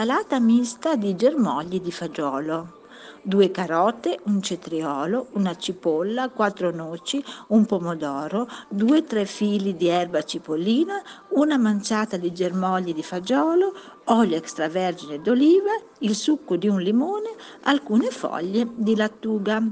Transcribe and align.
Insalata 0.00 0.40
mista 0.40 0.96
di 0.96 1.14
germogli 1.14 1.78
di 1.78 1.92
fagiolo. 1.92 2.78
Due 3.20 3.50
carote, 3.50 4.18
un 4.24 4.40
cetriolo, 4.40 5.26
una 5.32 5.54
cipolla, 5.58 6.30
quattro 6.30 6.70
noci, 6.70 7.22
un 7.48 7.66
pomodoro, 7.66 8.48
due 8.70 9.00
o 9.00 9.02
tre 9.04 9.26
fili 9.26 9.76
di 9.76 9.88
erba 9.88 10.22
cipollina, 10.22 11.02
una 11.32 11.58
manciata 11.58 12.16
di 12.16 12.32
germogli 12.32 12.94
di 12.94 13.02
fagiolo, 13.02 13.74
olio 14.04 14.38
extravergine 14.38 15.20
d'oliva, 15.20 15.72
il 15.98 16.14
succo 16.14 16.56
di 16.56 16.66
un 16.66 16.80
limone, 16.80 17.34
alcune 17.64 18.08
foglie 18.08 18.66
di 18.72 18.96
lattuga. 18.96 19.62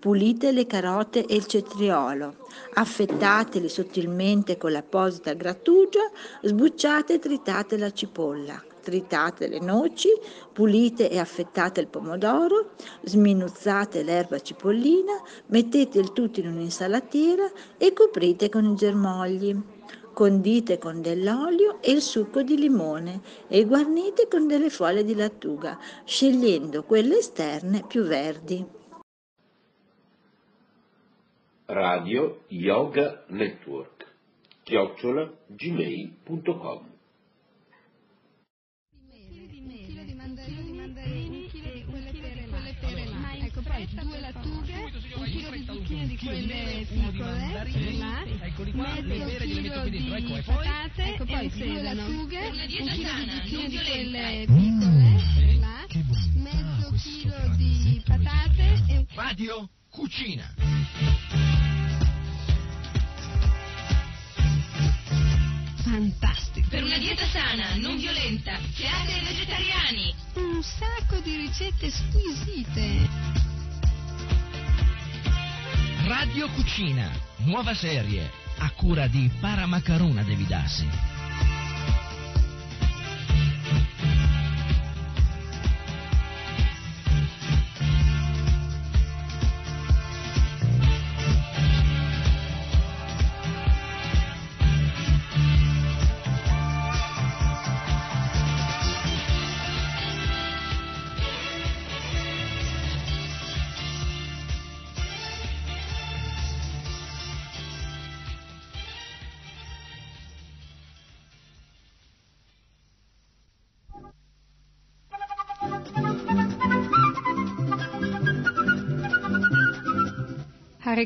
Pulite 0.00 0.50
le 0.50 0.66
carote 0.66 1.24
e 1.24 1.36
il 1.36 1.46
cetriolo, 1.46 2.34
affettateli 2.74 3.68
sottilmente 3.68 4.56
con 4.56 4.72
l'apposita 4.72 5.34
grattugia, 5.34 6.10
sbucciate 6.42 7.14
e 7.14 7.18
tritate 7.20 7.78
la 7.78 7.92
cipolla 7.92 8.60
tritate 8.88 9.48
le 9.48 9.60
noci, 9.60 10.08
pulite 10.50 11.10
e 11.10 11.18
affettate 11.18 11.80
il 11.80 11.88
pomodoro, 11.88 12.70
sminuzzate 13.02 14.02
l'erba 14.02 14.40
cipollina, 14.40 15.12
mettete 15.48 15.98
il 15.98 16.14
tutto 16.14 16.40
in 16.40 16.46
un'insalatiera 16.48 17.50
e 17.76 17.92
coprite 17.92 18.48
con 18.48 18.64
i 18.64 18.74
germogli. 18.74 19.54
Condite 20.14 20.78
con 20.78 21.00
dell'olio 21.00 21.80
e 21.80 21.92
il 21.92 22.00
succo 22.00 22.42
di 22.42 22.56
limone 22.56 23.20
e 23.46 23.64
guarnite 23.66 24.26
con 24.26 24.48
delle 24.48 24.70
foglie 24.70 25.04
di 25.04 25.14
lattuga, 25.14 25.78
scegliendo 26.04 26.82
quelle 26.82 27.18
esterne 27.18 27.84
più 27.86 28.02
verdi. 28.02 28.66
Radio 31.66 32.40
Yoga 32.48 33.22
Network 33.28 34.06
chiocciola 34.64 35.30
gmail.com 35.46 36.97
due 44.02 44.20
lattughe, 44.20 44.90
un 45.14 45.24
chilo 45.24 45.50
di 45.50 45.64
zucchine 45.64 46.06
di 46.06 46.16
quelle 46.18 46.86
piccole, 46.88 47.62
mezzo 48.72 49.36
chilo 49.44 49.88
di 49.88 50.42
patate, 50.44 51.02
ecco 51.04 51.24
poi 51.24 51.48
due 51.48 51.82
lattughe, 51.82 52.48
un 52.48 52.66
chilo 52.66 53.12
di 53.14 53.30
zucchine 53.30 53.68
di 53.68 53.78
quelle 53.84 54.44
piccole, 54.46 55.58
là, 55.58 55.86
mezzo 56.34 56.92
chilo 56.96 57.54
di 57.56 58.02
patate 58.04 58.84
e... 58.88 59.06
Radio 59.14 59.68
Cucina. 59.90 60.54
Fantastico! 65.82 66.68
Per 66.68 66.84
una 66.84 66.98
dieta 66.98 67.26
sana, 67.26 67.74
non 67.76 67.96
violenta, 67.96 68.58
creata 68.74 69.10
ai 69.10 69.24
vegetariani. 69.24 70.14
Un 70.34 70.62
sacco 70.62 71.18
di 71.20 71.36
ricette 71.36 71.90
squisite. 71.90 73.47
Radio 76.08 76.48
Cucina, 76.48 77.10
nuova 77.44 77.74
serie, 77.74 78.30
a 78.60 78.70
cura 78.70 79.08
di 79.08 79.30
Paramacaruna 79.38 80.22
Devidassi. 80.22 81.07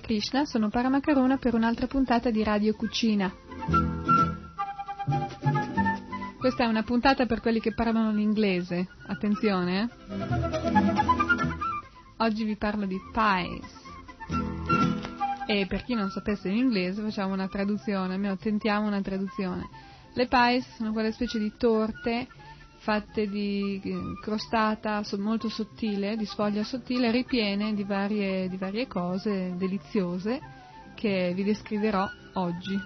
Krishna, 0.02 0.44
sono 0.44 0.68
Paramakaruna 0.68 1.38
per 1.38 1.54
un'altra 1.54 1.86
puntata 1.86 2.30
di 2.30 2.42
Radio 2.42 2.74
Cucina. 2.74 3.32
Questa 6.36 6.64
è 6.64 6.66
una 6.66 6.82
puntata 6.82 7.24
per 7.24 7.40
quelli 7.40 7.60
che 7.60 7.72
parlano 7.72 8.10
l'inglese. 8.10 8.88
Attenzione, 9.06 9.82
eh? 9.82 9.88
Oggi 12.18 12.42
vi 12.42 12.56
parlo 12.56 12.84
di 12.84 12.98
pies. 13.12 13.80
E 15.46 15.66
per 15.68 15.84
chi 15.84 15.94
non 15.94 16.10
sapesse 16.10 16.48
l'inglese 16.48 17.00
facciamo 17.00 17.32
una 17.32 17.46
traduzione, 17.46 18.14
almeno 18.14 18.36
tentiamo 18.36 18.88
una 18.88 19.00
traduzione. 19.00 19.68
Le 20.14 20.26
pies 20.26 20.66
sono 20.74 20.92
quelle 20.92 21.12
specie 21.12 21.38
di 21.38 21.52
torte 21.56 22.26
fatte 22.82 23.28
di 23.28 23.80
eh, 23.82 23.92
crostata 24.20 25.02
molto 25.18 25.48
sottile, 25.48 26.16
di 26.16 26.26
sfoglia 26.26 26.64
sottile, 26.64 27.12
ripiene 27.12 27.74
di 27.74 27.84
varie, 27.84 28.48
di 28.48 28.56
varie 28.56 28.88
cose 28.88 29.54
deliziose 29.56 30.40
che 30.94 31.32
vi 31.34 31.44
descriverò 31.44 32.04
oggi. 32.34 32.78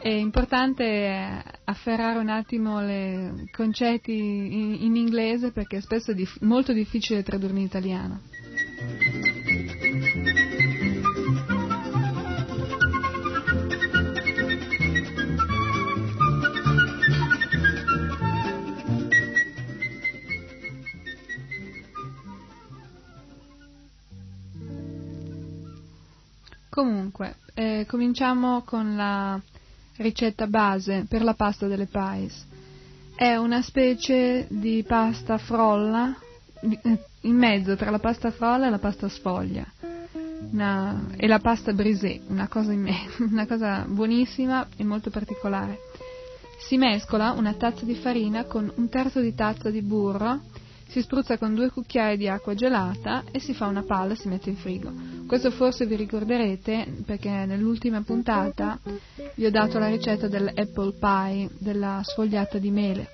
È 0.00 0.08
importante 0.08 1.42
afferrare 1.64 2.20
un 2.20 2.28
attimo 2.28 2.80
i 2.80 3.50
concetti 3.50 4.16
in, 4.16 4.76
in, 4.80 4.94
inglese 4.94 5.50
perché 5.50 5.80
spesso 5.80 6.12
è 6.12 6.14
dif- 6.14 6.40
molto 6.40 6.72
difficile 6.72 7.24
tradurli 7.24 7.58
in 7.58 7.64
italiano. 7.64 8.20
Comunque, 26.78 27.38
eh, 27.54 27.86
cominciamo 27.88 28.62
con 28.62 28.94
la 28.94 29.36
ricetta 29.96 30.46
base 30.46 31.06
per 31.08 31.24
la 31.24 31.34
pasta 31.34 31.66
delle 31.66 31.86
pies. 31.86 32.46
È 33.16 33.34
una 33.34 33.62
specie 33.62 34.46
di 34.48 34.84
pasta 34.86 35.38
frolla, 35.38 36.16
eh, 36.60 36.98
in 37.22 37.34
mezzo 37.34 37.74
tra 37.74 37.90
la 37.90 37.98
pasta 37.98 38.30
frolla 38.30 38.68
e 38.68 38.70
la 38.70 38.78
pasta 38.78 39.08
sfoglia. 39.08 39.66
Una, 40.52 41.06
e 41.16 41.26
la 41.26 41.40
pasta 41.40 41.72
brisée, 41.72 42.20
una 42.28 42.46
una 43.28 43.46
cosa 43.48 43.84
buonissima 43.84 44.68
e 44.76 44.84
molto 44.84 45.10
particolare. 45.10 45.80
Si 46.60 46.76
mescola 46.76 47.32
una 47.32 47.54
tazza 47.54 47.84
di 47.84 47.96
farina 47.96 48.44
con 48.44 48.70
un 48.76 48.88
terzo 48.88 49.18
di 49.18 49.34
tazza 49.34 49.68
di 49.68 49.82
burro 49.82 50.42
si 50.88 51.02
spruzza 51.02 51.36
con 51.36 51.54
due 51.54 51.70
cucchiai 51.70 52.16
di 52.16 52.28
acqua 52.28 52.54
gelata 52.54 53.24
e 53.30 53.40
si 53.40 53.52
fa 53.52 53.66
una 53.66 53.82
palla 53.82 54.14
e 54.14 54.16
si 54.16 54.28
mette 54.28 54.48
in 54.48 54.56
frigo. 54.56 54.90
Questo 55.26 55.50
forse 55.50 55.86
vi 55.86 55.96
ricorderete 55.96 57.02
perché 57.04 57.28
nell'ultima 57.44 58.02
puntata 58.02 58.78
vi 59.34 59.44
ho 59.44 59.50
dato 59.50 59.78
la 59.78 59.88
ricetta 59.88 60.28
dell'apple 60.28 60.94
pie, 60.98 61.50
della 61.58 62.00
sfogliata 62.02 62.58
di 62.58 62.70
mele. 62.70 63.08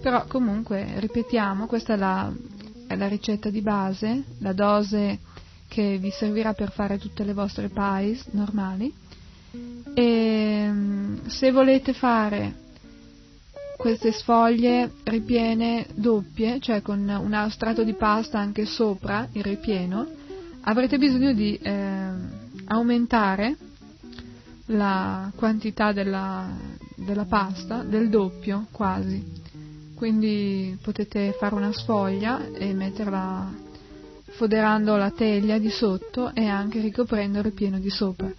Però 0.00 0.24
comunque, 0.26 0.94
ripetiamo, 0.96 1.66
questa 1.66 1.94
è 1.94 1.96
la, 1.96 2.32
è 2.86 2.96
la 2.96 3.08
ricetta 3.08 3.50
di 3.50 3.60
base, 3.60 4.24
la 4.38 4.52
dose 4.52 5.18
che 5.68 5.98
vi 5.98 6.10
servirà 6.10 6.54
per 6.54 6.70
fare 6.70 6.98
tutte 6.98 7.24
le 7.24 7.34
vostre 7.34 7.68
pies 7.68 8.26
normali. 8.30 8.90
E 9.92 10.70
se 11.26 11.50
volete 11.50 11.92
fare 11.92 12.66
queste 13.78 14.10
sfoglie 14.10 14.90
ripiene 15.04 15.86
doppie, 15.94 16.58
cioè 16.58 16.82
con 16.82 16.98
un 17.08 17.46
strato 17.48 17.84
di 17.84 17.94
pasta 17.94 18.36
anche 18.40 18.66
sopra 18.66 19.28
il 19.32 19.44
ripieno, 19.44 20.04
avrete 20.62 20.98
bisogno 20.98 21.32
di 21.32 21.54
eh, 21.56 22.08
aumentare 22.66 23.56
la 24.66 25.30
quantità 25.34 25.92
della, 25.92 26.48
della, 26.96 27.24
pasta 27.24 27.84
del 27.84 28.08
doppio 28.10 28.66
quasi. 28.72 29.24
quindi 29.94 30.76
potete 30.82 31.34
fare 31.38 31.54
una 31.54 31.72
sfoglia 31.72 32.46
e 32.52 32.74
metterla 32.74 33.66
foderando 34.30 34.96
la 34.96 35.10
teglia 35.12 35.58
di 35.58 35.70
sotto 35.70 36.32
e 36.34 36.46
anche 36.46 36.80
ricoprendo 36.80 37.38
il 37.38 37.44
ripieno 37.44 37.78
di 37.78 37.90
sopra. 37.90 38.30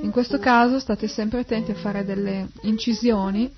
In 0.00 0.10
questo 0.10 0.38
caso 0.38 0.78
state 0.80 1.06
sempre 1.08 1.40
attenti 1.40 1.70
a 1.70 1.74
fare 1.74 2.04
delle 2.04 2.48
incisioni 2.62 3.50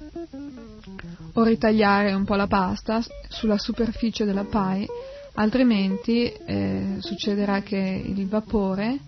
o 1.40 1.44
ritagliare 1.44 2.12
un 2.12 2.24
po' 2.24 2.34
la 2.34 2.46
pasta 2.46 3.02
sulla 3.28 3.58
superficie 3.58 4.24
della 4.24 4.44
pie, 4.44 4.86
altrimenti 5.34 6.24
eh, 6.24 6.96
succederà 7.00 7.62
che 7.62 7.76
il 7.76 8.26
vapore 8.28 8.98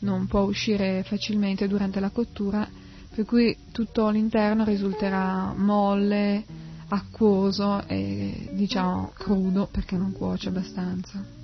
non 0.00 0.26
può 0.26 0.42
uscire 0.42 1.02
facilmente 1.04 1.66
durante 1.66 2.00
la 2.00 2.10
cottura, 2.10 2.68
per 3.14 3.24
cui 3.24 3.56
tutto 3.72 4.08
l'interno 4.10 4.64
risulterà 4.64 5.52
molle, 5.56 6.44
acquoso 6.88 7.82
e 7.86 8.50
diciamo 8.52 9.12
crudo 9.14 9.68
perché 9.70 9.96
non 9.96 10.12
cuoce 10.12 10.48
abbastanza. 10.48 11.43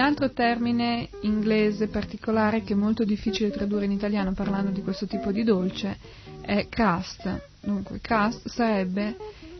Altro 0.00 0.30
termine 0.30 1.08
inglese 1.22 1.88
particolare 1.88 2.62
che 2.62 2.72
è 2.72 2.76
molto 2.76 3.04
difficile 3.04 3.50
tradurre 3.50 3.84
in 3.84 3.92
italiano 3.92 4.32
parlando 4.32 4.70
di 4.70 4.82
questo 4.82 5.06
tipo 5.06 5.32
di 5.32 5.44
dolce 5.44 5.96
è 6.40 6.66
crust. 6.68 7.48
Dunque, 7.60 8.00
crust 8.00 8.48
sarebbe 8.48 9.16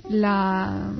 la, 0.09 0.91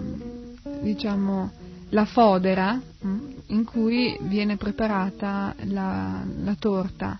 diciamo, 0.81 1.51
la 1.91 2.05
fodera 2.05 2.81
mm, 3.05 3.19
in 3.47 3.65
cui 3.65 4.17
viene 4.23 4.57
preparata 4.57 5.55
la, 5.65 6.25
la 6.43 6.55
torta. 6.59 7.19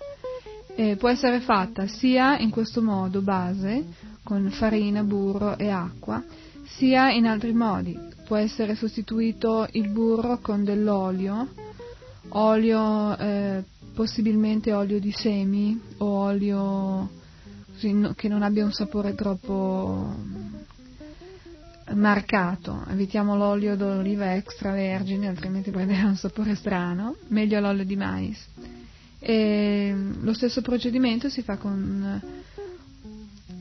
E 0.75 0.97
può 0.97 1.09
essere 1.09 1.41
fatta 1.41 1.87
sia 1.87 2.39
in 2.39 2.51
questo 2.51 2.81
modo 2.81 3.21
base, 3.21 3.85
con 4.23 4.49
farina, 4.51 5.03
burro 5.03 5.59
e 5.59 5.69
acqua, 5.69 6.23
sia 6.65 7.11
in 7.11 7.27
altri 7.27 7.53
modi. 7.53 7.99
Può 8.27 8.37
essere 8.37 8.77
sostituito 8.77 9.67
il 9.73 9.89
burro 9.89 10.39
con 10.39 10.63
dell'olio, 10.63 11.49
olio 12.31 13.17
eh, 13.17 13.65
possibilmente 13.95 14.73
olio 14.73 15.01
di 15.01 15.13
semi 15.13 15.81
o 15.99 16.07
olio 16.07 17.19
che 18.15 18.29
non 18.29 18.43
abbia 18.43 18.65
un 18.65 18.73
sapore 18.73 19.15
troppo 19.15 20.15
marcato, 21.95 22.85
evitiamo 22.91 23.37
l'olio 23.37 23.75
d'oliva 23.75 24.35
extravergine, 24.35 25.29
altrimenti 25.29 25.71
prenderà 25.71 26.07
un 26.07 26.17
sapore 26.17 26.55
strano, 26.55 27.17
meglio 27.29 27.59
l'olio 27.59 27.85
di 27.85 27.97
mais. 27.97 28.39
E 29.19 29.95
lo 30.21 30.33
stesso 30.33 30.61
procedimento 30.61 31.29
si 31.29 31.43
fa 31.43 31.57
con 31.57 32.21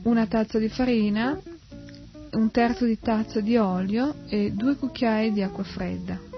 una 0.02 0.26
tazza 0.26 0.58
di 0.58 0.68
farina, 0.68 1.38
un 2.32 2.50
terzo 2.50 2.84
di 2.84 2.98
tazza 2.98 3.40
di 3.40 3.56
olio 3.56 4.14
e 4.28 4.52
due 4.52 4.76
cucchiai 4.76 5.32
di 5.32 5.42
acqua 5.42 5.64
fredda. 5.64 6.29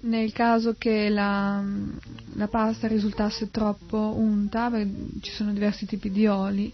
Nel 0.00 0.32
caso 0.32 0.74
che 0.78 1.08
la, 1.08 1.62
la 2.34 2.48
pasta 2.48 2.86
risultasse 2.86 3.50
troppo 3.50 4.14
unta, 4.16 4.70
ci 5.20 5.32
sono 5.32 5.52
diversi 5.52 5.86
tipi 5.86 6.10
di 6.10 6.26
oli, 6.26 6.72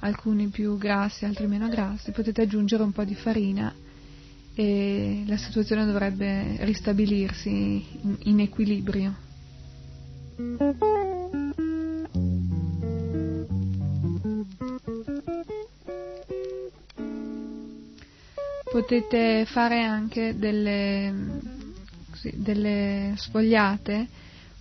alcuni 0.00 0.48
più 0.48 0.78
grassi, 0.78 1.24
altri 1.24 1.46
meno 1.46 1.68
grassi, 1.68 2.12
potete 2.12 2.42
aggiungere 2.42 2.82
un 2.82 2.92
po' 2.92 3.04
di 3.04 3.14
farina 3.14 3.74
e 4.54 5.24
la 5.26 5.36
situazione 5.36 5.86
dovrebbe 5.86 6.56
ristabilirsi 6.64 7.48
in, 7.50 8.16
in 8.24 8.40
equilibrio. 8.40 9.14
Potete 18.72 19.44
fare 19.44 19.82
anche 19.82 20.34
delle, 20.34 21.12
delle 22.32 23.12
sfogliate 23.18 24.08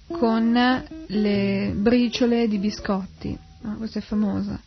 con 0.08 0.52
le 1.08 1.72
briciole 1.74 2.50
di 2.50 2.58
biscotti, 2.58 3.38
no? 3.62 3.78
questa 3.78 4.00
è 4.00 4.02
famosa, 4.02 4.60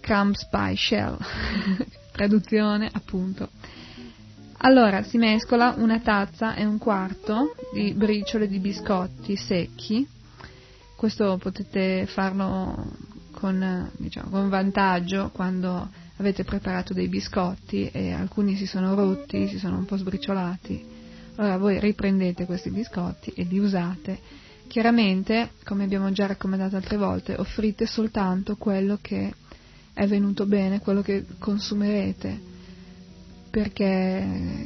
crumbs 0.00 0.48
pie 0.48 0.74
shell, 0.76 1.16
traduzione 2.10 2.90
appunto. 2.92 3.50
Allora 4.62 5.04
si 5.04 5.16
mescola 5.16 5.74
una 5.76 6.00
tazza 6.00 6.56
e 6.56 6.64
un 6.64 6.78
quarto 6.78 7.54
di 7.72 7.92
briciole 7.92 8.48
di 8.48 8.58
biscotti 8.58 9.36
secchi, 9.36 10.04
questo 10.96 11.38
potete 11.40 12.04
farlo 12.06 12.96
con, 13.30 13.88
diciamo, 13.96 14.28
con 14.28 14.48
vantaggio 14.48 15.30
quando 15.32 15.88
avete 16.20 16.44
preparato 16.44 16.94
dei 16.94 17.08
biscotti 17.08 17.90
e 17.90 18.12
alcuni 18.12 18.54
si 18.54 18.66
sono 18.66 18.94
rotti, 18.94 19.48
si 19.48 19.58
sono 19.58 19.78
un 19.78 19.84
po' 19.84 19.96
sbriciolati 19.96 20.98
allora 21.40 21.56
voi 21.56 21.80
riprendete 21.80 22.44
questi 22.44 22.70
biscotti 22.70 23.30
e 23.34 23.44
li 23.44 23.58
usate. 23.58 24.18
Chiaramente, 24.66 25.52
come 25.64 25.84
abbiamo 25.84 26.12
già 26.12 26.26
raccomandato 26.26 26.76
altre 26.76 26.98
volte, 26.98 27.34
offrite 27.34 27.86
soltanto 27.86 28.56
quello 28.56 28.98
che 29.00 29.32
è 29.94 30.06
venuto 30.06 30.44
bene, 30.44 30.80
quello 30.80 31.00
che 31.00 31.24
consumerete, 31.38 32.38
perché 33.48 33.84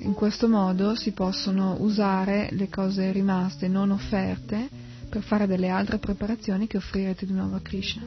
in 0.03 0.13
questo 0.15 0.49
modo 0.49 0.97
si 0.97 1.13
possono 1.13 1.77
usare 1.79 2.49
le 2.51 2.69
cose 2.69 3.13
rimaste 3.13 3.69
non 3.69 3.93
offerte 3.93 4.69
per 5.09 5.23
fare 5.23 5.47
delle 5.47 5.69
altre 5.69 5.99
preparazioni 5.99 6.67
che 6.67 6.77
offrirete 6.77 7.25
di 7.25 7.33
nuovo 7.33 7.55
a 7.55 7.61
Krishna. 7.61 8.03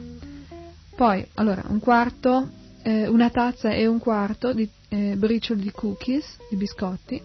Poi, 0.94 1.26
allora, 1.34 1.64
un 1.68 1.80
quarto, 1.80 2.50
eh, 2.82 3.06
una 3.08 3.30
tazza 3.30 3.70
e 3.70 3.86
un 3.86 3.98
quarto 3.98 4.52
di 4.52 4.68
eh, 4.88 5.14
bricioli 5.16 5.62
di 5.62 5.70
cookies, 5.70 6.36
di 6.50 6.56
biscotti, 6.56 7.20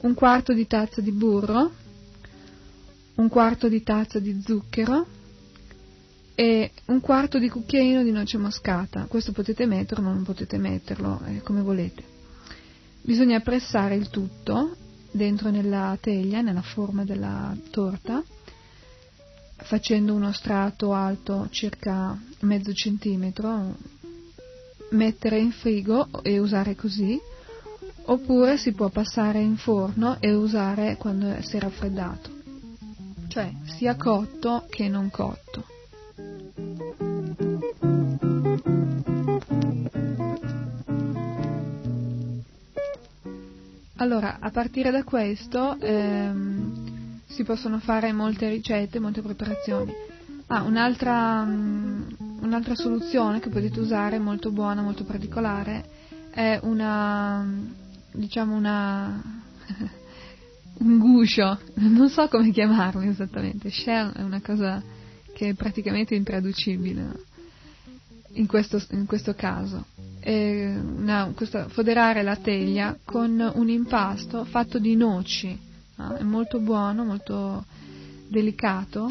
un 0.00 0.14
quarto 0.14 0.52
di 0.52 0.66
tazza 0.66 1.00
di 1.00 1.12
burro, 1.12 1.70
un 3.16 3.28
quarto 3.28 3.68
di 3.68 3.82
tazza 3.82 4.18
di 4.18 4.40
zucchero 4.42 5.06
e 6.34 6.70
un 6.86 7.00
quarto 7.00 7.38
di 7.38 7.48
cucchiaino 7.48 8.02
di 8.02 8.10
noce 8.10 8.38
moscata. 8.38 9.04
Questo 9.04 9.32
potete 9.32 9.66
metterlo 9.66 10.08
o 10.08 10.12
non 10.12 10.22
potete 10.22 10.56
metterlo, 10.56 11.20
eh, 11.26 11.42
come 11.42 11.60
volete. 11.60 12.02
Bisogna 13.02 13.40
pressare 13.40 13.94
il 13.94 14.08
tutto 14.08 14.76
dentro 15.10 15.50
nella 15.50 15.96
teglia, 16.00 16.40
nella 16.40 16.62
forma 16.62 17.04
della 17.04 17.54
torta, 17.70 18.22
facendo 19.56 20.14
uno 20.14 20.32
strato 20.32 20.92
alto 20.94 21.48
circa 21.50 22.18
mezzo 22.40 22.72
centimetro, 22.72 23.76
mettere 24.90 25.38
in 25.38 25.52
frigo 25.52 26.08
e 26.22 26.38
usare 26.38 26.74
così 26.74 27.18
oppure 28.04 28.56
si 28.56 28.72
può 28.72 28.88
passare 28.88 29.40
in 29.40 29.56
forno 29.56 30.16
e 30.20 30.32
usare 30.32 30.96
quando 30.96 31.40
si 31.42 31.56
è 31.56 31.60
raffreddato, 31.60 32.30
cioè 33.28 33.52
sia 33.76 33.94
cotto 33.96 34.66
che 34.68 34.88
non 34.88 35.10
cotto. 35.10 35.64
Allora, 44.00 44.38
a 44.40 44.50
partire 44.50 44.90
da 44.90 45.04
questo 45.04 45.78
ehm, 45.78 47.20
si 47.26 47.44
possono 47.44 47.78
fare 47.80 48.12
molte 48.12 48.48
ricette, 48.48 48.98
molte 48.98 49.20
preparazioni. 49.20 49.92
Ah, 50.46 50.62
un'altra, 50.62 51.42
um, 51.42 52.06
un'altra 52.40 52.74
soluzione 52.74 53.40
che 53.40 53.48
potete 53.48 53.80
usare, 53.80 54.18
molto 54.18 54.50
buona, 54.50 54.82
molto 54.82 55.04
particolare, 55.04 55.84
è 56.30 56.58
una, 56.62 57.46
diciamo 58.12 58.54
una 58.54 59.22
un 60.80 60.98
guscio, 60.98 61.58
non 61.74 62.08
so 62.08 62.28
come 62.28 62.50
chiamarlo 62.50 63.00
esattamente, 63.02 63.70
shell 63.70 64.12
è 64.12 64.22
una 64.22 64.40
cosa 64.40 64.82
che 65.34 65.50
è 65.50 65.54
praticamente 65.54 66.14
intraducibile 66.14 67.28
in 68.34 68.46
questo, 68.46 68.82
in 68.90 69.06
questo 69.06 69.34
caso. 69.34 69.86
Una, 70.22 71.32
questo, 71.34 71.68
foderare 71.68 72.22
la 72.22 72.36
teglia 72.36 72.96
con 73.04 73.50
un 73.54 73.68
impasto 73.68 74.44
fatto 74.44 74.78
di 74.78 74.94
noci, 74.94 75.58
no? 75.96 76.14
è 76.14 76.22
molto 76.22 76.60
buono, 76.60 77.04
molto 77.04 77.64
delicato 78.28 79.08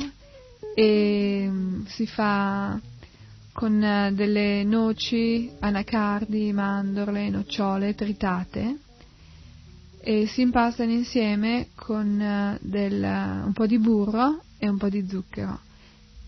e 0.75 1.47
mm, 1.49 1.85
si 1.85 2.05
fa 2.05 2.79
con 3.51 4.11
delle 4.13 4.63
noci, 4.63 5.51
anacardi, 5.59 6.51
mandorle, 6.53 7.29
nocciole 7.29 7.95
tritate 7.95 8.77
e 10.01 10.27
si 10.27 10.41
impastano 10.41 10.91
insieme 10.91 11.67
con 11.75 12.19
eh, 12.19 12.57
del, 12.61 13.03
un 13.03 13.51
po' 13.53 13.65
di 13.65 13.77
burro 13.77 14.41
e 14.57 14.67
un 14.67 14.77
po' 14.77 14.89
di 14.89 15.05
zucchero. 15.07 15.59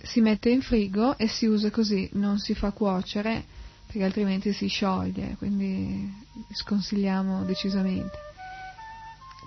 Si 0.01 0.19
mette 0.19 0.49
in 0.49 0.61
frigo 0.61 1.17
e 1.17 1.27
si 1.27 1.45
usa 1.45 1.69
così, 1.69 2.09
non 2.13 2.37
si 2.37 2.53
fa 2.53 2.71
cuocere 2.71 3.43
perché 3.85 4.03
altrimenti 4.03 4.53
si 4.53 4.67
scioglie, 4.67 5.35
quindi 5.37 6.11
sconsigliamo 6.53 7.43
decisamente. 7.43 8.17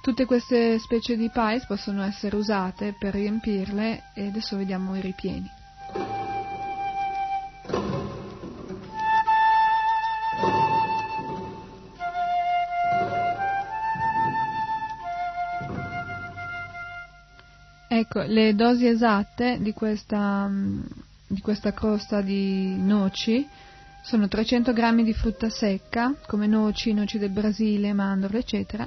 Tutte 0.03 0.27
queste 0.27 0.79
specie 0.79 1.17
di 1.17 1.31
pies 1.31 1.65
possono 1.67 2.03
essere 2.03 2.37
usate 2.37 2.95
per 2.99 3.15
riempirle 3.15 4.11
e 4.15 4.27
adesso 4.27 4.57
vediamo 4.57 4.97
i 4.97 5.01
ripieni. 5.01 5.51
Ecco, 17.97 18.23
le 18.23 18.57
dosi 18.57 18.89
esatte 18.89 19.59
di 19.61 19.73
questa, 19.73 20.49
mm, 20.49 20.81
di 21.29 21.41
questa 21.41 21.73
crosta 21.73 22.23
di 22.23 22.75
noci 22.77 23.47
sono 24.03 24.27
300 24.27 24.73
g 24.73 25.03
di 25.05 25.15
frutta 25.15 25.49
secca, 25.49 26.13
come 26.27 26.49
noci, 26.49 26.93
noci 26.93 27.19
del 27.19 27.31
Brasile, 27.31 27.93
mandorle, 27.93 28.41
eccetera, 28.41 28.85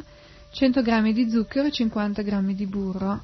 100 0.51 0.81
g 0.81 1.13
di 1.13 1.29
zucchero 1.29 1.67
e 1.67 1.71
50 1.71 2.21
g 2.21 2.53
di 2.53 2.65
burro. 2.65 3.23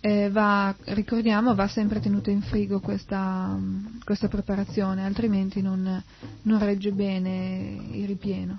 Eh, 0.00 0.30
va, 0.30 0.74
ricordiamo, 0.86 1.54
va 1.54 1.68
sempre 1.68 2.00
tenuta 2.00 2.32
in 2.32 2.42
frigo 2.42 2.80
questa, 2.80 3.54
mm, 3.56 4.00
questa 4.04 4.26
preparazione, 4.26 5.04
altrimenti 5.04 5.62
non, 5.62 6.02
non 6.42 6.58
regge 6.58 6.90
bene 6.90 7.78
il 7.92 8.06
ripieno. 8.08 8.58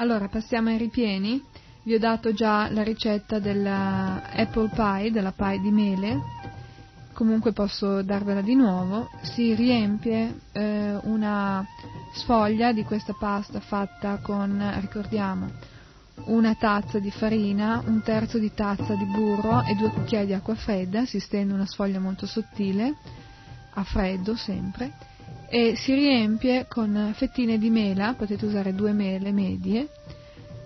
Allora, 0.00 0.28
passiamo 0.28 0.68
ai 0.68 0.78
ripieni. 0.78 1.42
Vi 1.82 1.92
ho 1.92 1.98
dato 1.98 2.32
già 2.32 2.70
la 2.70 2.84
ricetta 2.84 3.40
dell'apple 3.40 4.70
pie, 4.72 5.10
della 5.10 5.32
pie 5.32 5.58
di 5.58 5.72
mele, 5.72 6.20
comunque 7.14 7.52
posso 7.52 8.02
darvela 8.02 8.40
di 8.40 8.54
nuovo. 8.54 9.10
Si 9.22 9.54
riempie 9.54 10.38
eh, 10.52 11.00
una 11.02 11.66
sfoglia 12.12 12.72
di 12.72 12.84
questa 12.84 13.12
pasta 13.18 13.58
fatta 13.58 14.18
con, 14.18 14.76
ricordiamo, 14.78 15.50
una 16.26 16.54
tazza 16.54 17.00
di 17.00 17.10
farina, 17.10 17.82
un 17.84 18.00
terzo 18.00 18.38
di 18.38 18.52
tazza 18.54 18.94
di 18.94 19.04
burro 19.04 19.64
e 19.64 19.74
due 19.74 19.90
cucchiai 19.90 20.26
di 20.26 20.32
acqua 20.32 20.54
fredda, 20.54 21.06
si 21.06 21.18
stende 21.18 21.54
una 21.54 21.66
sfoglia 21.66 21.98
molto 21.98 22.24
sottile, 22.24 22.94
a 23.72 23.82
freddo 23.82 24.36
sempre, 24.36 24.92
e 25.50 25.74
si 25.76 25.94
riempie 25.94 26.66
con 26.68 27.12
fettine 27.14 27.58
di 27.58 27.70
mela, 27.70 28.14
potete 28.14 28.44
usare 28.44 28.74
due 28.74 28.92
mele 28.92 29.32
medie, 29.32 29.88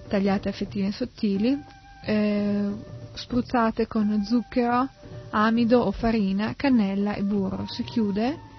tagliate 0.08 0.48
a 0.48 0.52
fettine 0.52 0.90
sottili, 0.90 1.56
eh, 2.04 2.70
spruzzate 3.14 3.86
con 3.86 4.24
zucchero, 4.24 4.88
amido 5.30 5.80
o 5.80 5.92
farina, 5.92 6.54
cannella 6.56 7.14
e 7.14 7.22
burro. 7.22 7.66
Si 7.68 7.84
chiude 7.84 8.50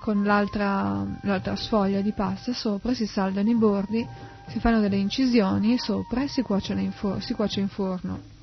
con 0.00 0.24
l'altra, 0.24 1.04
l'altra 1.22 1.56
sfoglia 1.56 2.00
di 2.00 2.12
pasta 2.12 2.54
sopra, 2.54 2.94
si 2.94 3.06
saldano 3.06 3.50
i 3.50 3.54
bordi, 3.54 4.06
si 4.48 4.58
fanno 4.60 4.80
delle 4.80 4.96
incisioni 4.96 5.78
sopra 5.78 6.22
e 6.22 6.28
si, 6.28 6.42
in, 6.48 6.92
for- 6.92 7.22
si 7.22 7.34
cuoce 7.34 7.60
in 7.60 7.68
forno. 7.68 8.34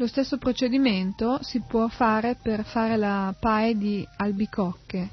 Lo 0.00 0.06
stesso 0.06 0.38
procedimento 0.38 1.38
si 1.42 1.60
può 1.60 1.86
fare 1.88 2.34
per 2.34 2.64
fare 2.64 2.96
la 2.96 3.34
pie 3.38 3.76
di 3.76 4.08
albicocche. 4.16 5.06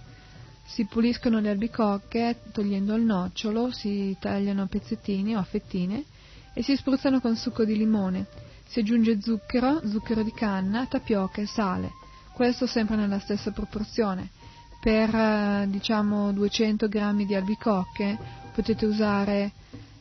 Si 0.65 0.85
puliscono 0.85 1.41
le 1.41 1.49
albicocche 1.49 2.39
togliendo 2.53 2.95
il 2.95 3.01
nocciolo, 3.03 3.69
si 3.69 4.15
tagliano 4.17 4.61
a 4.61 4.65
pezzettini 4.67 5.35
o 5.35 5.39
a 5.39 5.43
fettine 5.43 6.05
e 6.53 6.63
si 6.63 6.73
spruzzano 6.77 7.19
con 7.19 7.35
succo 7.35 7.65
di 7.65 7.75
limone. 7.75 8.27
Si 8.65 8.79
aggiunge 8.79 9.19
zucchero, 9.19 9.85
zucchero 9.85 10.23
di 10.23 10.31
canna, 10.31 10.85
tapioca 10.85 11.41
e 11.41 11.47
sale. 11.47 11.91
Questo 12.31 12.65
sempre 12.65 12.95
nella 12.95 13.19
stessa 13.19 13.51
proporzione. 13.51 14.29
Per 14.79 15.13
eh, 15.13 15.65
diciamo 15.67 16.31
200 16.31 16.87
g 16.87 17.25
di 17.25 17.35
albicocche 17.35 18.17
potete 18.53 18.85
usare 18.85 19.51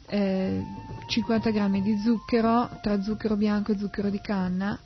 eh, 0.07 0.63
50 1.07 1.51
g 1.51 1.81
di 1.83 1.99
zucchero, 1.99 2.79
tra 2.83 3.01
zucchero 3.01 3.37
bianco 3.37 3.73
e 3.73 3.79
zucchero 3.79 4.11
di 4.11 4.21
canna, 4.21 4.79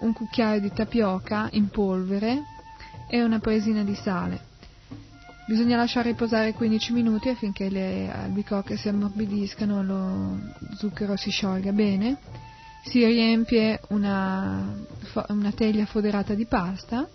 un 0.00 0.12
cucchiaio 0.12 0.60
di 0.60 0.72
tapioca 0.72 1.48
in 1.52 1.68
polvere 1.68 2.42
e 3.08 3.22
una 3.22 3.38
presina 3.38 3.82
di 3.84 3.94
sale. 3.94 4.50
Bisogna 5.46 5.76
lasciare 5.76 6.10
riposare 6.10 6.52
15 6.52 6.92
minuti 6.92 7.28
affinché 7.28 7.68
le 7.68 8.10
albicocche 8.10 8.76
si 8.76 8.88
ammorbidiscano 8.88 9.80
e 9.80 9.84
lo 9.84 10.38
zucchero 10.76 11.16
si 11.16 11.30
sciolga 11.30 11.72
bene. 11.72 12.16
Si 12.84 13.04
riempie 13.04 13.80
una, 13.88 14.74
una 15.28 15.52
teglia 15.52 15.84
foderata 15.86 16.34
di 16.34 16.46
pasta, 16.46 17.08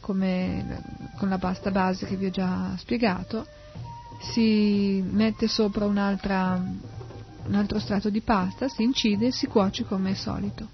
come 0.00 0.82
con 1.16 1.28
la 1.28 1.38
pasta 1.38 1.70
base 1.70 2.06
che 2.06 2.16
vi 2.16 2.26
ho 2.26 2.30
già 2.30 2.74
spiegato. 2.76 3.46
Si 4.20 5.02
mette 5.06 5.48
sopra 5.48 5.86
un 7.46 7.54
altro 7.54 7.78
strato 7.78 8.10
di 8.10 8.20
pasta, 8.20 8.68
si 8.68 8.82
incide 8.82 9.26
e 9.26 9.32
si 9.32 9.46
cuoce 9.46 9.84
come 9.84 10.10
al 10.10 10.16
solito. 10.16 10.68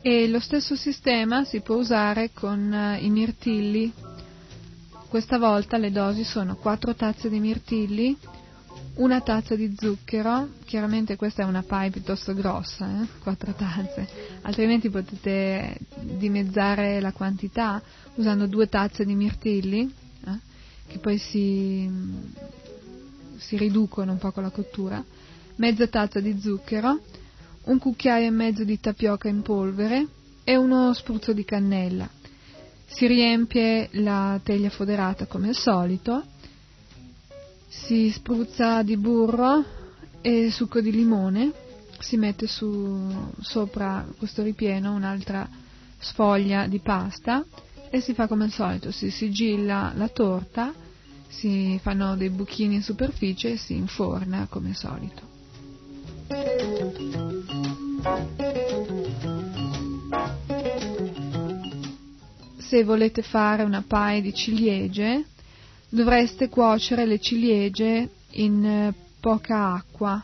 E 0.00 0.26
lo 0.26 0.40
stesso 0.40 0.74
sistema 0.74 1.44
si 1.44 1.60
può 1.60 1.76
usare 1.76 2.30
con 2.32 2.72
uh, 2.72 3.04
i 3.04 3.10
mirtilli. 3.10 4.07
Questa 5.08 5.38
volta 5.38 5.78
le 5.78 5.90
dosi 5.90 6.22
sono 6.22 6.56
4 6.56 6.94
tazze 6.94 7.30
di 7.30 7.40
mirtilli, 7.40 8.14
una 8.96 9.22
tazza 9.22 9.56
di 9.56 9.74
zucchero, 9.74 10.50
chiaramente 10.66 11.16
questa 11.16 11.42
è 11.42 11.46
una 11.46 11.62
pie 11.62 11.88
piuttosto 11.88 12.34
grossa, 12.34 13.00
eh? 13.00 13.06
4 13.22 13.54
tazze, 13.54 14.06
altrimenti 14.42 14.90
potete 14.90 15.78
dimezzare 16.02 17.00
la 17.00 17.12
quantità 17.12 17.80
usando 18.16 18.46
due 18.46 18.68
tazze 18.68 19.06
di 19.06 19.14
mirtilli, 19.14 19.90
eh? 20.26 20.38
che 20.86 20.98
poi 20.98 21.16
si, 21.16 21.90
si 23.38 23.56
riducono 23.56 24.12
un 24.12 24.18
po' 24.18 24.30
con 24.30 24.42
la 24.42 24.50
cottura, 24.50 25.02
mezza 25.56 25.86
tazza 25.86 26.20
di 26.20 26.38
zucchero, 26.38 27.00
un 27.64 27.78
cucchiaio 27.78 28.26
e 28.26 28.30
mezzo 28.30 28.62
di 28.62 28.78
tapioca 28.78 29.26
in 29.28 29.40
polvere 29.40 30.06
e 30.44 30.54
uno 30.56 30.92
spruzzo 30.92 31.32
di 31.32 31.46
cannella. 31.46 32.17
Si 32.90 33.06
riempie 33.06 33.88
la 33.92 34.40
teglia 34.42 34.70
foderata 34.70 35.26
come 35.26 35.48
al 35.48 35.54
solito, 35.54 36.24
si 37.68 38.10
spruzza 38.10 38.82
di 38.82 38.96
burro 38.96 39.64
e 40.20 40.50
succo 40.50 40.80
di 40.80 40.90
limone, 40.90 41.52
si 41.98 42.16
mette 42.16 42.46
su, 42.46 43.32
sopra 43.40 44.06
questo 44.16 44.42
ripieno 44.42 44.94
un'altra 44.94 45.48
sfoglia 45.98 46.66
di 46.66 46.80
pasta 46.80 47.44
e 47.90 48.00
si 48.00 48.14
fa 48.14 48.26
come 48.26 48.44
al 48.44 48.50
solito, 48.50 48.90
si 48.90 49.10
sigilla 49.10 49.92
la 49.94 50.08
torta, 50.08 50.72
si 51.28 51.78
fanno 51.82 52.16
dei 52.16 52.30
buchini 52.30 52.76
in 52.76 52.82
superficie 52.82 53.52
e 53.52 53.56
si 53.56 53.74
inforna 53.74 54.46
come 54.48 54.70
al 54.70 54.76
solito. 54.76 55.26
Se 62.68 62.84
volete 62.84 63.22
fare 63.22 63.62
una 63.62 63.82
pie 63.82 64.20
di 64.20 64.34
ciliegie, 64.34 65.24
dovreste 65.88 66.50
cuocere 66.50 67.06
le 67.06 67.18
ciliegie 67.18 68.06
in 68.32 68.62
eh, 68.62 68.92
poca 69.20 69.72
acqua 69.72 70.22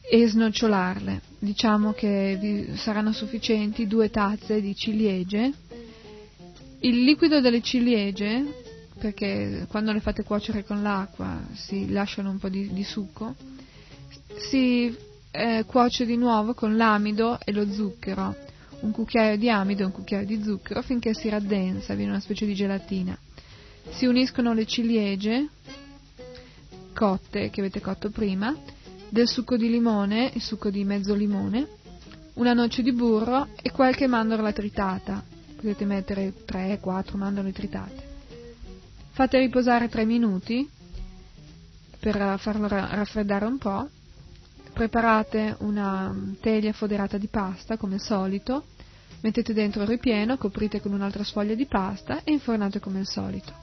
e 0.00 0.26
snocciolarle. 0.26 1.20
Diciamo 1.38 1.92
che 1.92 2.38
vi 2.40 2.74
saranno 2.78 3.12
sufficienti 3.12 3.86
due 3.86 4.08
tazze 4.08 4.62
di 4.62 4.74
ciliegie. 4.74 5.52
Il 6.78 7.04
liquido 7.04 7.42
delle 7.42 7.60
ciliegie, 7.60 8.42
perché 8.98 9.66
quando 9.68 9.92
le 9.92 10.00
fate 10.00 10.22
cuocere 10.22 10.64
con 10.64 10.80
l'acqua 10.80 11.38
si 11.52 11.90
lasciano 11.90 12.30
un 12.30 12.38
po' 12.38 12.48
di, 12.48 12.72
di 12.72 12.82
succo, 12.82 13.34
si 14.38 14.90
eh, 15.32 15.64
cuoce 15.66 16.06
di 16.06 16.16
nuovo 16.16 16.54
con 16.54 16.78
l'amido 16.78 17.38
e 17.44 17.52
lo 17.52 17.70
zucchero, 17.70 18.34
un 18.80 18.90
cucchiaio 18.90 19.36
di 19.36 19.48
amido 19.48 19.82
e 19.82 19.86
un 19.86 19.92
cucchiaio 19.92 20.26
di 20.26 20.42
zucchero 20.42 20.82
finché 20.82 21.14
si 21.14 21.28
raddensa, 21.28 21.94
viene 21.94 22.10
una 22.10 22.20
specie 22.20 22.46
di 22.46 22.54
gelatina. 22.54 23.16
Si 23.90 24.06
uniscono 24.06 24.52
le 24.52 24.66
ciliegie 24.66 25.48
cotte 26.92 27.50
che 27.50 27.60
avete 27.60 27.80
cotto 27.80 28.10
prima, 28.10 28.54
del 29.08 29.28
succo 29.28 29.56
di 29.56 29.68
limone, 29.68 30.30
il 30.34 30.42
succo 30.42 30.70
di 30.70 30.84
mezzo 30.84 31.14
limone, 31.14 31.68
una 32.34 32.52
noce 32.52 32.82
di 32.82 32.92
burro 32.92 33.48
e 33.62 33.70
qualche 33.70 34.06
mandorla 34.06 34.52
tritata. 34.52 35.22
Potete 35.54 35.84
mettere 35.84 36.32
3-4 36.46 37.16
mandorle 37.16 37.52
tritate. 37.52 38.14
Fate 39.10 39.38
riposare 39.38 39.88
3 39.88 40.04
minuti 40.04 40.68
per 41.98 42.36
farlo 42.38 42.66
raffreddare 42.68 43.46
un 43.46 43.58
po'. 43.58 43.88
Preparate 44.76 45.56
una 45.60 46.14
teglia 46.38 46.70
foderata 46.74 47.16
di 47.16 47.28
pasta 47.28 47.78
come 47.78 47.94
al 47.94 48.00
solito, 48.02 48.64
mettete 49.22 49.54
dentro 49.54 49.80
il 49.80 49.88
ripieno, 49.88 50.36
coprite 50.36 50.82
con 50.82 50.92
un'altra 50.92 51.24
sfoglia 51.24 51.54
di 51.54 51.64
pasta 51.64 52.20
e 52.24 52.32
infornate 52.32 52.78
come 52.78 52.98
al 52.98 53.06
solito. 53.06 53.54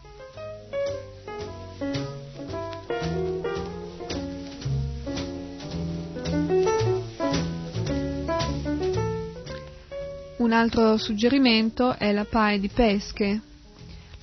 Un 10.37 10.51
altro 10.51 10.97
suggerimento 10.97 11.95
è 11.95 12.11
la 12.11 12.25
pae 12.25 12.59
di 12.59 12.69
pesche. 12.69 13.52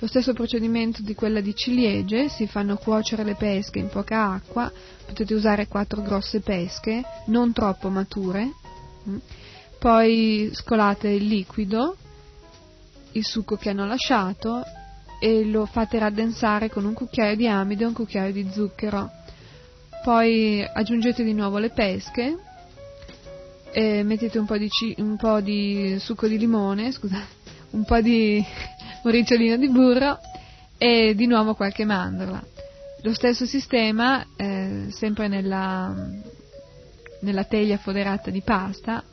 Lo 0.01 0.07
stesso 0.07 0.33
procedimento 0.33 1.03
di 1.03 1.13
quella 1.13 1.41
di 1.41 1.53
ciliegie, 1.53 2.27
si 2.27 2.47
fanno 2.47 2.75
cuocere 2.75 3.23
le 3.23 3.35
pesche 3.35 3.77
in 3.77 3.87
poca 3.87 4.31
acqua, 4.31 4.71
potete 5.05 5.35
usare 5.35 5.67
quattro 5.67 6.01
grosse 6.01 6.39
pesche, 6.39 7.03
non 7.25 7.53
troppo 7.53 7.87
mature, 7.89 8.51
mm. 9.07 9.17
poi 9.77 10.49
scolate 10.53 11.07
il 11.09 11.27
liquido, 11.27 11.95
il 13.11 13.23
succo 13.23 13.57
che 13.57 13.69
hanno 13.69 13.85
lasciato 13.85 14.63
e 15.19 15.45
lo 15.45 15.67
fate 15.67 15.99
raddensare 15.99 16.67
con 16.67 16.83
un 16.83 16.93
cucchiaio 16.93 17.35
di 17.35 17.47
amido 17.47 17.83
e 17.83 17.87
un 17.87 17.93
cucchiaio 17.93 18.33
di 18.33 18.49
zucchero. 18.51 19.07
Poi 20.03 20.63
aggiungete 20.63 21.23
di 21.23 21.33
nuovo 21.33 21.59
le 21.59 21.69
pesche, 21.69 22.39
e 23.71 24.01
mettete 24.01 24.39
un 24.39 24.47
po, 24.47 24.57
di, 24.57 24.67
un 24.97 25.15
po' 25.15 25.41
di 25.41 25.97
succo 25.99 26.27
di 26.27 26.39
limone, 26.39 26.91
scusate, 26.91 27.27
un 27.77 27.85
po' 27.85 28.01
di 28.01 28.43
moricciolino 29.03 29.57
di 29.57 29.69
burro 29.69 30.19
e 30.77 31.13
di 31.15 31.27
nuovo 31.27 31.53
qualche 31.53 31.85
mandorla. 31.85 32.43
Lo 33.03 33.13
stesso 33.13 33.45
sistema, 33.45 34.25
eh, 34.35 34.87
sempre 34.89 35.27
nella, 35.27 35.93
nella, 37.21 37.43
teglia 37.45 37.77
foderata 37.77 38.29
di 38.29 38.41
pasta, 38.41 39.03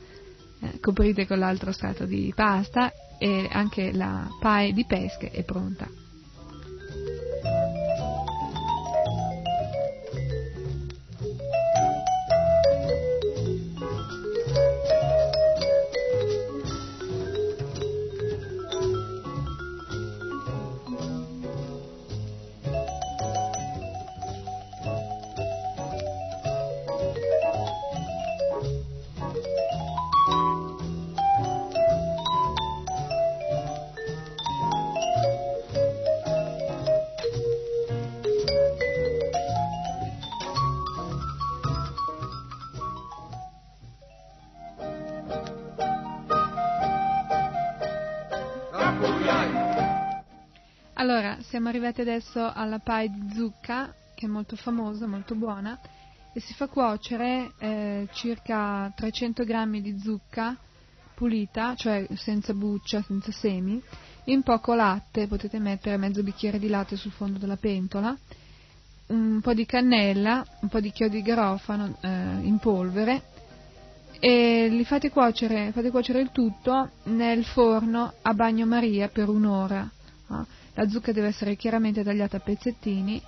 eh, 0.60 0.78
coprite 0.80 1.26
con 1.26 1.38
l'altro 1.38 1.72
strato 1.72 2.04
di 2.04 2.32
pasta 2.34 2.92
e 3.18 3.48
anche 3.50 3.92
la 3.92 4.28
pae 4.40 4.72
di 4.72 4.84
pesche 4.84 5.30
è 5.30 5.42
pronta. 5.42 5.88
Siamo 51.40 51.68
arrivati 51.68 52.00
adesso 52.00 52.52
alla 52.52 52.78
pie 52.78 53.10
di 53.10 53.34
zucca, 53.34 53.94
che 54.14 54.26
è 54.26 54.28
molto 54.28 54.56
famosa, 54.56 55.06
molto 55.06 55.34
buona, 55.34 55.78
e 56.32 56.40
si 56.40 56.54
fa 56.54 56.66
cuocere 56.66 57.52
eh, 57.58 58.08
circa 58.12 58.92
300 58.94 59.44
g 59.44 59.80
di 59.80 59.98
zucca 59.98 60.56
pulita, 61.14 61.74
cioè 61.74 62.06
senza 62.14 62.52
buccia, 62.52 63.02
senza 63.02 63.32
semi, 63.32 63.82
in 64.24 64.42
poco 64.42 64.74
latte, 64.74 65.26
potete 65.26 65.58
mettere 65.58 65.96
mezzo 65.96 66.22
bicchiere 66.22 66.58
di 66.58 66.68
latte 66.68 66.96
sul 66.96 67.12
fondo 67.12 67.38
della 67.38 67.56
pentola, 67.56 68.16
un 69.06 69.40
po' 69.40 69.54
di 69.54 69.64
cannella, 69.64 70.44
un 70.60 70.68
po' 70.68 70.80
di 70.80 70.90
chiodo 70.90 71.14
di 71.14 71.22
garofano 71.22 71.96
eh, 72.02 72.08
in 72.42 72.58
polvere 72.60 73.22
e 74.20 74.68
li 74.68 74.84
fate 74.84 75.10
cuocere, 75.10 75.70
fate 75.72 75.90
cuocere 75.90 76.20
il 76.20 76.30
tutto 76.32 76.90
nel 77.04 77.44
forno 77.44 78.12
a 78.20 78.34
bagnomaria 78.34 79.08
per 79.08 79.28
un'ora. 79.28 79.88
No? 80.26 80.46
La 80.78 80.88
zucca 80.88 81.10
deve 81.10 81.26
essere 81.26 81.56
chiaramente 81.56 82.04
tagliata 82.04 82.36
a 82.36 82.40
pezzettini 82.40 83.20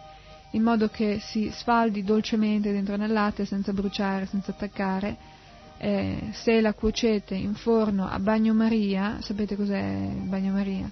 in 0.52 0.62
modo 0.62 0.86
che 0.86 1.18
si 1.18 1.50
sfaldi 1.52 2.04
dolcemente 2.04 2.70
dentro 2.70 2.94
nel 2.94 3.10
latte 3.10 3.44
senza 3.44 3.72
bruciare, 3.72 4.26
senza 4.26 4.52
attaccare. 4.52 5.16
Eh, 5.78 6.28
se 6.30 6.60
la 6.60 6.72
cuocete 6.74 7.34
in 7.34 7.54
forno 7.54 8.06
a 8.06 8.20
bagnomaria, 8.20 9.18
sapete 9.20 9.56
cos'è 9.56 9.80
il 9.80 10.28
bagnomaria? 10.28 10.88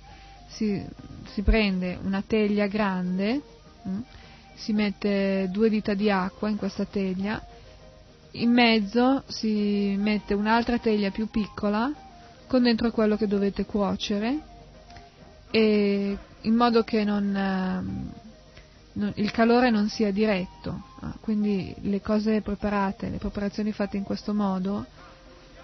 Si, 0.49 0.85
si 1.33 1.42
prende 1.42 1.97
una 2.03 2.25
teglia 2.27 2.66
grande, 2.66 3.40
mh, 3.83 3.90
mm, 3.90 4.01
si 4.55 4.73
mette 4.73 5.49
due 5.53 5.68
dita 5.68 5.94
di 5.94 6.11
acqua 6.11 6.49
in 6.49 6.57
questa 6.57 6.85
teglia, 6.87 7.40
in 8.33 8.51
mezzo 8.51 9.23
si 9.29 9.94
mette 9.97 10.35
un'altra 10.35 10.79
teglia 10.79 11.12
più 11.12 11.29
piccola 11.29 11.88
con 12.49 12.64
dentro 12.64 12.90
quello 12.90 13.16
che 13.16 13.29
dovete 13.29 13.64
cuocere 13.64 14.40
e 15.51 16.18
in 16.42 16.55
modo 16.55 16.83
che 16.85 17.05
non, 17.05 17.35
eh, 17.35 18.20
non, 18.92 19.12
il 19.16 19.31
calore 19.31 19.70
non 19.70 19.88
sia 19.88 20.12
diretto, 20.12 20.83
ah, 21.01 21.14
quindi 21.20 21.74
le 21.83 22.01
cose 22.01 22.40
preparate, 22.42 23.09
le 23.09 23.18
preparazioni 23.18 23.72
fatte 23.72 23.96
in 23.96 24.05
questo 24.05 24.35
modo 24.35 24.87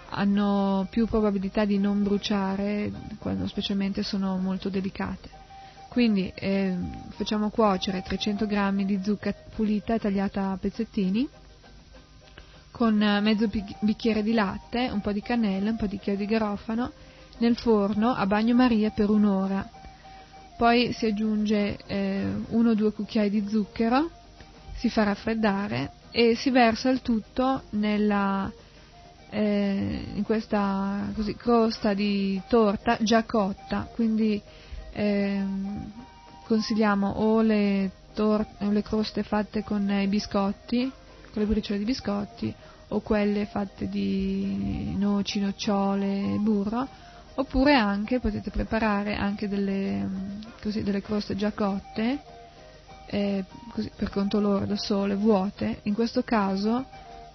hanno 0.09 0.87
più 0.89 1.07
probabilità 1.07 1.65
di 1.65 1.77
non 1.77 2.03
bruciare 2.03 2.91
quando 3.19 3.47
specialmente 3.47 4.03
sono 4.03 4.37
molto 4.37 4.69
delicate. 4.69 5.43
Quindi 5.89 6.31
eh, 6.35 6.75
facciamo 7.09 7.49
cuocere 7.49 8.01
300 8.01 8.45
g 8.45 8.83
di 8.83 8.99
zucca 9.01 9.33
pulita 9.55 9.97
tagliata 9.97 10.51
a 10.51 10.57
pezzettini 10.57 11.27
con 12.69 12.95
mezzo 12.97 13.49
bicchiere 13.79 14.21
di 14.21 14.33
latte, 14.33 14.89
un 14.91 14.99
po' 14.99 15.13
di 15.13 15.21
cannella, 15.21 15.69
un 15.69 15.77
po' 15.77 15.85
di 15.85 15.97
chiodo 15.97 16.19
di 16.19 16.25
garofano 16.25 16.91
nel 17.37 17.55
forno 17.55 18.13
a 18.13 18.25
bagnomaria 18.25 18.89
per 18.89 19.09
un'ora 19.09 19.69
poi 20.55 20.93
si 20.93 21.05
aggiunge 21.05 21.77
eh, 21.85 22.27
uno 22.49 22.69
o 22.69 22.73
due 22.75 22.91
cucchiai 22.91 23.29
di 23.29 23.45
zucchero, 23.47 24.09
si 24.75 24.89
fa 24.89 25.03
raffreddare 25.03 25.91
e 26.11 26.35
si 26.35 26.49
versa 26.49 26.89
il 26.89 27.01
tutto 27.01 27.63
nella, 27.71 28.49
eh, 29.29 30.03
in 30.13 30.23
questa 30.23 31.09
così, 31.13 31.35
crosta 31.35 31.93
di 31.93 32.41
torta 32.47 32.97
già 33.01 33.23
cotta, 33.23 33.89
quindi 33.93 34.41
eh, 34.93 35.43
consigliamo 36.45 37.09
o 37.09 37.41
le, 37.41 37.91
tor- 38.13 38.47
o 38.59 38.71
le 38.71 38.81
croste 38.81 39.23
fatte 39.23 39.63
con 39.63 39.89
i 39.89 40.07
biscotti, 40.07 40.89
con 41.33 41.41
le 41.41 41.47
briciole 41.47 41.79
di 41.79 41.85
biscotti, 41.85 42.53
o 42.89 43.01
quelle 43.01 43.45
fatte 43.45 43.89
di 43.89 44.95
noci, 44.95 45.41
nocciole, 45.41 46.37
burro, 46.39 46.87
oppure 47.35 47.73
anche 47.73 48.19
potete 48.19 48.49
preparare 48.49 49.15
anche 49.15 49.47
delle, 49.47 50.07
così, 50.61 50.83
delle 50.83 51.01
croste 51.01 51.35
già 51.35 51.51
cotte 51.51 52.19
eh, 53.07 53.43
così, 53.69 53.91
per 53.95 54.09
conto 54.09 54.39
loro 54.39 54.65
da 54.65 54.77
sole, 54.77 55.15
vuote, 55.15 55.79
in 55.83 55.93
questo 55.93 56.23
caso 56.23 56.85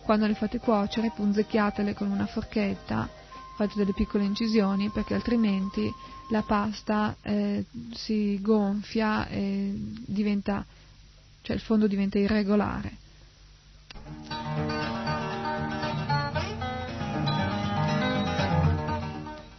quando 0.03 0.27
le 0.27 0.35
fate 0.35 0.59
cuocere 0.59 1.13
punzecchiatele 1.15 1.95
con 1.95 2.11
una 2.11 2.27
forchetta, 2.27 3.09
fate 3.57 3.75
delle 3.77 3.93
piccole 3.93 4.25
incisioni 4.25 4.91
perché 4.91 5.15
altrimenti 5.15 5.93
la 6.31 6.43
pasta 6.43 7.17
eh, 7.23 7.65
si 7.93 8.41
gonfia 8.41 9.27
e 9.29 9.73
diventa, 10.07 10.65
cioè 11.43 11.55
il 11.57 11.63
fondo 11.63 11.87
diventa 11.87 12.19
irregolare. 12.19 13.00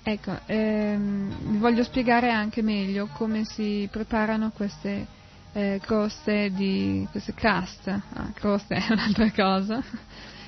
Ecco, 0.04 0.36
ehm, 0.48 1.52
vi 1.52 1.58
voglio 1.60 1.84
spiegare 1.84 2.32
anche 2.32 2.64
meglio 2.64 3.08
come 3.14 3.46
si 3.46 3.88
preparano 3.92 4.50
queste 4.50 5.06
eh, 5.54 5.80
croste 5.80 6.52
di 6.52 7.08
queste 7.12 7.36
crust, 7.36 7.88
ah, 7.88 8.32
croste 8.34 8.76
è 8.82 8.92
un'altra 8.92 9.32
cosa, 9.32 9.84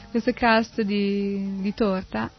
queste 0.10 0.34
crust 0.34 0.82
di, 0.82 1.62
di 1.62 1.72
torta 1.76 2.32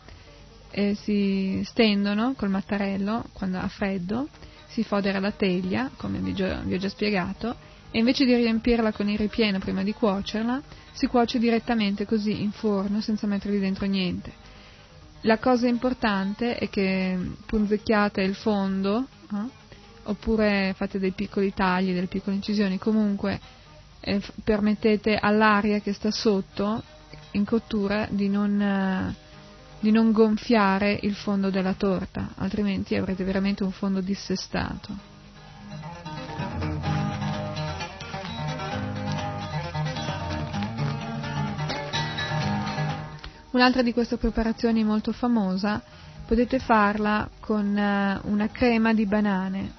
eh, 0.72 0.96
si 0.96 1.62
stendono 1.64 2.34
col 2.34 2.50
mattarello 2.50 3.26
quando 3.32 3.58
ha 3.58 3.68
freddo, 3.68 4.28
si 4.66 4.82
fodera 4.82 5.20
la 5.20 5.30
teglia, 5.30 5.90
come 5.96 6.18
vi, 6.18 6.32
vi 6.32 6.74
ho 6.74 6.78
già 6.78 6.88
spiegato, 6.88 7.54
e 7.92 7.98
invece 8.00 8.24
di 8.24 8.34
riempirla 8.34 8.90
con 8.90 9.08
il 9.08 9.18
ripieno 9.18 9.60
prima 9.60 9.84
di 9.84 9.92
cuocerla, 9.92 10.60
si 10.90 11.06
cuoce 11.06 11.38
direttamente 11.38 12.06
così 12.06 12.42
in 12.42 12.50
forno 12.50 13.00
senza 13.00 13.28
mettervi 13.28 13.60
dentro 13.60 13.86
niente 13.86 14.42
la 15.24 15.38
cosa 15.38 15.66
importante 15.66 16.56
è 16.56 16.68
che 16.68 17.18
punzecchiate 17.46 18.22
il 18.22 18.34
fondo, 18.34 19.06
eh? 19.32 19.62
oppure 20.04 20.74
fate 20.76 20.98
dei 20.98 21.12
piccoli 21.12 21.52
tagli, 21.54 21.92
delle 21.92 22.06
piccole 22.06 22.36
incisioni, 22.36 22.78
comunque 22.78 23.40
eh, 24.00 24.20
permettete 24.42 25.16
all'aria 25.16 25.80
che 25.80 25.92
sta 25.92 26.10
sotto 26.10 26.82
in 27.32 27.44
cottura 27.44 28.06
di 28.10 28.28
non, 28.28 28.60
eh, 28.60 29.14
di 29.80 29.90
non 29.90 30.12
gonfiare 30.12 30.98
il 31.02 31.14
fondo 31.14 31.48
della 31.50 31.74
torta, 31.74 32.32
altrimenti 32.36 32.94
avrete 32.94 33.24
veramente 33.24 33.64
un 33.64 33.72
fondo 33.72 34.00
dissestato. 34.00 35.12
Un'altra 43.54 43.82
di 43.82 43.92
queste 43.92 44.16
preparazioni 44.16 44.82
molto 44.82 45.12
famosa 45.12 45.80
potete 46.26 46.58
farla 46.58 47.30
con 47.38 47.76
eh, 47.78 48.18
una 48.24 48.48
crema 48.48 48.92
di 48.92 49.06
banane. 49.06 49.72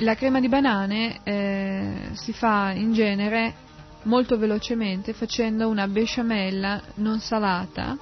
La 0.00 0.14
crema 0.16 0.38
di 0.38 0.48
banane 0.48 1.20
eh, 1.22 2.10
si 2.12 2.34
fa 2.34 2.72
in 2.72 2.92
genere 2.92 3.54
molto 4.02 4.36
velocemente 4.36 5.14
facendo 5.14 5.70
una 5.70 5.88
besciamella 5.88 6.82
non 6.96 7.20
salata. 7.20 7.96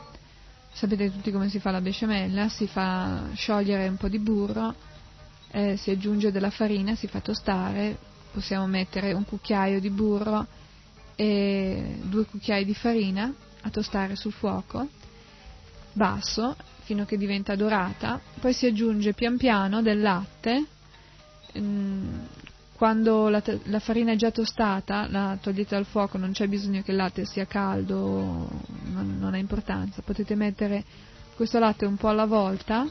Sapete 0.72 1.12
tutti 1.12 1.30
come 1.30 1.48
si 1.48 1.60
fa 1.60 1.70
la 1.70 1.80
besciamella? 1.80 2.48
Si 2.48 2.66
fa 2.66 3.28
sciogliere 3.34 3.86
un 3.86 3.96
po' 3.96 4.08
di 4.08 4.18
burro, 4.18 4.74
eh, 5.52 5.76
si 5.76 5.92
aggiunge 5.92 6.32
della 6.32 6.50
farina, 6.50 6.96
si 6.96 7.06
fa 7.06 7.20
tostare, 7.20 7.96
possiamo 8.32 8.66
mettere 8.66 9.12
un 9.12 9.24
cucchiaio 9.24 9.78
di 9.78 9.90
burro 9.90 10.44
e 11.14 12.00
due 12.02 12.24
cucchiai 12.24 12.64
di 12.64 12.74
farina 12.74 13.32
a 13.64 13.70
tostare 13.70 14.14
sul 14.16 14.32
fuoco 14.32 14.88
basso 15.92 16.56
fino 16.84 17.02
a 17.02 17.06
che 17.06 17.16
diventa 17.16 17.54
dorata, 17.56 18.20
poi 18.40 18.52
si 18.52 18.66
aggiunge 18.66 19.14
pian 19.14 19.36
piano 19.36 19.80
del 19.80 20.00
latte, 20.00 20.64
mm, 21.58 22.18
quando 22.76 23.28
la, 23.28 23.42
la, 23.64 23.78
farina 23.78 24.12
è 24.12 24.16
già 24.16 24.30
tostata 24.30 25.06
la 25.08 25.38
togliete 25.40 25.74
dal 25.74 25.86
fuoco, 25.86 26.18
non 26.18 26.32
c'è 26.32 26.46
bisogno 26.46 26.82
che 26.82 26.90
il 26.90 26.98
latte 26.98 27.24
sia 27.24 27.46
caldo, 27.46 28.50
non, 28.92 29.16
non 29.18 29.32
ha 29.32 29.38
importanza, 29.38 30.02
potete 30.02 30.34
mettere 30.34 30.84
questo 31.36 31.58
latte 31.58 31.86
un 31.86 31.96
po' 31.96 32.08
alla 32.08 32.26
volta 32.26 32.86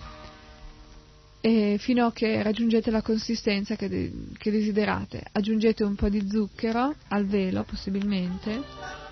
fino 1.77 2.05
a 2.05 2.13
che 2.13 2.41
raggiungete 2.41 2.89
la 2.89 3.01
consistenza 3.01 3.75
che, 3.75 3.89
de, 3.89 4.11
che 4.37 4.49
desiderate. 4.49 5.25
Aggiungete 5.33 5.83
un 5.83 5.95
po' 5.95 6.07
di 6.07 6.25
zucchero 6.29 6.95
al 7.09 7.25
velo 7.25 7.63
possibilmente 7.63 9.02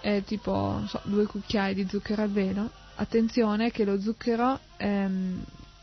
è 0.00 0.22
tipo 0.24 0.82
so, 0.86 1.00
due 1.04 1.26
cucchiai 1.26 1.74
di 1.74 1.86
zucchero 1.88 2.22
al 2.22 2.30
velo. 2.30 2.70
Attenzione 2.96 3.70
che 3.70 3.84
lo 3.84 4.00
zucchero 4.00 4.58
ehm, 4.76 5.42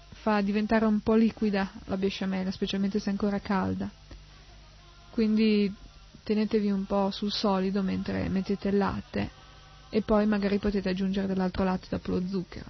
fa 0.09 0.41
diventare 0.41 0.85
un 0.85 0.99
po' 1.01 1.15
liquida 1.15 1.71
la 1.85 1.97
besciamella, 1.97 2.51
specialmente 2.51 2.99
se 2.99 3.07
è 3.07 3.11
ancora 3.11 3.39
calda. 3.39 3.89
Quindi 5.11 5.73
tenetevi 6.23 6.69
un 6.69 6.85
po' 6.85 7.09
sul 7.11 7.31
solido 7.31 7.81
mentre 7.81 8.27
mettete 8.27 8.67
il 8.67 8.77
latte 8.77 9.29
e 9.89 10.01
poi 10.01 10.25
magari 10.25 10.59
potete 10.59 10.89
aggiungere 10.89 11.27
dell'altro 11.27 11.63
latte 11.63 11.87
dopo 11.89 12.11
lo 12.11 12.27
zucchero. 12.27 12.69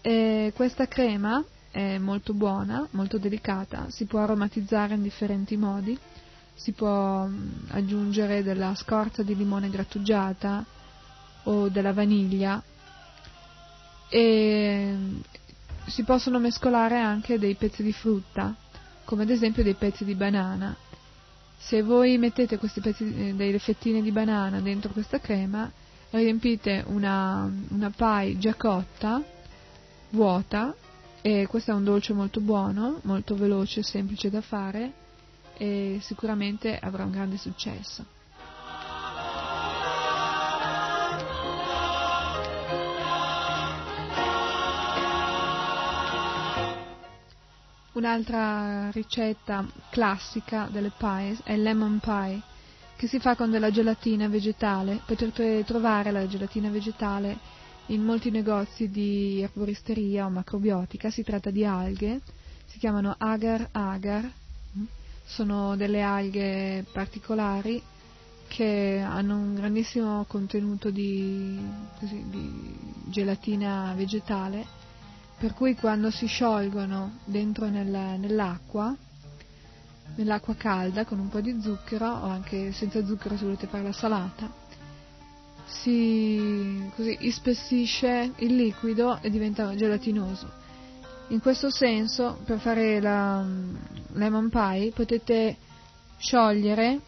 E 0.00 0.52
questa 0.54 0.88
crema 0.88 1.44
è 1.70 1.98
molto 1.98 2.32
buona, 2.32 2.86
molto 2.92 3.18
delicata, 3.18 3.90
si 3.90 4.06
può 4.06 4.20
aromatizzare 4.20 4.94
in 4.94 5.02
differenti 5.02 5.56
modi 5.56 5.98
si 6.54 6.72
può 6.72 7.26
mm, 7.26 7.50
aggiungere 7.70 8.42
della 8.42 8.74
scorza 8.74 9.22
di 9.22 9.36
limone 9.36 9.70
grattugiata 9.70 10.64
o 11.44 11.68
della 11.68 11.92
vaniglia 11.92 12.62
e 14.08 14.92
mm, 14.94 15.20
si 15.86 16.04
possono 16.04 16.38
mescolare 16.38 16.98
anche 16.98 17.38
dei 17.38 17.54
pezzi 17.54 17.82
di 17.82 17.92
frutta, 17.92 18.54
come 19.04 19.22
ad 19.22 19.30
esempio 19.30 19.62
dei 19.62 19.74
pezzi 19.74 20.04
di 20.04 20.14
banana. 20.14 20.76
Se 21.58 21.82
voi 21.82 22.18
mettete 22.18 22.58
questi 22.58 22.80
pezzi, 22.80 23.04
eh, 23.04 23.34
delle 23.34 23.58
fettine 23.58 24.02
di 24.02 24.12
banana 24.12 24.60
dentro 24.60 24.92
questa 24.92 25.18
crema, 25.18 25.70
riempite 26.10 26.84
una, 26.86 27.50
una 27.68 27.90
pie 27.90 28.38
già 28.38 28.54
cotta, 28.54 29.22
vuota, 30.10 30.74
e 31.22 31.46
questo 31.48 31.70
è 31.70 31.74
un 31.74 31.84
dolce 31.84 32.12
molto 32.12 32.40
buono, 32.40 33.00
molto 33.02 33.34
veloce 33.36 33.80
e 33.80 33.84
semplice 33.84 34.28
da 34.28 34.40
fare, 34.40 34.92
e 35.56 35.98
sicuramente 36.00 36.78
avrà 36.78 37.04
un 37.04 37.10
grande 37.10 37.36
successo. 37.36 38.04
Un'altra 47.92 48.90
ricetta 48.90 49.66
classica 49.90 50.66
delle 50.70 50.92
pies 50.96 51.40
è 51.44 51.52
il 51.52 51.62
lemon 51.62 52.00
pie, 52.00 52.40
che 52.96 53.06
si 53.06 53.20
fa 53.20 53.36
con 53.36 53.50
della 53.50 53.70
gelatina 53.70 54.28
vegetale. 54.28 55.00
Potete 55.04 55.62
trovare 55.64 56.10
la 56.10 56.26
gelatina 56.26 56.70
vegetale 56.70 57.36
in 57.86 58.02
molti 58.02 58.30
negozi 58.30 58.88
di 58.88 59.42
erboristeria 59.42 60.24
o 60.24 60.30
macrobiotica. 60.30 61.10
Si 61.10 61.22
tratta 61.22 61.50
di 61.50 61.66
alghe, 61.66 62.22
si 62.64 62.78
chiamano 62.78 63.14
agar 63.18 63.68
agar 63.72 64.32
sono 65.24 65.76
delle 65.76 66.02
alghe 66.02 66.84
particolari 66.92 67.82
che 68.48 69.02
hanno 69.02 69.36
un 69.36 69.54
grandissimo 69.54 70.24
contenuto 70.28 70.90
di, 70.90 71.58
così, 71.98 72.22
di 72.28 72.76
gelatina 73.06 73.94
vegetale, 73.96 74.66
per 75.38 75.54
cui 75.54 75.74
quando 75.74 76.10
si 76.10 76.26
sciolgono 76.26 77.20
dentro 77.24 77.66
nel, 77.68 78.18
nell'acqua, 78.18 78.94
nell'acqua 80.16 80.54
calda 80.54 81.06
con 81.06 81.18
un 81.18 81.28
po' 81.28 81.40
di 81.40 81.58
zucchero 81.62 82.06
o 82.06 82.26
anche 82.26 82.72
senza 82.72 83.04
zucchero 83.04 83.38
se 83.38 83.44
volete 83.44 83.66
farla 83.66 83.92
salata, 83.92 84.52
si 85.64 86.90
così, 86.94 87.16
ispessisce 87.20 88.32
il 88.36 88.54
liquido 88.54 89.18
e 89.22 89.30
diventa 89.30 89.74
gelatinoso. 89.74 90.60
In 91.32 91.40
questo 91.40 91.70
senso, 91.70 92.38
per 92.44 92.58
fare 92.60 93.00
la 93.00 93.38
um, 93.38 93.74
lemon 94.12 94.50
pie, 94.50 94.92
potete 94.92 95.56
sciogliere 96.18 97.00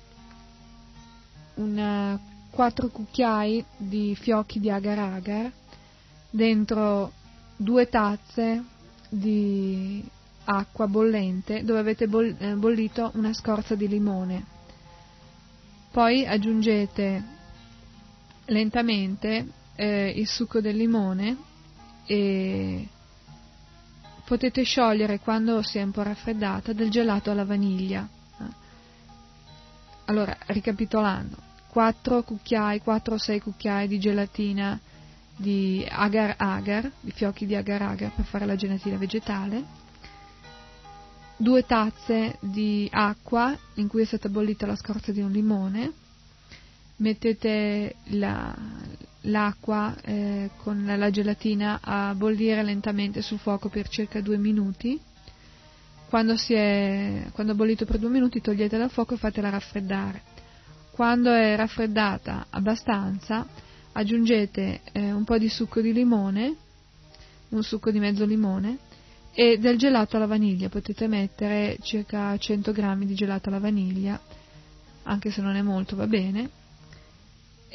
una, 1.57 2.19
4 2.49 2.89
cucchiai 2.89 3.63
di 3.77 4.17
fiocchi 4.19 4.61
di 4.61 4.71
agar-agar 4.71 5.53
dentro 6.31 7.13
due 7.55 7.87
tazze 7.91 8.65
di 9.11 10.03
acqua 10.45 10.87
bollente 10.87 11.63
dove 11.63 11.81
avete 11.81 12.05
eh, 12.05 12.55
bollito 12.55 13.11
una 13.17 13.35
scorza 13.35 13.75
di 13.75 13.89
limone. 13.89 14.43
Poi 15.91 16.25
aggiungete 16.27 17.23
lentamente 18.47 19.49
eh, 19.75 20.15
il 20.17 20.27
succo 20.27 20.63
del 20.63 20.77
limone 20.77 21.37
e 22.07 22.89
potete 24.25 24.63
sciogliere 24.63 25.21
quando 25.21 25.63
si 25.63 25.79
è 25.79 25.83
un 25.83 25.91
po' 25.91 26.03
raffreddata 26.03 26.73
del 26.73 26.91
gelato 26.91 27.31
alla 27.31 27.45
vaniglia. 27.45 28.09
Allora, 30.07 30.37
ricapitolando, 30.47 31.37
4 31.69 32.23
cucchiai, 32.23 32.81
4 32.81 33.15
o 33.15 33.19
6 33.19 33.41
cucchiai 33.41 33.89
di 33.89 33.99
gelatina 33.99 34.79
di 35.37 35.85
agar 35.89 36.35
agar, 36.39 36.91
di 37.01 37.11
fiocchi 37.11 37.47
di 37.47 37.57
agar 37.57 37.83
agar 37.83 38.13
per 38.13 38.25
fare 38.25 38.47
la 38.47 38.55
gelatina 38.55 38.97
vegetale, 38.97 39.65
2 41.37 41.67
tazze 41.67 42.37
di 42.41 42.89
acqua 42.93 43.57
in 43.75 43.89
cui 43.89 44.03
è 44.03 44.05
stata 44.05 44.29
bollita 44.29 44.67
la 44.67 44.77
scorza 44.77 45.11
di 45.11 45.21
un 45.21 45.33
limone, 45.33 45.93
mettete 46.97 47.97
la, 48.11 48.55
l'acqua 49.25 49.95
eh, 50.03 50.51
con 50.57 50.85
la 50.85 51.11
gelatina 51.11 51.81
a 51.83 52.15
bollire 52.15 52.63
lentamente 52.63 53.23
sul 53.23 53.39
fuoco 53.39 53.69
per 53.69 53.89
circa 53.89 54.21
due 54.21 54.37
minuti. 54.37 55.01
Quando, 56.09 56.35
è, 56.49 57.27
quando 57.33 57.53
ha 57.53 57.57
bollito 57.57 57.85
per 57.87 57.99
due 57.99 58.11
minuti 58.11 58.41
togliete 58.41 58.79
dal 58.79 58.91
fuoco 58.91 59.15
e 59.15 59.19
fatela 59.19 59.51
raffreddare. 59.51 60.23
Quando 60.91 61.33
è 61.33 61.57
raffreddata 61.57 62.47
abbastanza 62.51 63.47
aggiungete 63.93 64.81
eh, 64.93 65.13
un 65.13 65.25
po' 65.25 65.39
di 65.39 65.49
succo 65.49 65.81
di 65.81 65.93
limone, 65.93 66.55
un 67.51 67.63
succo 67.63 67.91
di 67.91 67.99
mezzo 67.99 68.25
limone 68.25 68.79
e 69.33 69.59
del 69.59 69.77
gelato 69.77 70.17
alla 70.17 70.27
vaniglia. 70.27 70.69
Potete 70.69 71.09
mettere 71.09 71.79
circa 71.83 72.37
100 72.37 72.71
grammi 72.73 73.07
di 73.07 73.15
gelato 73.15 73.49
alla 73.49 73.59
vaniglia, 73.59 74.21
anche 75.05 75.31
se 75.31 75.43
non 75.43 75.57
è 75.57 75.63
molto 75.63 75.97
va 75.97 76.07
bene 76.07 76.63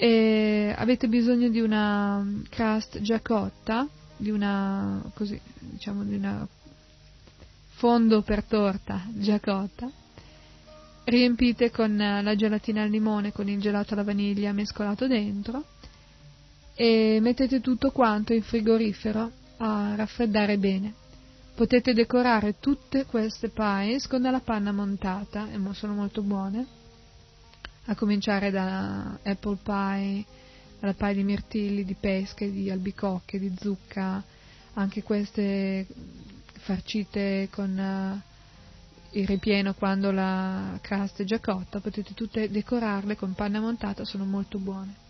e 0.01 0.73
avete 0.77 1.09
bisogno 1.09 1.49
di 1.49 1.59
una 1.59 2.25
crust 2.47 3.01
già 3.01 3.19
cotta, 3.19 3.85
di 4.15 4.29
una, 4.29 5.03
così, 5.13 5.37
diciamo, 5.59 6.05
di 6.05 6.15
una 6.15 6.47
fondo 7.71 8.21
per 8.21 8.45
torta 8.45 9.03
già 9.15 9.41
cotta, 9.41 9.91
riempite 11.03 11.69
con 11.69 11.97
la 11.97 12.33
gelatina 12.33 12.83
al 12.83 12.89
limone, 12.89 13.33
con 13.33 13.49
il 13.49 13.59
gelato 13.59 13.93
alla 13.93 14.03
vaniglia 14.03 14.53
mescolato 14.53 15.05
dentro. 15.05 15.65
E 16.75 17.19
mettete 17.21 17.59
tutto 17.59 17.91
quanto 17.91 18.31
in 18.31 18.41
frigorifero 18.41 19.29
a 19.57 19.95
raffreddare 19.95 20.57
bene. 20.57 20.93
Potete 21.55 21.91
decorare 21.91 22.55
tutte 22.61 23.03
queste 23.03 23.49
pies 23.49 24.07
con 24.07 24.21
della 24.21 24.39
panna 24.39 24.71
montata 24.71 25.49
e 25.51 25.59
sono 25.73 25.93
molto 25.93 26.21
buone, 26.21 26.65
a 27.89 27.95
cominciare 27.95 28.51
da 28.51 29.17
apple 29.23 29.57
pie, 29.63 30.23
dalla 30.79 30.93
pie 30.93 31.13
di 31.15 31.23
mirtilli, 31.23 31.83
di 31.83 31.95
pesche, 31.95 32.51
di 32.51 32.69
albicocche, 32.69 33.39
di 33.39 33.51
zucca, 33.59 34.23
anche 34.73 35.01
queste 35.01 35.87
farcite 36.59 37.47
con 37.51 37.75
uh, 37.75 39.17
il 39.17 39.25
ripieno 39.25 39.73
quando 39.73 40.11
la 40.11 40.77
crasta 40.81 41.23
è 41.23 41.25
già 41.25 41.39
cotta, 41.39 41.79
potete 41.79 42.13
tutte 42.13 42.51
decorarle 42.51 43.15
con 43.15 43.33
panna 43.33 43.59
montata, 43.59 44.05
sono 44.05 44.23
molto 44.23 44.59
buone. 44.59 45.07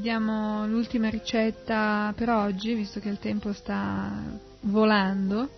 Vi 0.00 0.06
diamo 0.06 0.66
l'ultima 0.66 1.10
ricetta 1.10 2.14
per 2.16 2.30
oggi, 2.30 2.72
visto 2.72 3.00
che 3.00 3.10
il 3.10 3.18
tempo 3.18 3.52
sta 3.52 4.10
volando. 4.60 5.50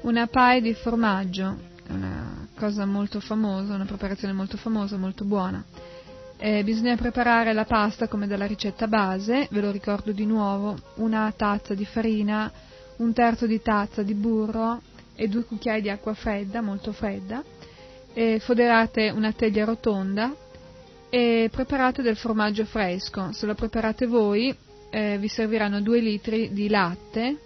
Una 0.00 0.26
pie 0.26 0.62
di 0.62 0.72
formaggio, 0.72 1.54
una 1.88 2.48
cosa 2.56 2.86
molto 2.86 3.20
famosa, 3.20 3.74
una 3.74 3.84
preparazione 3.84 4.32
molto 4.32 4.56
famosa, 4.56 4.96
molto 4.96 5.26
buona. 5.26 5.62
Eh, 6.38 6.64
bisogna 6.64 6.96
preparare 6.96 7.52
la 7.52 7.66
pasta 7.66 8.08
come 8.08 8.26
dalla 8.26 8.46
ricetta 8.46 8.88
base, 8.88 9.46
ve 9.50 9.60
lo 9.60 9.70
ricordo 9.70 10.10
di 10.12 10.24
nuovo, 10.24 10.78
una 10.94 11.30
tazza 11.36 11.74
di 11.74 11.84
farina, 11.84 12.50
un 12.96 13.12
terzo 13.12 13.46
di 13.46 13.60
tazza 13.60 14.02
di 14.02 14.14
burro 14.14 14.80
e 15.14 15.28
due 15.28 15.44
cucchiai 15.44 15.82
di 15.82 15.90
acqua 15.90 16.14
fredda, 16.14 16.62
molto 16.62 16.92
fredda. 16.92 17.44
Eh, 18.14 18.38
foderate 18.38 19.10
una 19.10 19.32
teglia 19.32 19.66
rotonda 19.66 20.34
e 21.08 21.48
preparate 21.50 22.02
del 22.02 22.16
formaggio 22.16 22.64
fresco. 22.64 23.32
Se 23.32 23.46
lo 23.46 23.54
preparate 23.54 24.06
voi 24.06 24.54
eh, 24.90 25.18
vi 25.18 25.28
serviranno 25.28 25.80
2 25.80 26.00
litri 26.00 26.52
di 26.52 26.68
latte 26.68 27.38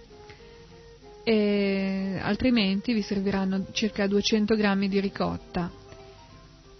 e 1.22 2.18
altrimenti 2.22 2.92
vi 2.92 3.02
serviranno 3.02 3.66
circa 3.72 4.06
200 4.06 4.54
grammi 4.54 4.88
di 4.88 5.00
ricotta. 5.00 5.70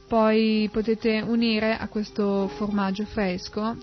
Poi 0.09 0.69
potete 0.73 1.21
unire 1.21 1.77
a 1.77 1.87
questo 1.89 2.49
formaggio 2.49 3.05
fresco 3.05 3.77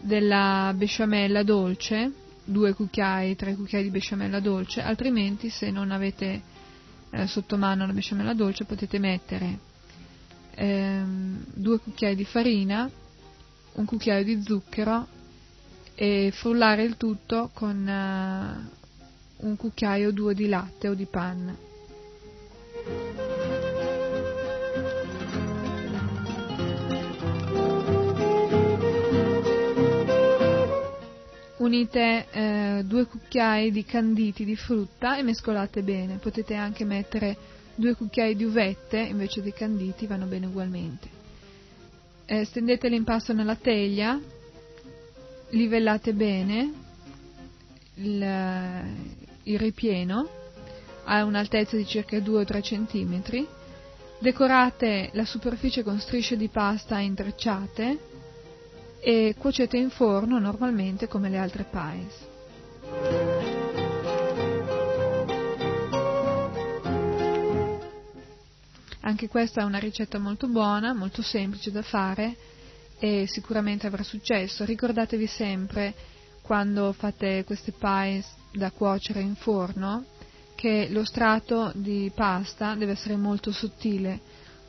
della 0.00 0.72
besciamella 0.74 1.42
dolce, 1.42 2.12
2 2.44 2.72
cucchiai, 2.74 3.36
3 3.36 3.54
cucchiai 3.54 3.82
di 3.82 3.90
besciamella 3.90 4.40
dolce, 4.40 4.82
altrimenti 4.82 5.48
se 5.48 5.70
non 5.70 5.92
avete 5.92 6.42
eh, 7.10 7.26
sotto 7.26 7.56
mano 7.56 7.86
la 7.86 7.92
besciamella 7.92 8.34
dolce 8.34 8.64
potete 8.64 8.98
mettere 8.98 9.74
ehm, 10.56 11.44
due 11.54 11.78
cucchiai 11.78 12.16
di 12.16 12.24
farina, 12.24 12.90
un 13.74 13.84
cucchiaio 13.84 14.24
di 14.24 14.42
zucchero 14.42 15.06
e 15.94 16.30
frullare 16.32 16.82
il 16.82 16.96
tutto 16.96 17.50
con 17.54 17.76
uh, 17.76 19.46
un 19.46 19.56
cucchiaio 19.56 20.08
o 20.08 20.12
due 20.12 20.34
di 20.34 20.48
latte 20.48 20.88
o 20.88 20.94
di 20.94 21.06
panna. 21.06 21.56
Unite 31.58 32.26
eh, 32.30 32.82
due 32.84 33.06
cucchiai 33.06 33.72
di 33.72 33.84
canditi 33.84 34.44
di 34.44 34.54
frutta 34.54 35.18
e 35.18 35.22
mescolate 35.22 35.82
bene. 35.82 36.18
Potete 36.18 36.54
anche 36.54 36.84
mettere 36.84 37.36
due 37.76 37.94
cucchiai 37.94 38.34
di 38.34 38.44
uvette 38.44 38.98
invece 38.98 39.42
dei 39.42 39.52
canditi 39.52 40.06
vanno 40.06 40.26
bene 40.26 40.46
ugualmente. 40.46 41.08
Eh, 42.24 42.44
stendete 42.44 42.88
l'impasto 42.88 43.32
nella 43.32 43.54
teglia, 43.54 44.18
livellate 45.50 46.12
bene 46.12 46.72
il, 47.94 48.84
il 49.44 49.58
ripieno 49.58 50.28
a 51.04 51.22
un'altezza 51.24 51.76
di 51.76 51.86
circa 51.86 52.18
2 52.18 52.40
o 52.40 52.44
3 52.44 52.60
cm, 52.60 53.46
decorate 54.18 55.10
la 55.12 55.24
superficie 55.24 55.84
con 55.84 56.00
strisce 56.00 56.36
di 56.36 56.48
pasta 56.48 56.98
intrecciate 56.98 57.98
e 58.98 59.34
cuocete 59.38 59.76
in 59.76 59.90
forno 59.90 60.38
normalmente 60.40 61.06
come 61.06 61.28
le 61.28 61.38
altre 61.38 61.64
pies. 61.70 63.45
Anche 69.06 69.28
questa 69.28 69.60
è 69.60 69.64
una 69.64 69.78
ricetta 69.78 70.18
molto 70.18 70.48
buona, 70.48 70.92
molto 70.92 71.22
semplice 71.22 71.70
da 71.70 71.82
fare 71.82 72.34
e 72.98 73.28
sicuramente 73.28 73.86
avrà 73.86 74.02
successo. 74.02 74.64
Ricordatevi 74.64 75.28
sempre 75.28 75.94
quando 76.42 76.92
fate 76.92 77.44
queste 77.44 77.70
pies 77.70 78.26
da 78.52 78.72
cuocere 78.72 79.20
in 79.20 79.36
forno 79.36 80.06
che 80.56 80.88
lo 80.90 81.04
strato 81.04 81.70
di 81.76 82.10
pasta 82.12 82.74
deve 82.74 82.92
essere 82.92 83.14
molto 83.14 83.52
sottile, 83.52 84.18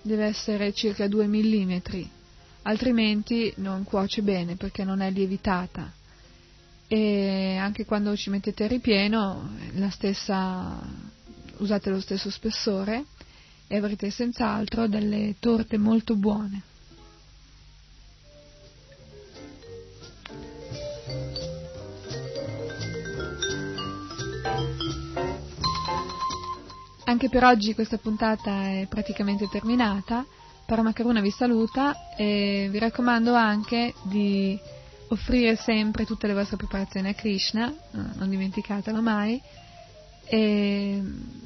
deve 0.03 0.25
essere 0.25 0.71
circa 0.71 1.07
2 1.07 1.25
mm, 1.25 1.77
altrimenti 2.61 3.51
non 3.55 3.83
cuoce 3.83 4.21
bene 4.21 4.55
perché 4.55 4.83
non 4.83 5.01
è 5.01 5.09
lievitata. 5.09 5.91
E 6.87 7.57
anche 7.59 7.85
quando 7.85 8.15
ci 8.15 8.29
mettete 8.29 8.65
il 8.65 8.69
ripieno, 8.69 9.49
stessa, 9.89 10.79
usate 11.57 11.89
lo 11.89 11.99
stesso 11.99 12.29
spessore 12.29 13.05
e 13.67 13.75
avrete 13.75 14.09
senz'altro 14.09 14.87
delle 14.87 15.35
torte 15.39 15.77
molto 15.77 16.15
buone. 16.15 16.61
Anche 27.05 27.29
per 27.29 27.45
oggi 27.45 27.73
questa 27.73 27.97
puntata 27.97 28.67
è 28.67 28.85
praticamente 28.89 29.47
terminata. 29.47 30.25
Paramacaruna 30.65 31.21
vi 31.21 31.31
saluta 31.31 32.13
e 32.17 32.67
vi 32.69 32.77
raccomando 32.79 33.33
anche 33.33 33.93
di 34.03 34.59
offrire 35.07 35.55
sempre 35.55 36.03
tutte 36.05 36.27
le 36.27 36.33
vostre 36.33 36.57
preparazioni 36.57 37.07
a 37.07 37.13
Krishna, 37.13 37.73
non 37.91 38.29
dimenticatelo 38.29 39.01
mai, 39.01 39.41
e 40.29 41.01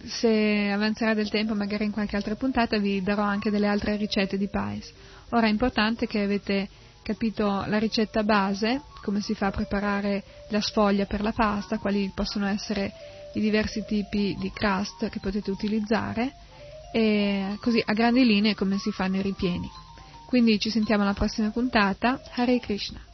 se 0.05 0.71
avanzerà 0.71 1.13
del 1.13 1.29
tempo, 1.29 1.53
magari 1.53 1.85
in 1.85 1.91
qualche 1.91 2.15
altra 2.15 2.35
puntata, 2.35 2.77
vi 2.77 3.01
darò 3.01 3.21
anche 3.21 3.51
delle 3.51 3.67
altre 3.67 3.95
ricette 3.95 4.37
di 4.37 4.47
pies. 4.47 4.91
Ora 5.29 5.47
è 5.47 5.49
importante 5.49 6.07
che 6.07 6.21
avete 6.21 6.67
capito 7.03 7.63
la 7.67 7.77
ricetta 7.77 8.23
base, 8.23 8.81
come 9.01 9.21
si 9.21 9.33
fa 9.33 9.47
a 9.47 9.51
preparare 9.51 10.23
la 10.49 10.61
sfoglia 10.61 11.05
per 11.05 11.21
la 11.21 11.31
pasta, 11.31 11.77
quali 11.77 12.11
possono 12.13 12.47
essere 12.47 12.91
i 13.33 13.39
diversi 13.39 13.83
tipi 13.85 14.35
di 14.39 14.51
crust 14.51 15.09
che 15.09 15.19
potete 15.19 15.51
utilizzare 15.51 16.33
e 16.91 17.57
così 17.61 17.81
a 17.83 17.93
grandi 17.93 18.25
linee 18.25 18.55
come 18.55 18.77
si 18.77 18.91
fanno 18.91 19.17
i 19.17 19.21
ripieni. 19.21 19.69
Quindi 20.25 20.59
ci 20.59 20.69
sentiamo 20.69 21.03
alla 21.03 21.13
prossima 21.13 21.49
puntata. 21.49 22.21
Hare 22.35 22.59
Krishna. 22.59 23.10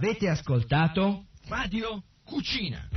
Avete 0.00 0.28
ascoltato 0.28 1.24
Radio 1.48 2.04
Cucina. 2.24 2.88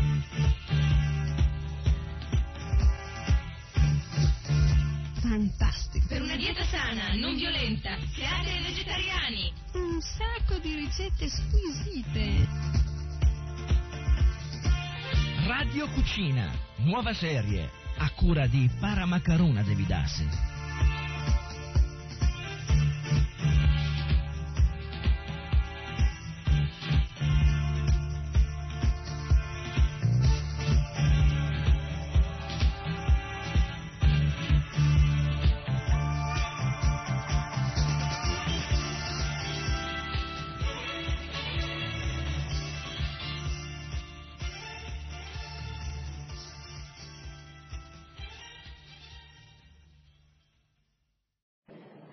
Fantastico. 5.20 6.06
Per 6.08 6.22
una 6.22 6.36
dieta 6.36 6.64
sana, 6.66 7.16
non 7.16 7.36
violenta, 7.38 7.98
creata 8.14 8.52
ai 8.52 8.62
vegetariani. 8.62 9.52
Un 9.74 10.00
sacco 10.00 10.60
di 10.60 10.76
ricette 10.76 11.28
squisite. 11.28 12.48
Radio 15.48 15.90
Cucina, 15.90 16.52
nuova 16.84 17.16
serie, 17.16 17.68
a 17.98 18.12
cura 18.12 18.46
di 18.46 18.70
Paramacaruna 18.80 19.64
Devidassi. 19.64 20.51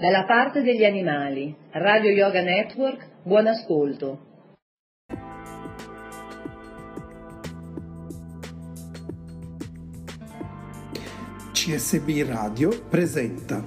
Dalla 0.08 0.24
parte 0.24 0.62
degli 0.62 0.84
animali, 0.84 1.54
Radio 1.72 2.10
Yoga 2.10 2.40
Network, 2.40 3.10
buon 3.24 3.46
ascolto. 3.46 4.46
CSB 11.52 12.26
Radio 12.26 12.70
presenta 12.88 13.62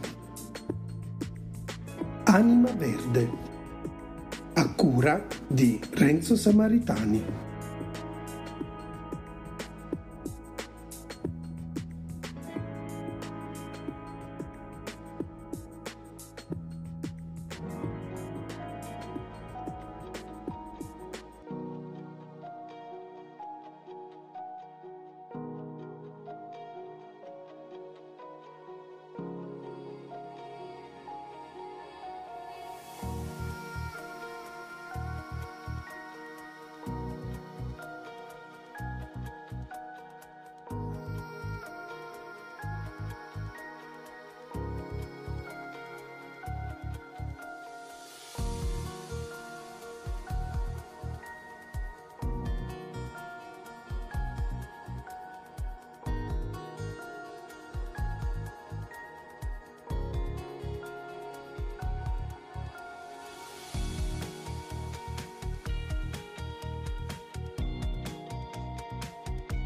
Anima 2.23 2.71
Verde 2.71 3.29
a 4.55 4.73
cura 4.73 5.23
di 5.47 5.79
Renzo 5.93 6.35
Samaritani. 6.35 7.50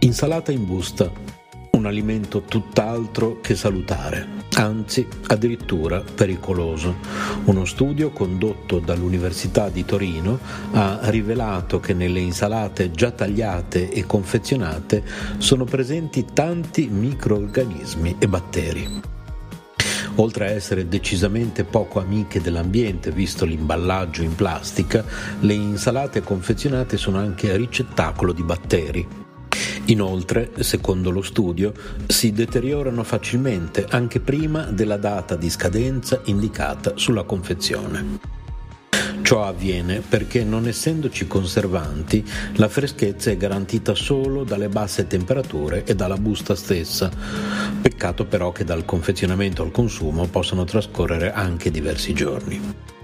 Insalata 0.06 0.52
in 0.52 0.68
busta, 0.68 1.12
un 1.72 1.88
alimento 1.88 2.44
tutt'altro 2.44 3.42
che 3.42 3.56
salutare, 3.56 4.44
anzi 4.54 5.08
addirittura 5.26 6.00
pericoloso. 6.02 6.98
Uno 7.46 7.66
studio 7.66 8.12
condotto 8.12 8.78
dall'Università 8.78 9.70
di 9.70 9.84
Torino 9.84 10.38
ha 10.74 11.00
rivelato 11.06 11.80
che 11.80 11.96
nelle 11.96 12.20
insalate 12.20 12.92
già 12.92 13.10
tagliate 13.10 13.90
e 13.90 14.06
confezionate 14.06 15.04
sono 15.40 15.64
presenti 15.64 16.24
tanti 16.32 16.88
microorganismi 16.88 18.18
e 18.20 18.28
batteri. 18.28 19.02
Oltre 20.18 20.50
a 20.50 20.52
essere 20.52 20.88
decisamente 20.88 21.64
poco 21.64 22.00
amiche 22.00 22.40
dell'ambiente, 22.42 23.10
visto 23.10 23.44
l'imballaggio 23.44 24.22
in 24.22 24.36
plastica, 24.36 25.04
le 25.40 25.54
insalate 25.54 26.22
confezionate 26.22 26.96
sono 26.96 27.18
anche 27.18 27.58
ricettacolo 27.58 28.34
di 28.34 28.44
batteri. 28.44 29.25
Inoltre, 29.86 30.52
secondo 30.60 31.12
lo 31.12 31.22
studio, 31.22 31.72
si 32.08 32.32
deteriorano 32.32 33.04
facilmente 33.04 33.86
anche 33.90 34.20
prima 34.20 34.64
della 34.64 34.98
data 34.98 35.36
di 35.36 35.50
scadenza 35.50 36.22
indicata 36.26 36.94
sulla 36.96 37.24
confezione. 37.24 38.34
Ciò 39.22 39.44
avviene 39.44 40.02
perché 40.08 40.44
non 40.44 40.68
essendoci 40.68 41.28
conservanti, 41.28 42.24
la 42.56 42.68
freschezza 42.68 43.32
è 43.32 43.38
garantita 43.38 43.96
solo 43.96 44.44
dalle 44.44 44.70
basse 44.70 45.08
temperature 45.08 45.84
e 45.84 45.96
dalla 45.96 46.18
busta 46.18 46.56
stessa. 46.56 47.12
Peccato 47.82 48.26
però 48.26 48.52
che 48.52 48.64
dal 48.64 48.86
confezionamento 48.86 49.64
al 49.64 49.72
consumo 49.72 50.28
possano 50.28 50.64
trascorrere 50.64 51.32
anche 51.32 51.72
diversi 51.72 52.14
giorni. 52.14 52.95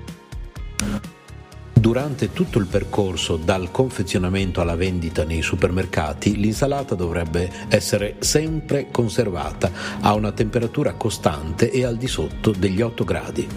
Durante 1.81 2.31
tutto 2.31 2.59
il 2.59 2.67
percorso 2.67 3.37
dal 3.37 3.71
confezionamento 3.71 4.61
alla 4.61 4.75
vendita 4.75 5.23
nei 5.23 5.41
supermercati, 5.41 6.35
l'insalata 6.35 6.93
dovrebbe 6.93 7.49
essere 7.69 8.17
sempre 8.19 8.89
conservata 8.91 9.71
a 9.99 10.13
una 10.13 10.31
temperatura 10.31 10.93
costante 10.93 11.71
e 11.71 11.83
al 11.83 11.97
di 11.97 12.05
sotto 12.05 12.51
degli 12.51 12.81
8 12.81 13.03
gradi. 13.03 13.47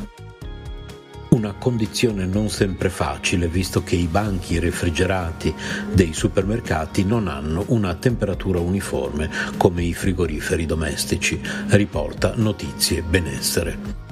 Una 1.29 1.53
condizione 1.53 2.25
non 2.25 2.49
sempre 2.49 2.89
facile 2.89 3.47
visto 3.47 3.83
che 3.83 3.97
i 3.97 4.07
banchi 4.07 4.59
refrigerati 4.59 5.55
dei 5.93 6.15
supermercati 6.15 7.05
non 7.05 7.29
hanno 7.29 7.65
una 7.69 7.95
temperatura 7.95 8.59
uniforme 8.59 9.29
come 9.59 9.83
i 9.83 9.93
frigoriferi 9.93 10.65
domestici, 10.65 11.39
riporta 11.69 12.33
Notizie 12.37 13.03
Benessere. 13.03 14.04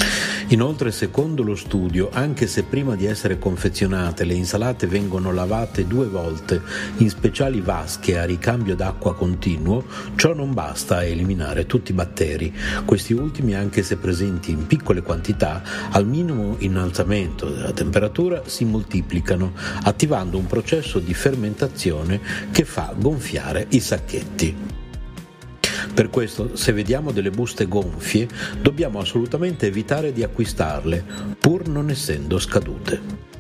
Inoltre, 0.53 0.91
secondo 0.91 1.43
lo 1.43 1.55
studio, 1.55 2.11
anche 2.13 2.47
se 2.47 2.65
prima 2.65 2.95
di 2.95 3.07
essere 3.07 3.39
confezionate 3.39 4.25
le 4.25 4.35
insalate 4.35 4.87
vengono 4.87 5.33
lavate 5.33 5.87
due 5.87 6.07
volte 6.07 6.61
in 6.99 7.09
speciali 7.09 7.63
vasche 7.63 8.19
a 8.19 8.27
ricambio 8.27 8.77
d'acqua 8.77 9.15
continuo, 9.15 9.83
ciò 10.15 10.35
non 10.35 10.53
basta 10.53 10.97
a 10.97 11.05
eliminare 11.05 11.65
tutti 11.65 11.93
i 11.93 11.95
batteri. 11.95 12.55
Questi 12.85 13.15
ultimi, 13.15 13.55
anche 13.55 13.83
se 13.83 13.97
presenti 13.97 14.51
in 14.51 14.67
piccole 14.67 15.01
quantità, 15.01 15.63
al 15.91 16.07
minimo 16.07 16.57
innalzamento 16.59 17.49
della 17.49 17.73
temperatura 17.73 18.43
si 18.45 18.67
moltiplicano, 18.67 19.55
attivando 19.85 20.37
un 20.37 20.47
processo 20.47 20.99
di 20.99 21.15
fermentazione 21.15 22.21
che 22.51 22.67
fa 22.67 22.93
gonfiare 22.95 23.69
i 23.71 23.81
sacchetti. 23.81 24.82
Per 25.95 26.11
questo, 26.11 26.57
se 26.57 26.73
vediamo 26.73 27.13
delle 27.13 27.31
buste 27.31 27.67
gonfie, 27.67 28.29
dobbiamo 28.61 28.99
assolutamente 28.99 29.67
evitare 29.67 30.13
di 30.13 30.23
acquistarle, 30.23 31.05
pur 31.39 31.69
non 31.69 31.91
essendo 31.91 32.39
scadute. 32.39 33.31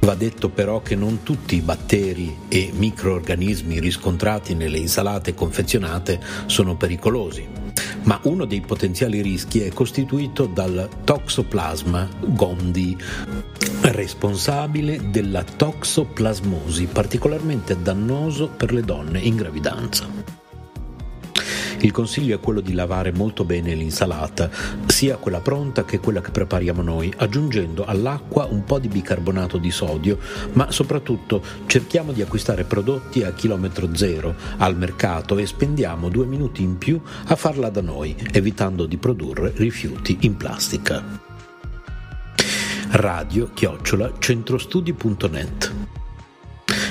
Va 0.00 0.14
detto 0.14 0.48
però 0.48 0.80
che 0.80 0.94
non 0.94 1.22
tutti 1.22 1.56
i 1.56 1.60
batteri 1.60 2.34
e 2.48 2.70
microorganismi 2.72 3.78
riscontrati 3.80 4.54
nelle 4.54 4.78
insalate 4.78 5.34
confezionate 5.34 6.20
sono 6.46 6.76
pericolosi, 6.76 7.46
ma 8.04 8.18
uno 8.22 8.46
dei 8.46 8.60
potenziali 8.60 9.20
rischi 9.20 9.60
è 9.60 9.70
costituito 9.70 10.46
dal 10.46 10.88
Toxoplasma 11.04 12.08
gondii, 12.20 12.96
responsabile 13.82 15.10
della 15.10 15.42
toxoplasmosi, 15.42 16.86
particolarmente 16.86 17.80
dannoso 17.80 18.48
per 18.48 18.72
le 18.72 18.82
donne 18.82 19.18
in 19.20 19.36
gravidanza. 19.36 20.17
Il 21.80 21.92
consiglio 21.92 22.34
è 22.34 22.40
quello 22.40 22.60
di 22.60 22.72
lavare 22.72 23.12
molto 23.12 23.44
bene 23.44 23.74
l'insalata, 23.74 24.50
sia 24.86 25.16
quella 25.16 25.40
pronta 25.40 25.84
che 25.84 26.00
quella 26.00 26.20
che 26.20 26.32
prepariamo 26.32 26.82
noi, 26.82 27.12
aggiungendo 27.16 27.84
all'acqua 27.84 28.46
un 28.46 28.64
po' 28.64 28.78
di 28.78 28.88
bicarbonato 28.88 29.58
di 29.58 29.70
sodio, 29.70 30.18
ma 30.54 30.72
soprattutto 30.72 31.42
cerchiamo 31.66 32.12
di 32.12 32.20
acquistare 32.20 32.64
prodotti 32.64 33.22
a 33.22 33.32
chilometro 33.32 33.94
zero 33.94 34.34
al 34.56 34.76
mercato 34.76 35.38
e 35.38 35.46
spendiamo 35.46 36.08
due 36.08 36.26
minuti 36.26 36.62
in 36.62 36.78
più 36.78 37.00
a 37.26 37.36
farla 37.36 37.70
da 37.70 37.80
noi, 37.80 38.16
evitando 38.32 38.86
di 38.86 38.96
produrre 38.96 39.52
rifiuti 39.54 40.18
in 40.22 40.36
plastica. 40.36 41.26
Radio 42.90 43.50
chiocciola 43.52 44.14
centrostudi.net 44.18 45.74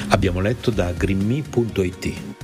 Abbiamo 0.10 0.40
letto 0.40 0.72
da 0.72 0.92
greenme.it 0.92 2.37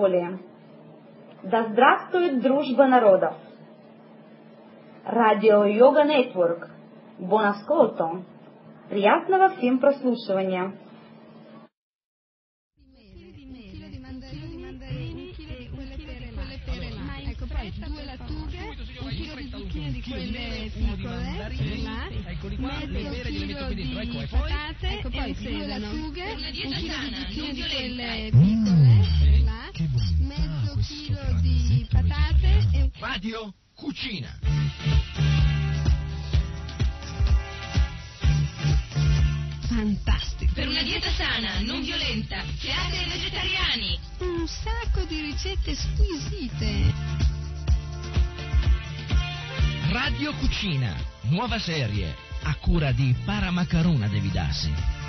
более. 0.00 0.38
Да 1.42 1.68
здравствует 1.68 2.40
дружба 2.40 2.86
народов! 2.86 3.34
Радио 5.04 5.64
Йога 5.64 6.04
Нетворк. 6.04 6.68
Бон 7.18 7.44
асколто. 7.44 8.22
Приятного 8.88 9.50
всем 9.50 9.78
прослушивания. 9.78 10.72
Ecco 24.82 25.10
poi, 25.10 25.32
due 25.32 25.66
lattughe, 25.66 26.32
un 26.64 26.72
chilo 26.72 27.52
di 27.52 27.62
quelle 27.62 28.30
piccole, 28.30 29.49
là, 29.80 30.02
mezzo 30.18 30.76
chilo 30.76 31.40
di 31.40 31.86
patate 31.90 32.68
e... 32.72 32.90
Radio 32.98 33.54
Cucina. 33.74 34.38
Fantastico. 39.66 40.52
Per 40.52 40.68
una 40.68 40.82
dieta 40.82 41.10
sana, 41.10 41.60
non 41.60 41.80
violenta, 41.80 42.42
create 42.58 42.98
ai 42.98 43.08
vegetariani. 43.08 43.98
Un 44.18 44.46
sacco 44.46 45.04
di 45.04 45.20
ricette 45.20 45.74
squisite. 45.74 46.92
Radio 49.90 50.34
Cucina, 50.34 50.94
nuova 51.22 51.58
serie, 51.58 52.14
a 52.42 52.54
cura 52.56 52.92
di 52.92 53.14
Paramacaruna 53.24 54.08
Devidasi. 54.08 54.99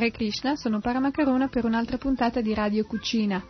Hare 0.00 0.12
Krishna, 0.12 0.56
sono 0.56 0.80
Paramakaruna 0.80 1.48
per 1.48 1.66
un'altra 1.66 1.98
puntata 1.98 2.40
di 2.40 2.54
Radio 2.54 2.86
Cucina. 2.86 3.44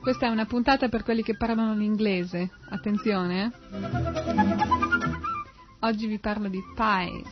Questa 0.00 0.24
è 0.24 0.30
una 0.30 0.46
puntata 0.46 0.88
per 0.88 1.02
quelli 1.02 1.22
che 1.22 1.36
parlano 1.36 1.74
l'inglese. 1.74 2.50
Attenzione. 2.70 3.44
eh. 3.44 3.50
Oggi 5.80 6.06
vi 6.06 6.18
parlo 6.18 6.48
di 6.48 6.62
pies. 6.74 7.28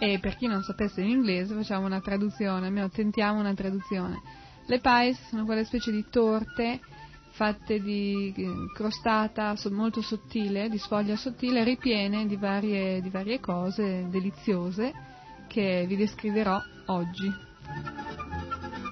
E 0.00 0.18
per 0.18 0.34
chi 0.34 0.48
non 0.48 0.64
sapesse 0.64 1.02
l'inglese 1.02 1.54
facciamo 1.54 1.86
una 1.86 2.00
traduzione, 2.00 2.66
almeno 2.66 2.88
tentiamo 2.88 3.38
una 3.38 3.54
traduzione. 3.54 4.20
Le 4.66 4.80
pies 4.80 5.24
sono 5.28 5.44
quelle 5.44 5.64
specie 5.64 5.92
di 5.92 6.04
torte 6.10 6.80
fatte 7.32 7.80
di 7.80 8.32
eh, 8.36 8.46
crostata 8.74 9.54
molto 9.70 10.02
sottile, 10.02 10.68
di 10.68 10.78
sfoglia 10.78 11.16
sottile, 11.16 11.64
ripiene 11.64 12.26
di 12.26 12.36
varie, 12.36 13.00
di 13.00 13.10
varie 13.10 13.40
cose 13.40 14.06
deliziose 14.08 14.92
che 15.48 15.84
vi 15.86 15.96
descriverò 15.96 16.60
oggi. 16.86 17.30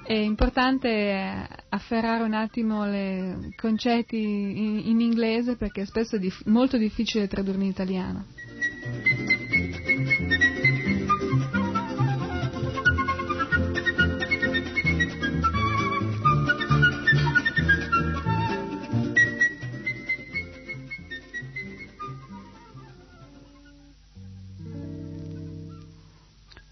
È 0.04 0.12
importante 0.14 1.46
afferrare 1.68 2.24
un 2.24 2.34
attimo 2.34 2.84
i 2.92 3.54
concetti 3.54 4.20
in, 4.20 4.80
in 4.84 5.00
inglese 5.00 5.56
perché 5.56 5.86
spesso 5.86 6.16
è 6.16 6.18
dif- 6.18 6.44
molto 6.46 6.76
difficile 6.76 7.28
tradurli 7.28 7.62
in 7.64 7.70
italiano. 7.70 8.26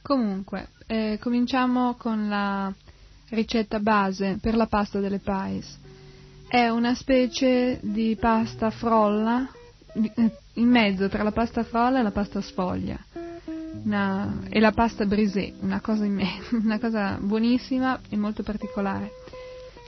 Comunque, 0.09 0.69
eh, 0.87 1.19
cominciamo 1.21 1.95
con 1.99 2.31
la 2.31 2.73
ricetta 3.29 3.79
base 3.79 4.39
per 4.41 4.57
la 4.57 4.65
pasta 4.65 5.01
delle 5.01 5.19
pies. 5.19 5.79
È 6.49 6.67
una 6.69 6.95
specie 6.95 7.79
di 7.83 8.17
pasta 8.19 8.71
frolla, 8.71 9.47
eh, 9.93 10.33
in 10.55 10.69
mezzo 10.71 11.11
tra 11.11 11.23
la 11.23 11.31
pasta 11.31 11.63
frolla 11.63 11.99
e 11.99 12.03
la 12.03 12.11
pasta 12.11 12.41
sfoglia. 12.41 12.99
Una- 13.85 14.45
e 14.49 14.59
la 14.61 14.73
pasta 14.73 15.05
brisée, 15.05 15.53
una 15.61 15.83
cosa, 15.83 16.07
in 16.07 16.15
me- 16.15 16.41
una 16.63 16.79
cosa 16.79 17.19
buonissima 17.21 18.01
e 18.09 18.17
molto 18.17 18.43
particolare. 18.43 19.11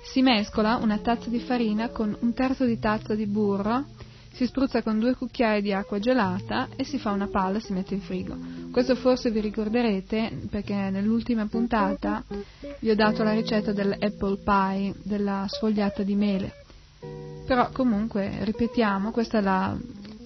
Si 0.05 0.21
mescola 0.21 0.77
una 0.77 0.99
tazza 0.99 1.31
di 1.31 1.41
farina 1.41 1.89
con 1.89 2.14
un 2.21 2.35
terzo 2.35 2.66
di 2.66 2.79
tazza 2.79 3.14
di 3.14 3.25
burro, 3.25 3.87
si 4.33 4.47
spruzza 4.47 4.83
con 4.83 4.99
due 4.99 5.14
cucchiai 5.14 5.61
di 5.61 5.72
acqua 5.72 5.99
gelata 5.99 6.68
e 6.76 6.85
si 6.85 6.99
fa 6.99 7.11
una 7.11 7.26
palla 7.28 7.59
e 7.59 7.61
si 7.61 7.72
mette 7.72 7.95
in 7.95 8.01
frigo. 8.01 8.37
Questo 8.70 8.95
forse 8.95 9.31
vi 9.31 9.41
ricorderete 9.41 10.47
perché 10.49 10.74
nell'ultima 10.91 11.47
puntata 11.47 12.24
vi 12.78 12.91
ho 12.91 12.95
dato 12.95 13.22
la 13.22 13.33
ricetta 13.33 13.72
dell'apple 13.72 14.39
pie, 14.39 14.95
della 15.03 15.47
sfogliata 15.49 16.03
di 16.03 16.14
mele. 16.14 16.53
Però 17.47 17.70
comunque, 17.72 18.45
ripetiamo, 18.45 19.11
questa 19.11 19.39
è 19.39 19.41
la, 19.41 19.76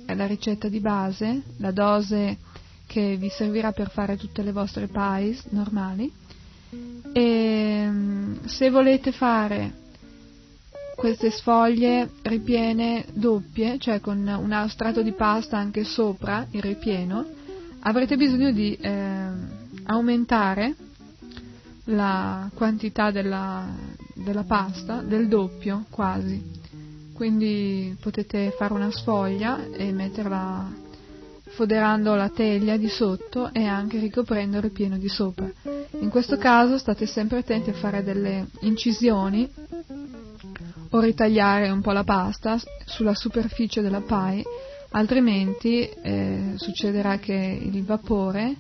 è 0.05 0.15
la 0.15 0.27
ricetta 0.27 0.69
di 0.69 0.81
base, 0.81 1.43
la 1.59 1.71
dose 1.71 2.39
che 2.87 3.17
vi 3.17 3.31
servirà 3.31 3.73
per 3.73 3.91
fare 3.91 4.17
tutte 4.17 4.43
le 4.43 4.53
vostre 4.53 4.89
pies 4.89 5.47
normali. 5.51 6.13
E 7.13 7.91
se 8.45 8.71
volete 8.71 9.13
fare 9.13 9.83
queste 10.95 11.31
sfoglie 11.31 12.11
ripiene 12.23 13.05
doppie, 13.13 13.79
cioè 13.79 14.01
con 14.01 14.19
un 14.19 14.67
strato 14.69 15.03
di 15.03 15.13
pasta 15.13 15.57
anche 15.59 15.85
sopra 15.85 16.47
il 16.51 16.63
ripieno, 16.63 17.25
avrete 17.81 18.17
bisogno 18.17 18.51
di 18.53 18.75
eh, 18.75 19.27
aumentare 19.85 20.75
la 21.85 22.49
quantità 22.55 23.11
della, 23.11 23.67
della 24.15 24.45
pasta 24.45 25.03
del 25.03 25.29
doppio 25.29 25.85
quasi. 25.91 26.43
Quindi 27.13 27.97
potete 28.01 28.53
fare 28.57 28.73
una 28.73 28.91
sfoglia 28.91 29.71
e 29.73 29.93
metterla 29.93 30.83
foderando 31.55 32.15
la 32.15 32.29
teglia 32.29 32.77
di 32.77 32.89
sotto 32.89 33.53
e 33.53 33.65
anche 33.65 33.99
ricoprendo 33.99 34.57
il 34.57 34.63
ripieno 34.63 34.99
di 34.99 35.09
sopra. 35.09 35.51
In 36.01 36.09
questo 36.11 36.37
caso 36.37 36.79
state 36.79 37.07
sempre 37.07 37.39
attenti 37.39 37.71
a 37.71 37.75
fare 37.75 38.03
delle 38.03 38.47
incisioni 38.61 39.49
o 40.91 41.01
ritagliare 41.01 41.71
un 41.71 41.81
po' 41.81 41.93
la 41.93 42.05
pasta 42.05 42.61
sulla 42.85 43.15
superficie 43.15 43.81
della 43.81 44.01
pie, 44.01 44.43
altrimenti 44.91 45.89
eh, 45.89 46.53
succederà 46.57 47.19
che 47.19 47.59
il 47.61 47.85
vapore 47.85 48.55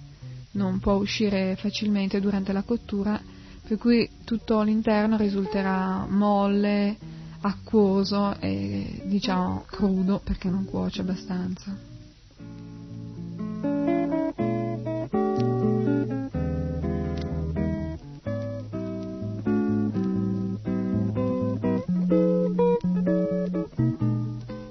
non 0.52 0.78
può 0.78 0.94
uscire 0.94 1.56
facilmente 1.56 2.20
durante 2.20 2.52
la 2.52 2.62
cottura, 2.62 3.20
per 3.66 3.76
cui 3.76 4.08
tutto 4.24 4.62
l'interno 4.62 5.16
risulterà 5.16 6.06
molle, 6.08 6.96
acquoso 7.40 8.36
e 8.40 9.02
diciamo 9.04 9.64
crudo 9.66 10.20
perché 10.22 10.48
non 10.48 10.64
cuoce 10.64 11.00
abbastanza. 11.00 11.76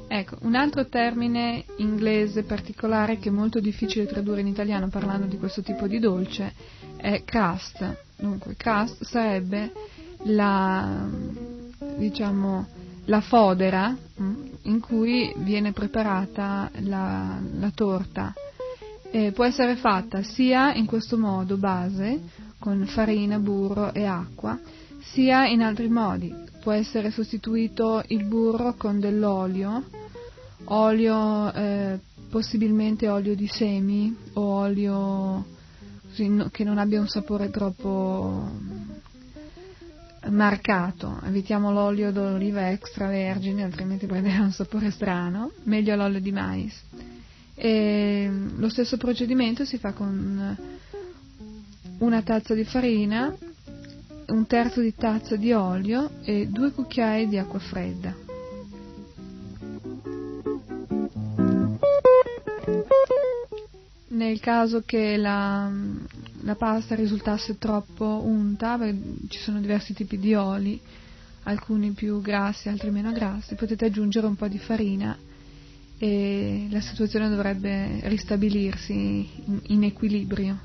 Ecco, 0.07 0.37
un 0.41 0.55
altro 0.55 0.87
termine 0.87 1.65
inglese 1.77 2.43
particolare 2.43 3.17
che 3.17 3.29
è 3.29 3.31
molto 3.31 3.59
difficile 3.59 4.05
tradurre 4.05 4.41
in 4.41 4.47
italiano 4.47 4.87
parlando 4.87 5.25
di 5.25 5.37
questo 5.37 5.61
tipo 5.61 5.87
di 5.87 5.99
dolce 5.99 6.53
è 6.97 7.23
crust. 7.25 7.97
Dunque, 8.15 8.55
crust 8.55 9.03
sarebbe 9.03 9.71
la, 10.25 11.09
diciamo, 11.97 12.67
la 13.05 13.21
fodera 13.21 13.95
mm, 14.21 14.45
in 14.63 14.79
cui 14.79 15.33
viene 15.37 15.71
preparata 15.73 16.69
la, 16.81 17.39
la 17.59 17.71
torta. 17.73 18.33
Eh, 19.15 19.31
può 19.31 19.45
essere 19.45 19.75
fatta 19.75 20.23
sia 20.23 20.73
in 20.73 20.87
questo 20.87 21.19
modo 21.19 21.57
base, 21.57 22.19
con 22.57 22.83
farina, 22.87 23.37
burro 23.37 23.93
e 23.93 24.05
acqua, 24.05 24.59
sia 25.01 25.45
in 25.45 25.61
altri 25.61 25.87
modi. 25.87 26.33
Può 26.59 26.71
essere 26.71 27.11
sostituito 27.11 28.03
il 28.07 28.25
burro 28.25 28.73
con 28.73 28.99
dell'olio, 28.99 29.83
olio, 30.63 31.53
eh, 31.53 31.99
possibilmente 32.27 33.07
olio 33.07 33.35
di 33.35 33.45
semi 33.45 34.17
o 34.33 34.41
olio 34.41 35.45
che 36.49 36.63
non 36.63 36.79
abbia 36.79 36.99
un 36.99 37.07
sapore 37.07 37.51
troppo 37.51 38.49
marcato, 40.29 41.19
evitiamo 41.23 41.71
l'olio 41.71 42.11
d'oliva 42.11 42.71
extravergine, 42.71 43.63
altrimenti 43.63 44.07
prenderà 44.07 44.41
un 44.41 44.51
sapore 44.51 44.89
strano, 44.89 45.51
meglio 45.65 45.95
l'olio 45.95 46.19
di 46.19 46.31
mais. 46.31 46.73
E 47.55 48.29
lo 48.57 48.69
stesso 48.69 48.97
procedimento 48.97 49.63
si 49.65 49.77
fa 49.77 49.93
con 49.93 50.57
una 51.99 52.21
tazza 52.21 52.53
di 52.53 52.63
farina, 52.63 53.33
un 54.27 54.47
terzo 54.47 54.81
di 54.81 54.93
tazza 54.95 55.35
di 55.35 55.51
olio 55.53 56.09
e 56.23 56.47
due 56.47 56.71
cucchiai 56.71 57.27
di 57.27 57.37
acqua 57.37 57.59
fredda. 57.59 58.15
Nel 64.09 64.39
caso 64.39 64.83
che 64.85 65.17
la, 65.17 65.71
la 66.41 66.55
pasta 66.55 66.95
risultasse 66.95 67.57
troppo 67.57 68.21
unta, 68.23 68.79
ci 69.27 69.39
sono 69.39 69.59
diversi 69.59 69.93
tipi 69.93 70.17
di 70.17 70.33
oli, 70.33 70.79
alcuni 71.43 71.91
più 71.91 72.21
grassi, 72.21 72.69
altri 72.69 72.89
meno 72.89 73.11
grassi, 73.11 73.55
potete 73.55 73.85
aggiungere 73.85 74.27
un 74.27 74.35
po' 74.35 74.47
di 74.47 74.59
farina 74.59 75.17
e 75.97 76.67
la 76.69 76.81
situazione 76.81 77.29
dovrebbe 77.29 77.99
ristabilirsi 78.03 79.29
in, 79.67 79.83
equilibrio. 79.83 80.59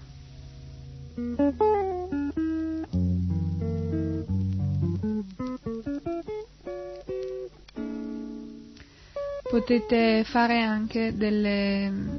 Potete 9.51 10.24
fare 10.24 10.61
anche 10.61 11.16
delle, 11.16 12.18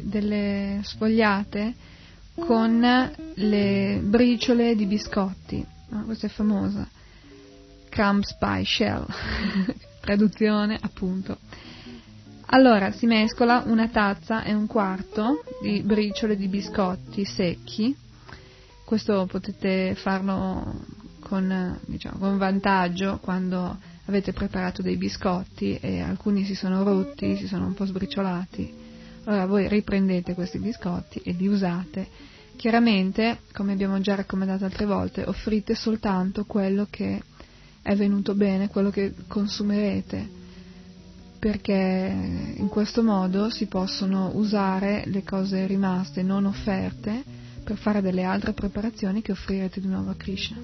delle 0.00 0.80
sfogliate 0.82 1.74
con 2.38 2.80
le 3.34 4.00
briciole 4.02 4.74
di 4.76 4.86
biscotti, 4.86 5.64
no? 5.88 6.04
questa 6.04 6.26
è 6.26 6.30
famosa, 6.30 6.86
crumbs 7.88 8.36
by 8.38 8.64
shell, 8.64 9.06
traduzione 10.00 10.78
appunto. 10.80 11.38
Allora 12.48 12.92
si 12.92 13.06
mescola 13.06 13.64
una 13.66 13.88
tazza 13.88 14.44
e 14.44 14.54
un 14.54 14.68
quarto 14.68 15.42
di 15.60 15.82
briciole 15.82 16.36
di 16.36 16.46
biscotti 16.46 17.24
secchi, 17.24 17.94
questo 18.84 19.26
potete 19.26 19.96
farlo 19.96 20.84
con, 21.18 21.76
diciamo, 21.86 22.18
con 22.18 22.38
vantaggio 22.38 23.18
quando 23.20 23.76
avete 24.04 24.32
preparato 24.32 24.80
dei 24.80 24.96
biscotti 24.96 25.76
e 25.80 26.00
alcuni 26.00 26.44
si 26.44 26.54
sono 26.54 26.84
rotti, 26.84 27.36
si 27.36 27.48
sono 27.48 27.66
un 27.66 27.74
po' 27.74 27.84
sbriciolati. 27.84 28.72
Allora 29.24 29.46
voi 29.46 29.66
riprendete 29.66 30.34
questi 30.34 30.60
biscotti 30.60 31.20
e 31.24 31.32
li 31.32 31.48
usate. 31.48 32.06
Chiaramente, 32.54 33.40
come 33.52 33.72
abbiamo 33.72 34.00
già 34.00 34.14
raccomandato 34.14 34.64
altre 34.64 34.86
volte, 34.86 35.24
offrite 35.24 35.74
soltanto 35.74 36.44
quello 36.44 36.86
che 36.88 37.20
è 37.82 37.96
venuto 37.96 38.36
bene, 38.36 38.68
quello 38.68 38.90
che 38.90 39.12
consumerete, 39.26 40.35
perché 41.38 42.54
in 42.56 42.68
questo 42.68 43.02
modo 43.02 43.50
si 43.50 43.66
possono 43.66 44.30
usare 44.34 45.04
le 45.06 45.22
cose 45.22 45.66
rimaste, 45.66 46.22
non 46.22 46.44
offerte, 46.44 47.22
per 47.64 47.76
fare 47.76 48.00
delle 48.00 48.22
altre 48.22 48.52
preparazioni 48.52 49.22
che 49.22 49.32
offrirete 49.32 49.80
di 49.80 49.88
nuovo 49.88 50.10
a 50.10 50.14
Krishna. 50.14 50.56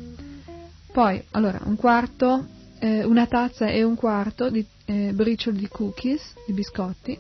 Poi, 0.93 1.23
allora, 1.31 1.61
un 1.65 1.77
quarto, 1.77 2.47
eh, 2.79 3.05
una 3.05 3.27
tazza 3.27 3.67
e 3.67 3.83
un 3.83 3.97
quarto 3.97 4.51
di 4.51 4.65
eh, 4.85 5.13
bricioli 5.13 5.59
di 5.59 5.69
cookies, 5.69 6.35
di 6.47 6.53
biscotti, 6.53 7.19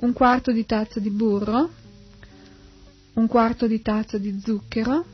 un 0.00 0.12
quarto 0.12 0.50
di 0.50 0.66
tazza 0.66 0.98
di 0.98 1.10
burro, 1.10 1.70
un 3.14 3.26
quarto 3.28 3.66
di 3.66 3.80
tazza 3.80 4.18
di 4.18 4.38
zucchero 4.40 5.04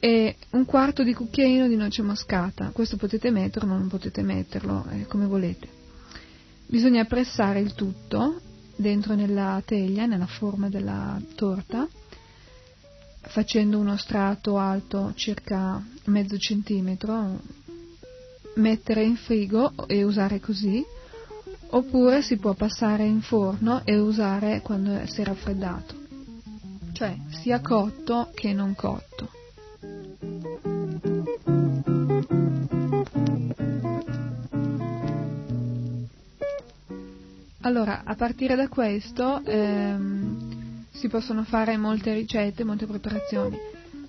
e 0.00 0.36
un 0.50 0.64
quarto 0.64 1.04
di 1.04 1.14
cucchiaino 1.14 1.68
di 1.68 1.76
noce 1.76 2.02
moscata. 2.02 2.70
Questo 2.72 2.96
potete 2.96 3.30
metterlo 3.30 3.76
non 3.76 3.88
potete 3.88 4.22
metterlo, 4.22 4.84
eh, 4.90 5.06
come 5.06 5.26
volete. 5.26 5.81
Bisogna 6.72 7.04
pressare 7.04 7.60
il 7.60 7.74
tutto 7.74 8.40
dentro 8.76 9.14
nella 9.14 9.60
teglia, 9.62 10.06
nella 10.06 10.24
forma 10.24 10.70
della 10.70 11.20
torta, 11.34 11.86
facendo 13.20 13.78
uno 13.78 13.98
strato 13.98 14.56
alto 14.56 15.12
circa 15.14 15.84
mezzo 16.04 16.38
centimetro, 16.38 17.40
mettere 18.54 19.02
in 19.02 19.16
frigo 19.16 19.86
e 19.86 20.02
usare 20.02 20.40
così 20.40 20.82
oppure 21.74 22.22
si 22.22 22.38
può 22.38 22.54
passare 22.54 23.04
in 23.04 23.20
forno 23.20 23.82
e 23.84 23.98
usare 23.98 24.62
quando 24.62 24.98
si 25.04 25.20
è 25.20 25.24
raffreddato, 25.24 25.94
cioè 26.92 27.14
sia 27.42 27.60
cotto 27.60 28.30
che 28.32 28.54
non 28.54 28.74
cotto. 28.74 29.41
Allora, 37.64 38.02
a 38.04 38.16
partire 38.16 38.56
da 38.56 38.66
questo 38.66 39.40
ehm, 39.44 40.84
si 40.90 41.08
possono 41.08 41.44
fare 41.44 41.76
molte 41.76 42.12
ricette, 42.12 42.64
molte 42.64 42.86
preparazioni. 42.86 43.56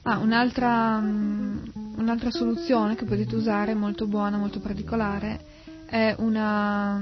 Ah, 0.03 0.17
un'altra, 0.17 0.97
um, 0.97 1.61
un'altra 1.97 2.31
soluzione 2.31 2.95
che 2.95 3.05
potete 3.05 3.35
usare, 3.35 3.75
molto 3.75 4.07
buona, 4.07 4.37
molto 4.37 4.59
particolare, 4.59 5.39
è 5.85 6.15
una, 6.17 6.99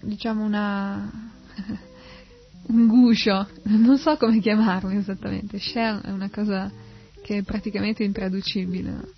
diciamo 0.00 0.44
una 0.44 1.08
un 2.66 2.86
guscio, 2.88 3.48
non 3.62 3.96
so 3.96 4.16
come 4.16 4.40
chiamarlo 4.40 4.90
esattamente, 4.90 5.60
shell 5.60 6.00
è 6.00 6.10
una 6.10 6.28
cosa 6.30 6.70
che 7.22 7.38
è 7.38 7.42
praticamente 7.42 8.02
intraducibile 8.02 9.12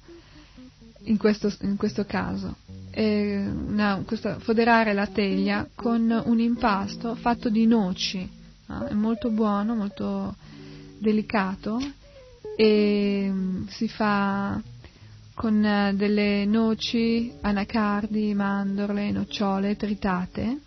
in 1.04 1.16
questo, 1.16 1.50
in 1.62 1.76
questo 1.76 2.04
caso. 2.04 2.56
Una, 3.00 4.02
questo, 4.04 4.40
foderare 4.40 4.92
la 4.92 5.06
teglia 5.06 5.68
con 5.72 6.22
un 6.24 6.40
impasto 6.40 7.14
fatto 7.14 7.48
di 7.48 7.64
noci, 7.64 8.28
no? 8.66 8.86
è 8.86 8.92
molto 8.92 9.30
buono, 9.30 9.76
molto 9.76 10.34
delicato 10.98 11.78
e 12.56 13.28
mm, 13.30 13.66
si 13.68 13.88
fa 13.88 14.60
con 15.32 15.92
delle 15.94 16.44
noci, 16.44 17.32
anacardi, 17.40 18.34
mandorle, 18.34 19.12
nocciole 19.12 19.76
tritate 19.76 20.62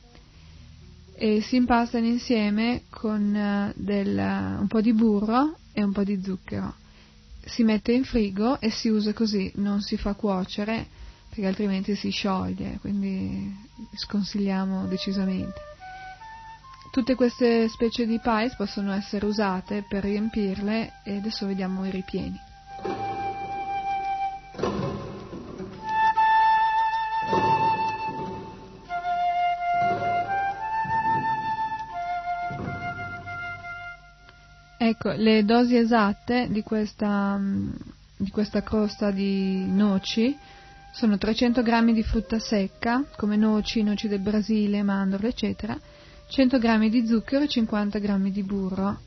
e 1.13 1.41
si 1.41 1.57
impastano 1.57 2.05
insieme 2.05 2.83
con 2.89 3.35
eh, 3.35 3.73
del, 3.75 4.17
un 4.17 4.67
po' 4.67 4.79
di 4.79 4.93
burro 4.93 5.57
e 5.73 5.83
un 5.83 5.91
po' 5.91 6.05
di 6.05 6.21
zucchero. 6.23 6.73
Si 7.43 7.63
mette 7.63 7.91
in 7.91 8.05
frigo 8.05 8.61
e 8.61 8.69
si 8.69 8.87
usa 8.87 9.11
così, 9.11 9.51
non 9.55 9.81
si 9.81 9.97
fa 9.97 10.13
cuocere 10.13 10.99
perché 11.31 11.47
altrimenti 11.47 11.95
si 11.95 12.09
scioglie, 12.09 12.77
quindi 12.81 13.55
sconsigliamo 13.95 14.85
decisamente. 14.85 15.61
Tutte 16.91 17.15
queste 17.15 17.69
specie 17.69 18.05
di 18.05 18.19
pies 18.19 18.53
possono 18.55 18.91
essere 18.91 19.25
usate 19.25 19.85
per 19.87 20.03
riempirle 20.03 20.99
e 21.05 21.15
adesso 21.15 21.45
vediamo 21.45 21.85
i 21.85 21.89
ripieni. 21.89 22.37
Ecco, 34.77 35.11
le 35.11 35.45
dosi 35.45 35.77
esatte 35.77 36.47
di 36.49 36.61
questa, 36.61 37.37
mm, 37.37 37.71
di 38.17 38.29
questa 38.31 38.61
crosta 38.61 39.11
di 39.11 39.63
noci 39.65 40.37
sono 40.91 41.17
300 41.17 41.61
g 41.63 41.91
di 41.93 42.03
frutta 42.03 42.37
secca, 42.39 43.03
come 43.15 43.37
noci, 43.37 43.81
noci 43.81 44.07
del 44.07 44.19
Brasile, 44.19 44.83
mandorle, 44.83 45.29
eccetera, 45.29 45.77
100 46.27 46.59
g 46.59 46.89
di 46.89 47.07
zucchero 47.07 47.43
e 47.43 47.47
50 47.47 47.99
g 47.99 48.29
di 48.29 48.43
burro. 48.43 48.99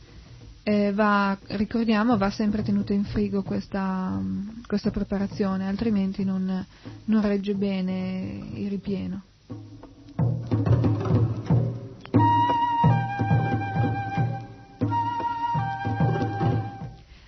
Eh, 0.62 0.93
va, 0.93 1.37
ricordiamo, 1.49 2.16
va 2.16 2.30
sempre 2.30 2.62
tenuta 2.62 2.95
in 2.95 3.05
frigo 3.05 3.43
questa, 3.43 4.18
questa 4.66 4.91
preparazione, 4.91 5.66
altrimenti 5.68 6.24
non, 6.24 6.64
non 7.05 7.20
regge 7.20 7.55
bene 7.55 8.41
il 8.55 8.70
ripieno. 8.70 9.22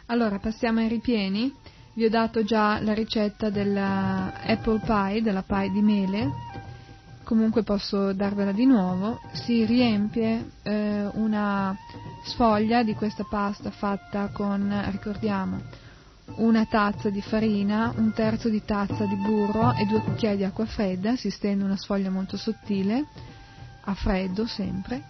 Allora, 0.07 0.39
passiamo 0.39 0.81
ai 0.81 0.89
ripieni. 0.89 1.53
Vi 1.97 2.05
ho 2.05 2.11
dato 2.11 2.45
già 2.45 2.79
la 2.83 2.93
ricetta 2.93 3.49
della 3.49 4.31
apple 4.43 4.81
pie, 4.85 5.23
della 5.23 5.43
pie 5.43 5.71
di 5.71 5.81
mele, 5.81 6.31
comunque 7.25 7.63
posso 7.63 8.13
darvela 8.13 8.53
di 8.53 8.67
nuovo. 8.67 9.19
Si 9.33 9.65
riempie 9.65 10.51
eh, 10.63 11.09
una 11.15 11.75
sfoglia 12.23 12.83
di 12.83 12.93
questa 12.93 13.25
pasta 13.25 13.71
fatta 13.71 14.29
con, 14.29 14.79
ricordiamo, 14.91 15.59
una 16.35 16.67
tazza 16.67 17.09
di 17.09 17.23
farina, 17.23 17.95
un 17.97 18.13
terzo 18.13 18.51
di 18.51 18.63
tazza 18.63 19.07
di 19.07 19.17
burro 19.17 19.73
e 19.73 19.87
due 19.87 20.03
cucchiai 20.03 20.37
di 20.37 20.45
acqua 20.45 20.67
fredda, 20.67 21.17
si 21.17 21.31
stende 21.31 21.65
una 21.65 21.79
sfoglia 21.79 22.11
molto 22.11 22.37
sottile, 22.37 23.07
a 23.85 23.95
freddo 23.95 24.47
sempre, 24.47 25.03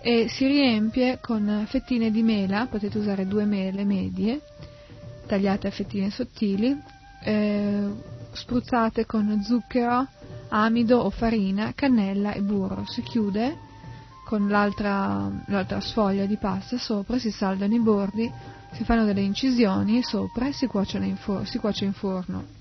e 0.00 0.28
si 0.28 0.46
riempie 0.46 1.18
con 1.20 1.64
fettine 1.66 2.12
di 2.12 2.22
mela, 2.22 2.66
potete 2.66 2.96
usare 2.96 3.26
due 3.26 3.44
mele 3.44 3.82
medie, 3.82 4.40
tagliate 5.28 5.68
a 5.68 5.70
fettine 5.70 6.10
sottili, 6.10 6.76
eh, 7.22 7.88
spruzzate 8.32 9.06
con 9.06 9.40
zucchero, 9.42 10.06
amido 10.48 10.98
o 10.98 11.10
farina, 11.10 11.72
cannella 11.74 12.32
e 12.32 12.40
burro. 12.40 12.84
Si 12.86 13.02
chiude 13.02 13.56
con 14.24 14.48
l'altra, 14.48 15.30
l'altra 15.46 15.80
sfoglia 15.80 16.26
di 16.26 16.36
pasta 16.36 16.76
sopra, 16.78 17.18
si 17.18 17.30
saldano 17.30 17.74
i 17.74 17.80
bordi, 17.80 18.30
si 18.72 18.84
fanno 18.84 19.04
delle 19.04 19.20
incisioni 19.22 20.02
sopra 20.02 20.48
e 20.48 20.52
si, 20.52 20.68
in 20.72 21.16
for- 21.16 21.46
si 21.46 21.58
cuoce 21.58 21.84
in 21.84 21.92
forno. 21.92 22.57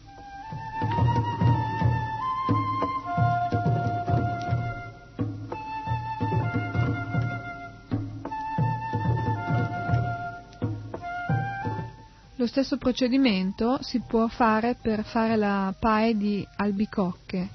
Lo 12.48 12.54
stesso 12.54 12.78
procedimento 12.78 13.78
si 13.82 14.00
può 14.00 14.26
fare 14.30 14.78
per 14.82 15.04
fare 15.04 15.36
la 15.36 15.76
pie 15.78 16.16
di 16.16 16.48
albicocche. 16.56 17.50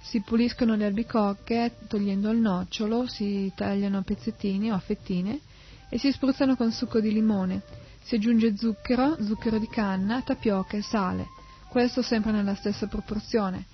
Si 0.00 0.20
puliscono 0.20 0.76
le 0.76 0.84
albicocche 0.84 1.78
togliendo 1.88 2.30
il 2.30 2.38
nocciolo, 2.38 3.08
si 3.08 3.50
tagliano 3.56 3.98
a 3.98 4.02
pezzettini 4.02 4.70
o 4.70 4.76
a 4.76 4.78
fettine 4.78 5.40
e 5.88 5.98
si 5.98 6.12
spruzzano 6.12 6.54
con 6.54 6.70
succo 6.70 7.00
di 7.00 7.12
limone. 7.12 7.62
Si 8.02 8.14
aggiunge 8.14 8.56
zucchero, 8.56 9.20
zucchero 9.20 9.58
di 9.58 9.66
canna, 9.66 10.22
tapioca 10.22 10.76
e 10.76 10.82
sale. 10.82 11.26
Questo 11.68 12.00
sempre 12.00 12.30
nella 12.30 12.54
stessa 12.54 12.86
proporzione. 12.86 13.64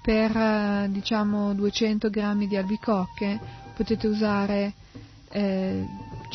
Per 0.00 0.34
eh, 0.34 0.88
diciamo 0.92 1.52
200 1.52 2.08
g 2.08 2.46
di 2.46 2.56
albicocche 2.56 3.38
potete 3.74 4.06
usare 4.06 4.72
eh, 5.28 5.84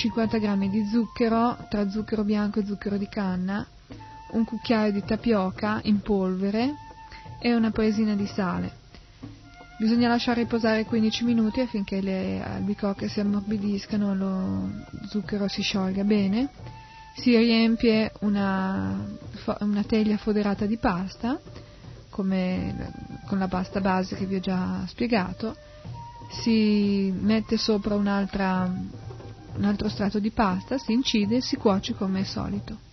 50 0.02 0.40
g 0.40 0.68
di 0.68 0.84
zucchero, 0.88 1.68
tra 1.70 1.88
zucchero 1.88 2.24
bianco 2.24 2.60
e 2.60 2.66
zucchero 2.66 2.98
di 2.98 3.08
canna, 3.08 3.64
un 4.32 4.44
cucchiaio 4.46 4.92
di 4.92 5.04
tapioca 5.04 5.80
in 5.84 6.02
polvere 6.02 6.74
e 7.40 7.54
una 7.54 7.70
presina 7.70 8.16
di 8.16 8.26
sale. 8.26 8.80
Bisogna 9.78 10.08
lasciare 10.08 10.42
riposare 10.42 10.86
15 10.86 11.24
minuti 11.24 11.60
affinché 11.60 12.02
le 12.02 12.42
albicocche 12.44 13.08
si 13.10 13.20
ammorbidiscano 13.20 14.12
e 14.12 14.16
lo 14.16 14.70
zucchero 15.08 15.48
si 15.48 15.62
sciolga 15.62 16.04
bene. 16.04 16.50
Si 17.16 17.38
riempie 17.38 18.12
una, 18.22 19.06
una 19.60 19.84
teglia 19.84 20.18
foderata 20.18 20.66
di 20.66 20.78
pasta, 20.78 21.40
come 22.10 22.92
con 23.28 23.38
la 23.38 23.48
pasta 23.48 23.80
base 23.82 24.16
che 24.16 24.26
vi 24.26 24.38
ho 24.38 24.40
già 24.40 24.84
spiegato. 24.88 25.56
Si 26.42 27.14
mette 27.16 27.58
sopra 27.58 27.94
un'altra 27.94 28.68
un 29.56 29.64
altro 29.66 29.90
strato 29.90 30.20
di 30.20 30.32
pasta, 30.32 30.78
si 30.78 30.94
incide 30.94 31.38
e 31.38 31.42
si 31.42 31.58
cuoce 31.58 31.94
come 31.94 32.20
al 32.20 32.26
solito. 32.26 32.90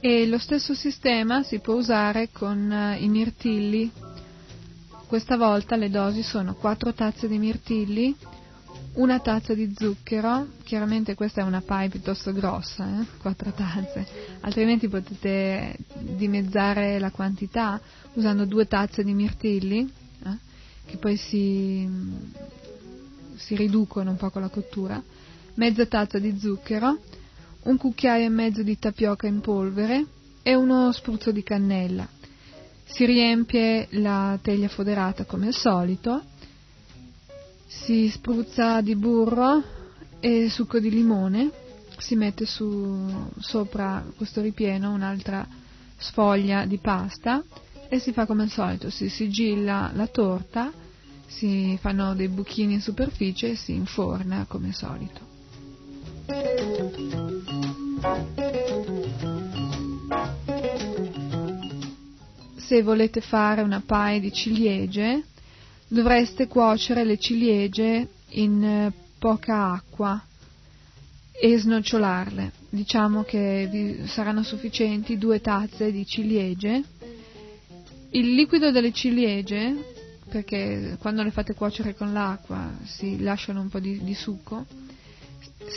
E 0.00 0.26
lo 0.26 0.36
stesso 0.36 0.74
sistema 0.74 1.42
si 1.42 1.60
può 1.60 1.76
usare 1.76 2.28
con 2.30 2.70
eh, 2.70 2.98
i 2.98 3.08
mirtilli 3.08 3.90
questa 5.14 5.36
volta 5.36 5.76
le 5.76 5.90
dosi 5.90 6.24
sono 6.24 6.54
4 6.54 6.92
tazze 6.92 7.28
di 7.28 7.38
mirtilli, 7.38 8.16
una 8.94 9.20
tazza 9.20 9.54
di 9.54 9.72
zucchero, 9.72 10.48
chiaramente 10.64 11.14
questa 11.14 11.40
è 11.40 11.44
una 11.44 11.60
pie 11.60 11.88
piuttosto 11.88 12.32
grossa, 12.32 13.00
eh? 13.00 13.06
4 13.18 13.52
tazze, 13.52 14.06
altrimenti 14.40 14.88
potete 14.88 15.76
dimezzare 16.00 16.98
la 16.98 17.12
quantità 17.12 17.80
usando 18.14 18.44
2 18.44 18.66
tazze 18.66 19.04
di 19.04 19.14
mirtilli, 19.14 19.88
eh? 20.24 20.36
che 20.84 20.96
poi 20.96 21.16
si, 21.16 21.88
si 23.36 23.54
riducono 23.54 24.10
un 24.10 24.16
po' 24.16 24.30
con 24.30 24.42
la 24.42 24.48
cottura, 24.48 25.00
mezza 25.54 25.86
tazza 25.86 26.18
di 26.18 26.36
zucchero, 26.36 26.98
un 27.62 27.76
cucchiaio 27.76 28.24
e 28.24 28.30
mezzo 28.30 28.64
di 28.64 28.76
tapioca 28.80 29.28
in 29.28 29.40
polvere 29.40 30.06
e 30.42 30.56
uno 30.56 30.90
spruzzo 30.90 31.30
di 31.30 31.44
cannella 31.44 32.13
si 32.84 33.04
riempie 33.04 33.88
la 33.92 34.38
teglia 34.40 34.68
foderata 34.68 35.24
come 35.24 35.48
al 35.48 35.54
solito, 35.54 36.22
si 37.66 38.08
spruzza 38.08 38.80
di 38.80 38.94
burro 38.94 39.62
e 40.20 40.48
succo 40.48 40.78
di 40.78 40.90
limone, 40.90 41.50
si 41.98 42.14
mette 42.14 42.46
su, 42.46 43.30
sopra 43.38 44.04
questo 44.16 44.40
ripieno 44.40 44.92
un'altra 44.92 45.46
sfoglia 45.96 46.66
di 46.66 46.78
pasta 46.78 47.42
e 47.88 47.98
si 47.98 48.12
fa 48.12 48.26
come 48.26 48.44
al 48.44 48.50
solito, 48.50 48.90
si 48.90 49.08
sigilla 49.08 49.90
la 49.94 50.06
torta, 50.06 50.72
si 51.26 51.76
fanno 51.80 52.14
dei 52.14 52.28
buchini 52.28 52.74
in 52.74 52.80
superficie 52.80 53.50
e 53.50 53.56
si 53.56 53.72
inforna 53.72 54.44
come 54.48 54.68
al 54.68 54.74
solito. 54.74 55.32
Se 62.66 62.82
volete 62.82 63.20
fare 63.20 63.60
una 63.60 63.82
pie 63.84 64.20
di 64.20 64.32
ciliegie, 64.32 65.22
dovreste 65.88 66.46
cuocere 66.46 67.04
le 67.04 67.18
ciliegie 67.18 68.08
in 68.30 68.64
eh, 68.64 68.92
poca 69.18 69.72
acqua 69.72 70.22
e 71.32 71.58
snocciolarle. 71.58 72.52
Diciamo 72.70 73.22
che 73.22 73.68
vi 73.70 74.06
saranno 74.06 74.42
sufficienti 74.42 75.18
due 75.18 75.40
tazze 75.40 75.92
di 75.92 76.06
ciliegie. 76.06 76.82
Il 78.10 78.34
liquido 78.34 78.70
delle 78.70 78.92
ciliegie, 78.92 79.74
perché 80.30 80.96
quando 81.00 81.22
le 81.22 81.30
fate 81.32 81.54
cuocere 81.54 81.94
con 81.94 82.12
l'acqua 82.12 82.72
si 82.84 83.20
lasciano 83.20 83.60
un 83.60 83.68
po' 83.68 83.80
di, 83.80 84.02
di 84.02 84.14
succo, 84.14 84.64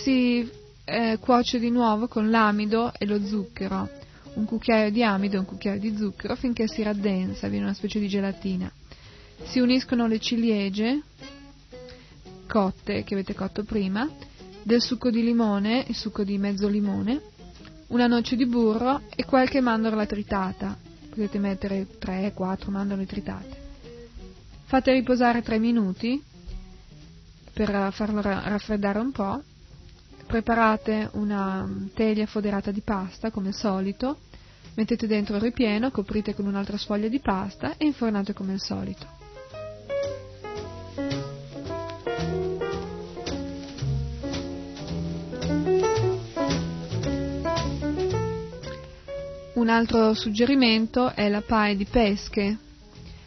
si 0.03 0.49
eh, 0.85 1.17
cuoce 1.19 1.59
di 1.59 1.69
nuovo 1.69 2.07
con 2.07 2.29
l'amido 2.29 2.93
e 2.97 3.05
lo 3.05 3.23
zucchero 3.25 4.05
un 4.37 4.45
cucchiaio 4.45 4.91
di 4.91 5.03
amido 5.03 5.35
e 5.35 5.39
un 5.39 5.45
cucchiaio 5.45 5.79
di 5.79 5.97
zucchero 5.97 6.35
finché 6.35 6.67
si 6.67 6.83
raddensa, 6.83 7.47
viene 7.47 7.65
una 7.65 7.73
specie 7.73 7.99
di 7.99 8.07
gelatina. 8.07 8.71
Si 9.43 9.59
uniscono 9.59 10.07
le 10.07 10.19
ciliegie 10.19 11.01
cotte 12.47 13.03
che 13.03 13.13
avete 13.15 13.33
cotto 13.33 13.63
prima, 13.63 14.07
del 14.61 14.81
succo 14.81 15.09
di 15.09 15.23
limone, 15.23 15.85
il 15.87 15.95
succo 15.95 16.23
di 16.23 16.37
mezzo 16.37 16.67
limone, 16.67 17.21
una 17.87 18.05
noce 18.07 18.35
di 18.35 18.45
burro 18.45 19.01
e 19.15 19.25
qualche 19.25 19.59
mandorla 19.59 20.05
tritata. 20.05 20.77
Potete 21.09 21.39
mettere 21.39 21.87
3-4 21.99 22.69
mandorle 22.69 23.05
tritate. 23.05 23.65
Fate 24.65 24.91
riposare 24.91 25.41
3 25.41 25.57
minuti 25.57 26.21
per 27.53 27.89
farlo 27.91 28.21
raffreddare 28.21 28.99
un 28.99 29.11
po'. 29.11 29.41
Preparate 30.27 31.09
una 31.13 31.67
teglia 31.93 32.25
foderata 32.25 32.69
di 32.69 32.81
pasta 32.81 33.31
come 33.31 33.47
al 33.47 33.53
solito 33.53 34.17
Mettete 34.77 35.07
dentro 35.07 35.37
il 35.37 35.41
ripieno, 35.41 35.89
coprite 35.89 36.35
con 36.35 36.45
un'altra 36.45 36.77
sfoglia 36.77 37.07
di 37.07 37.19
pasta 37.19 37.77
e 37.77 37.85
infornate 37.85 38.33
come 38.33 38.53
al 38.53 38.59
solito. 38.59 39.07
Un 49.55 49.69
altro 49.69 50.13
suggerimento 50.13 51.11
è 51.11 51.27
la 51.27 51.41
pie 51.41 51.75
di 51.75 51.85
pesche. 51.85 52.57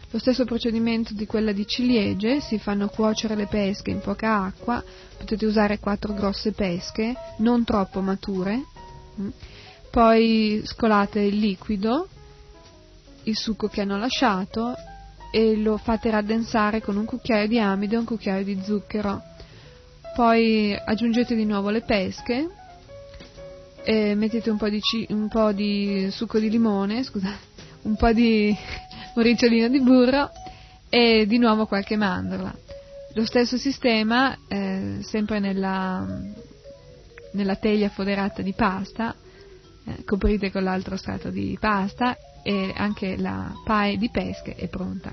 Lo 0.09 0.19
stesso 0.21 0.45
procedimento 0.45 1.15
di 1.15 1.27
quella 1.27 1.51
di 1.51 1.67
ciliegie, 1.67 2.41
si 2.41 2.61
fanno 2.61 2.87
cuocere 2.87 3.35
le 3.35 3.47
pesche 3.47 3.91
in 3.91 3.99
poca 3.99 4.45
acqua, 4.45 4.81
potete 5.19 5.47
usare 5.47 5.81
quattro 5.81 6.15
grosse 6.15 6.53
pesche, 6.53 7.13
non 7.39 7.65
troppo 7.65 8.01
mature, 8.01 8.63
mm 9.21 9.29
poi 9.91 10.63
scolate 10.65 11.21
il 11.21 11.39
liquido, 11.39 12.09
il 13.25 13.37
succo 13.37 13.69
che 13.69 13.81
hanno 13.81 13.99
lasciato 13.99 14.75
e 15.33 15.57
lo 15.57 15.77
fate 15.77 16.11
raddensare 16.11 16.81
con 16.81 16.97
un 16.97 17.05
cucchiaio 17.05 17.47
di 17.47 17.59
amido 17.59 17.95
e 17.95 17.99
un 17.99 18.05
cucchiaio 18.05 18.45
di 18.45 18.61
zucchero. 18.63 19.23
poi 20.15 20.75
aggiungete 20.75 21.35
di 21.35 21.45
nuovo 21.45 21.71
le 21.71 21.83
pesche, 21.83 22.49
mettete 23.85 24.51
un 24.51 24.57
po' 24.57 24.69
di, 24.69 24.81
un 25.11 25.29
po 25.29 25.53
di 25.53 26.09
succo 26.11 26.39
di 26.39 26.51
limone, 26.51 27.03
scusate, 27.05 27.39
un 27.83 27.97
po' 27.97 28.13
di 28.13 28.57
un 29.15 29.71
di 29.71 29.81
burro 29.81 30.31
e 30.89 31.27
di 31.27 31.39
nuovo 31.39 31.67
qualche 31.67 31.97
mandorla. 31.97 32.55
Lo 33.15 33.25
stesso 33.25 33.57
sistema, 33.57 34.37
eh, 34.49 34.99
sempre 35.03 35.41
nella, 35.41 36.07
nella, 37.33 37.57
teglia 37.57 37.89
foderata 37.89 38.41
di 38.41 38.53
pasta, 38.53 39.15
coprite 40.05 40.51
con 40.51 40.63
l'altro 40.63 40.97
strato 40.97 41.31
di 41.31 41.57
pasta 41.61 42.17
e 42.43 42.73
anche 42.77 43.17
la 43.17 43.53
pie 43.65 43.97
di 43.97 44.11
pesche 44.11 44.55
è 44.55 44.69
pronta. 44.69 45.13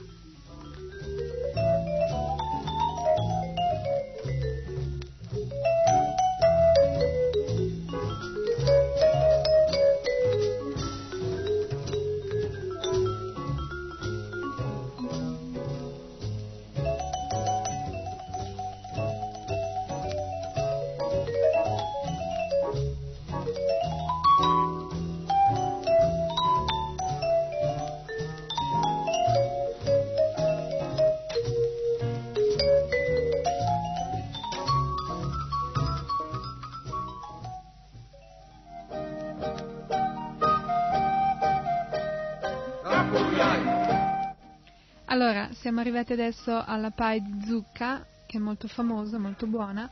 Siamo 45.68 45.82
arrivati 45.82 46.14
adesso 46.14 46.64
alla 46.66 46.92
pie 46.92 47.22
di 47.22 47.46
zucca, 47.46 48.06
che 48.26 48.38
è 48.38 48.40
molto 48.40 48.70
famosa, 48.70 49.18
molto 49.18 49.48
buona, 49.48 49.92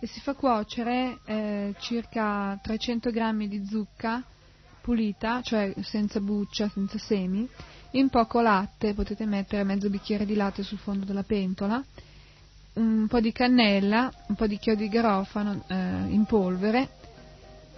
e 0.00 0.08
si 0.08 0.18
fa 0.18 0.34
cuocere 0.34 1.20
eh, 1.24 1.76
circa 1.78 2.58
300 2.60 3.12
grammi 3.12 3.46
di 3.46 3.64
zucca 3.64 4.20
pulita, 4.80 5.40
cioè 5.40 5.72
senza 5.82 6.18
buccia, 6.18 6.68
senza 6.70 6.98
semi, 6.98 7.48
in 7.92 8.08
poco 8.08 8.40
latte, 8.40 8.94
potete 8.94 9.24
mettere 9.24 9.62
mezzo 9.62 9.88
bicchiere 9.88 10.26
di 10.26 10.34
latte 10.34 10.64
sul 10.64 10.78
fondo 10.78 11.04
della 11.04 11.22
pentola, 11.22 11.80
un 12.72 13.06
po' 13.06 13.20
di 13.20 13.30
cannella, 13.30 14.10
un 14.26 14.34
po' 14.34 14.48
di 14.48 14.58
chiodo 14.58 14.80
di 14.80 14.88
garofano 14.88 15.62
eh, 15.68 15.76
in 16.08 16.24
polvere 16.24 16.88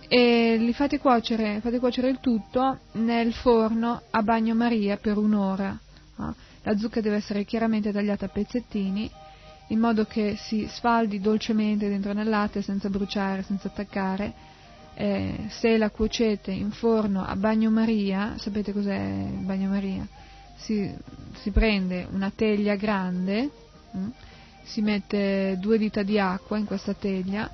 e 0.09 0.57
li 0.57 0.73
fate 0.73 0.99
cuocere, 0.99 1.61
fate 1.61 1.79
cuocere 1.79 2.09
il 2.09 2.21
tutto 2.21 2.79
nel 2.93 3.35
forno 3.35 4.01
a 4.09 4.23
bagnomaria 4.23 4.97
per 4.97 5.19
un'ora. 5.19 5.79
No? 6.17 6.35
La 6.65 6.77
zucca 6.77 7.01
deve 7.01 7.17
essere 7.17 7.45
chiaramente 7.45 7.93
tagliata 7.93 8.27
a 8.27 8.29
pezzettini 8.29 9.11
in 9.69 9.79
modo 9.79 10.05
che 10.05 10.37
si 10.37 10.67
sfaldi 10.69 11.21
dolcemente 11.21 11.89
dentro 11.89 12.13
nel 12.13 12.29
latte 12.29 12.63
senza 12.63 12.89
bruciare, 12.89 13.43
senza 13.43 13.69
attaccare. 13.69 14.53
Eh, 14.95 15.47
se 15.49 15.77
la 15.77 15.91
cuocete 15.91 16.53
in 16.53 16.71
forno 16.71 17.25
a 17.25 17.35
bagnomaria, 17.37 18.35
sapete 18.39 18.73
cos'è 18.73 18.97
il 18.97 19.45
bagnomaria? 19.45 20.07
Si, 20.57 20.91
si 21.41 21.51
prende 21.51 22.07
una 22.11 22.31
teglia 22.35 22.77
grande, 22.77 23.51
mh, 23.91 23.99
mm, 23.99 24.09
si 24.63 24.81
mette 24.81 25.57
due 25.61 25.79
dita 25.79 26.03
di 26.03 26.19
acqua 26.19 26.57
in 26.57 26.65
questa 26.65 26.95
teglia, 26.95 27.53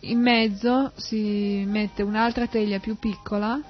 in 0.00 0.20
mezzo 0.20 0.92
si 0.96 1.64
mette 1.66 2.02
un'altra 2.02 2.46
teglia 2.46 2.78
più 2.78 2.98
piccola 2.98 3.60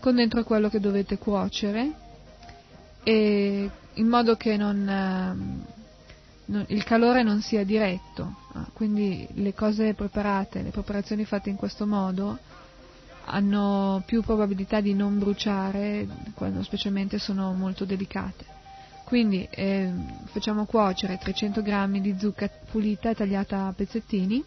con 0.00 0.14
dentro 0.14 0.44
quello 0.44 0.68
che 0.68 0.80
dovete 0.80 1.18
cuocere 1.18 1.90
e 3.02 3.70
in 3.98 4.06
modo 4.08 4.36
che 4.36 4.56
non, 4.56 4.88
ehm, 4.88 5.64
non, 6.46 6.64
il 6.68 6.84
calore 6.84 7.22
non 7.22 7.40
sia 7.42 7.64
diretto, 7.64 8.34
ah, 8.52 8.66
quindi 8.72 9.26
le 9.34 9.54
cose 9.54 9.94
preparate, 9.94 10.62
le 10.62 10.70
preparazioni 10.70 11.24
fatte 11.24 11.50
in 11.50 11.56
questo 11.56 11.86
modo 11.86 12.38
hanno 13.24 14.02
più 14.06 14.22
probabilità 14.22 14.80
di 14.80 14.94
non 14.94 15.18
bruciare 15.18 16.06
quando 16.34 16.62
specialmente 16.62 17.18
sono 17.18 17.52
molto 17.52 17.84
delicate. 17.84 18.56
Quindi 19.04 19.46
eh, 19.50 19.90
facciamo 20.26 20.64
cuocere 20.64 21.18
300 21.18 21.62
g 21.62 22.00
di 22.00 22.16
zucca 22.18 22.48
pulita 22.70 23.14
tagliata 23.14 23.66
a 23.66 23.72
pezzettini 23.72 24.42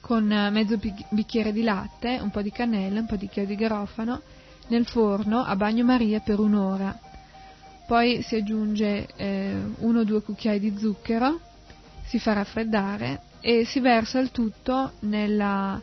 con 0.00 0.24
mezzo 0.26 0.78
bicchiere 1.10 1.52
di 1.52 1.62
latte, 1.62 2.18
un 2.20 2.30
po' 2.30 2.42
di 2.42 2.50
cannella, 2.50 3.00
un 3.00 3.06
po' 3.06 3.16
di 3.16 3.28
chiodo 3.28 3.48
di 3.48 3.54
garofano 3.54 4.20
nel 4.68 4.86
forno 4.86 5.42
a 5.42 5.54
bagnomaria 5.54 6.20
per 6.20 6.40
un'ora 6.40 7.10
poi 7.92 8.22
si 8.22 8.36
aggiunge 8.36 9.06
eh, 9.16 9.54
uno 9.80 10.00
o 10.00 10.04
due 10.04 10.22
cucchiai 10.22 10.58
di 10.58 10.74
zucchero, 10.78 11.38
si 12.06 12.18
fa 12.18 12.32
raffreddare 12.32 13.20
e 13.38 13.66
si 13.66 13.80
versa 13.80 14.18
il 14.18 14.30
tutto 14.30 14.92
nella, 15.00 15.78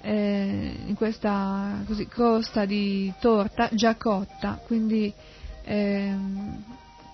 eh, 0.00 0.76
in 0.86 0.94
questa 0.94 1.82
così, 1.86 2.06
crosta 2.06 2.64
di 2.66 3.12
torta 3.18 3.68
già 3.72 3.96
cotta, 3.96 4.60
quindi 4.64 5.12
eh, 5.64 6.14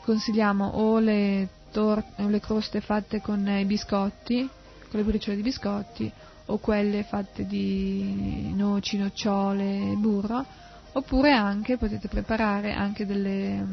consigliamo 0.03 0.67
o 0.67 0.99
le, 0.99 1.49
tor- 1.73 2.05
le 2.17 2.41
croste 2.41 2.83
fatte 2.83 3.23
con 3.23 3.49
i 3.49 3.65
biscotti, 3.65 4.47
con 4.91 5.01
le 5.01 5.07
briciole 5.07 5.37
di 5.37 5.43
biscotti, 5.43 6.13
o 6.45 6.59
quelle 6.59 7.05
fatte 7.05 7.47
di 7.47 8.53
noci, 8.55 8.99
nocciole 8.99 9.93
e 9.93 9.95
burro, 9.95 10.45
oppure 10.93 11.33
anche 11.33 11.77
potete 11.77 12.09
preparare 12.09 12.73
anche 12.73 13.07
delle, 13.07 13.65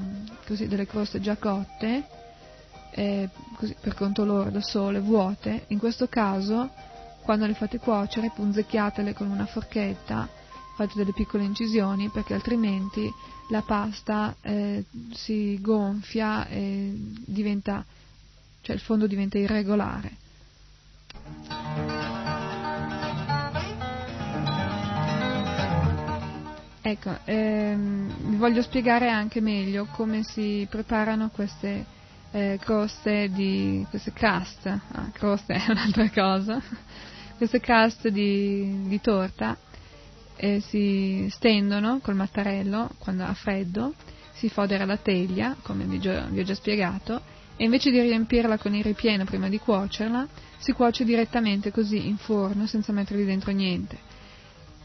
così, 0.45 0.67
delle 0.67 0.85
croste 0.85 1.19
già 1.19 1.35
cotte 1.37 2.07
eh, 2.91 3.29
così, 3.55 3.75
per 3.79 3.93
conto 3.93 4.25
loro 4.25 4.49
da 4.49 4.61
sole, 4.61 4.99
vuote, 4.99 5.65
in 5.67 5.77
questo 5.77 6.07
caso 6.07 6.69
quando 7.21 7.45
le 7.45 7.53
fate 7.53 7.77
cuocere 7.77 8.31
punzecchiatele 8.33 9.13
con 9.13 9.29
una 9.29 9.45
forchetta, 9.45 10.27
fate 10.75 10.93
delle 10.95 11.11
piccole 11.13 11.43
incisioni 11.43 12.09
perché 12.09 12.33
altrimenti 12.33 13.11
la 13.49 13.61
pasta 13.61 14.35
eh, 14.41 14.85
si 15.13 15.59
gonfia 15.61 16.47
e 16.47 16.93
diventa, 16.95 17.83
cioè 18.61 18.75
il 18.75 18.81
fondo 18.81 19.07
diventa 19.07 19.37
irregolare. 19.37 20.15
Ecco, 26.89 27.17
ehm, 27.25 28.29
vi 28.29 28.37
voglio 28.37 28.61
spiegare 28.61 29.09
anche 29.09 29.41
meglio 29.41 29.87
come 29.91 30.23
si 30.23 30.65
preparano 30.69 31.29
queste 31.33 31.85
eh, 32.31 32.57
croste 32.61 33.29
di 33.29 33.85
queste 33.89 34.13
crust, 34.13 34.67
ah, 34.67 35.09
croste 35.11 35.51
è 35.67 35.69
un'altra 35.69 36.09
cosa, 36.09 36.61
queste 37.35 37.59
crust 37.59 38.07
di, 38.07 38.87
di 38.87 39.01
torta 39.01 39.57
eh, 40.37 40.61
si 40.61 41.27
stendono 41.29 41.99
col 42.01 42.15
mattarello 42.15 42.91
quando 42.99 43.25
ha 43.25 43.33
freddo, 43.33 43.93
si 44.31 44.47
fodera 44.47 44.85
la 44.85 44.95
teglia, 44.95 45.57
come 45.63 45.83
vi, 45.83 45.97
vi 45.97 46.39
ho 46.39 46.43
già 46.43 46.55
spiegato, 46.55 47.19
e 47.57 47.65
invece 47.65 47.91
di 47.91 47.99
riempirla 47.99 48.57
con 48.57 48.73
il 48.73 48.83
ripieno 48.85 49.25
prima 49.25 49.49
di 49.49 49.59
cuocerla, 49.59 50.25
si 50.57 50.71
cuoce 50.71 51.03
direttamente 51.03 51.69
così 51.69 52.07
in 52.07 52.15
forno 52.15 52.65
senza 52.65 52.93
mettervi 52.93 53.25
dentro 53.25 53.51
niente 53.51 54.06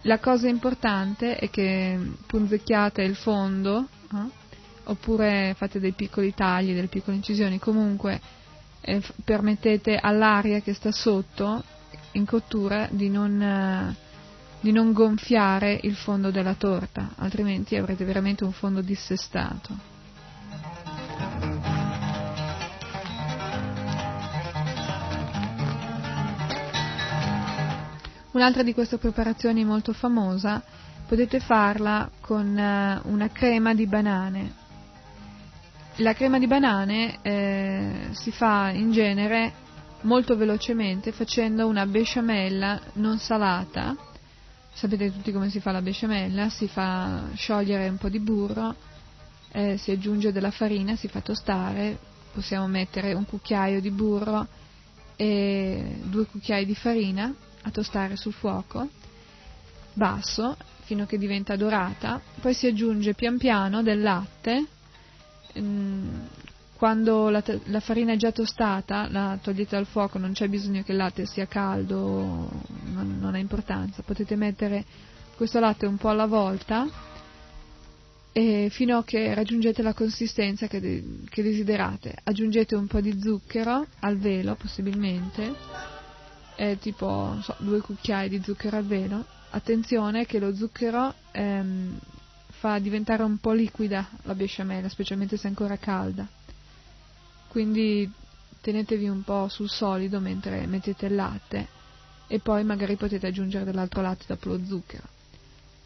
la 0.02 0.18
cosa 0.18 0.48
importante 0.48 1.36
è 1.36 1.48
che 1.50 1.98
punzecchiate 2.26 3.02
il 3.02 3.14
fondo, 3.14 3.88
eh? 4.12 4.40
oppure 4.84 5.54
fate 5.56 5.78
dei 5.78 5.92
piccoli 5.92 6.34
tagli, 6.34 6.74
delle 6.74 6.88
piccole 6.88 7.16
incisioni, 7.16 7.58
comunque 7.58 8.20
eh, 8.80 9.00
permettete 9.24 9.96
all'aria 9.96 10.60
che 10.60 10.74
sta 10.74 10.90
sotto 10.90 11.62
in 12.12 12.26
cottura 12.26 12.88
di 12.90 13.08
non, 13.08 13.40
eh, 13.40 13.96
di 14.60 14.72
non 14.72 14.92
gonfiare 14.92 15.78
il 15.82 15.94
fondo 15.94 16.30
della 16.30 16.54
torta, 16.54 17.12
altrimenti 17.16 17.76
avrete 17.76 18.04
veramente 18.04 18.44
un 18.44 18.52
fondo 18.52 18.80
dissestato. 18.80 19.91
Un'altra 28.32 28.62
di 28.62 28.72
queste 28.72 28.96
preparazioni 28.96 29.62
molto 29.62 29.92
famosa 29.92 30.62
potete 31.06 31.38
farla 31.38 32.10
con 32.20 32.56
eh, 32.56 33.00
una 33.04 33.28
crema 33.28 33.74
di 33.74 33.86
banane. 33.86 34.54
La 35.96 36.14
crema 36.14 36.38
di 36.38 36.46
banane 36.46 37.18
eh, 37.20 38.08
si 38.12 38.30
fa 38.30 38.70
in 38.70 38.90
genere 38.90 39.52
molto 40.02 40.34
velocemente 40.34 41.12
facendo 41.12 41.66
una 41.66 41.84
besciamella 41.84 42.80
non 42.94 43.18
salata. 43.18 43.94
Sapete 44.72 45.12
tutti 45.12 45.30
come 45.30 45.50
si 45.50 45.60
fa 45.60 45.70
la 45.70 45.82
besciamella? 45.82 46.48
Si 46.48 46.68
fa 46.68 47.24
sciogliere 47.34 47.86
un 47.86 47.98
po' 47.98 48.08
di 48.08 48.18
burro, 48.18 48.74
eh, 49.52 49.76
si 49.76 49.90
aggiunge 49.90 50.32
della 50.32 50.50
farina, 50.50 50.96
si 50.96 51.08
fa 51.08 51.20
tostare, 51.20 51.98
possiamo 52.32 52.66
mettere 52.66 53.12
un 53.12 53.26
cucchiaio 53.26 53.82
di 53.82 53.90
burro 53.90 54.46
e 55.16 55.98
due 56.04 56.24
cucchiai 56.24 56.64
di 56.64 56.74
farina 56.74 57.34
a 57.62 57.70
tostare 57.70 58.16
sul 58.16 58.32
fuoco 58.32 58.88
basso 59.94 60.56
fino 60.84 61.04
a 61.04 61.06
che 61.06 61.18
diventa 61.18 61.56
dorata, 61.56 62.20
poi 62.40 62.54
si 62.54 62.66
aggiunge 62.66 63.14
pian 63.14 63.38
piano 63.38 63.82
del 63.82 64.00
latte, 64.02 64.66
mm, 65.58 66.18
quando 66.76 67.28
la, 67.30 67.42
la, 67.66 67.80
farina 67.80 68.12
è 68.12 68.16
già 68.16 68.32
tostata, 68.32 69.08
la 69.08 69.38
togliete 69.40 69.76
dal 69.76 69.86
fuoco, 69.86 70.18
non 70.18 70.32
c'è 70.32 70.48
bisogno 70.48 70.82
che 70.82 70.90
il 70.90 70.98
latte 70.98 71.26
sia 71.26 71.46
caldo, 71.46 72.50
non, 72.92 73.18
non 73.20 73.34
ha 73.34 73.38
importanza, 73.38 74.02
potete 74.02 74.34
mettere 74.34 74.84
questo 75.36 75.60
latte 75.60 75.86
un 75.86 75.96
po' 75.96 76.08
alla 76.08 76.26
volta 76.26 76.88
fino 78.32 78.96
a 78.96 79.04
che 79.04 79.34
raggiungete 79.34 79.82
la 79.82 79.92
consistenza 79.92 80.66
che, 80.66 80.80
de- 80.80 81.04
che 81.28 81.42
desiderate. 81.42 82.16
Aggiungete 82.24 82.74
un 82.74 82.86
po' 82.86 83.00
di 83.00 83.20
zucchero 83.20 83.86
al 84.00 84.16
velo 84.16 84.54
possibilmente, 84.54 85.54
eh, 86.56 86.78
tipo 86.78 87.38
so, 87.42 87.54
due 87.58 87.80
cucchiai 87.80 88.28
di 88.28 88.42
zucchero 88.42 88.76
al 88.76 88.84
velo. 88.86 89.24
Attenzione 89.50 90.24
che 90.26 90.38
lo 90.38 90.54
zucchero 90.54 91.12
ehm, 91.30 91.98
fa 92.46 92.78
diventare 92.78 93.22
un 93.22 93.38
po' 93.38 93.52
liquida 93.52 94.08
la 94.22 94.34
besciamella, 94.34 94.88
specialmente 94.88 95.36
se 95.36 95.44
è 95.46 95.48
ancora 95.48 95.76
calda. 95.76 96.26
Quindi 97.48 98.10
tenetevi 98.60 99.08
un 99.08 99.22
po' 99.24 99.48
sul 99.48 99.68
solido 99.68 100.20
mentre 100.20 100.66
mettete 100.66 101.06
il 101.06 101.14
latte 101.16 101.68
e 102.28 102.38
poi 102.38 102.64
magari 102.64 102.96
potete 102.96 103.26
aggiungere 103.26 103.64
dell'altro 103.64 104.00
latte 104.00 104.24
dopo 104.26 104.48
lo 104.48 104.64
zucchero. 104.64 105.04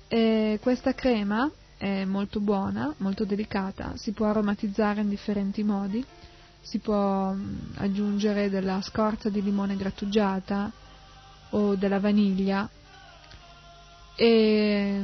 E 0.06 0.58
questa 0.62 0.94
crema 0.94 1.50
è 1.76 2.04
molto 2.04 2.38
buona, 2.40 2.94
molto 2.98 3.24
delicata, 3.24 3.96
si 3.96 4.12
può 4.12 4.26
aromatizzare 4.26 5.00
in 5.00 5.08
differenti 5.08 5.64
modi, 5.64 6.04
si 6.66 6.78
può 6.78 7.32
mm, 7.32 7.58
aggiungere 7.76 8.50
della 8.50 8.80
scorza 8.82 9.28
di 9.28 9.40
limone 9.40 9.76
grattugiata 9.76 10.70
o 11.50 11.76
della 11.76 12.00
vaniglia 12.00 12.68
e 14.16 15.02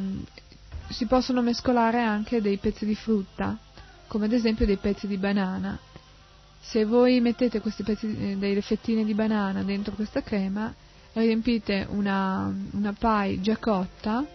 si 0.88 1.06
possono 1.06 1.40
mescolare 1.40 2.00
anche 2.00 2.40
dei 2.40 2.56
pezzi 2.56 2.84
di 2.84 2.96
frutta, 2.96 3.56
come 4.08 4.24
ad 4.24 4.32
esempio 4.32 4.66
dei 4.66 4.76
pezzi 4.76 5.06
di 5.06 5.16
banana. 5.18 5.78
Se 6.60 6.84
voi 6.84 7.20
mettete 7.20 7.60
questi 7.60 7.84
pezzi, 7.84 8.06
eh, 8.06 8.36
delle 8.36 8.60
fettine 8.60 9.04
di 9.04 9.14
banana 9.14 9.62
dentro 9.62 9.94
questa 9.94 10.22
crema, 10.22 10.74
riempite 11.12 11.86
una, 11.90 12.52
una 12.72 12.92
pie 12.92 13.40
già 13.40 13.56
cotta, 13.58 14.26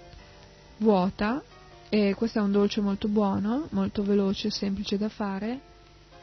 vuota, 0.78 1.44
e 1.90 2.14
questo 2.16 2.40
è 2.40 2.42
un 2.42 2.52
dolce 2.52 2.80
molto 2.80 3.10
buono, 3.10 3.68
molto 3.72 4.04
veloce, 4.04 4.50
semplice 4.50 4.98
da 4.98 5.10
fare 5.10 5.76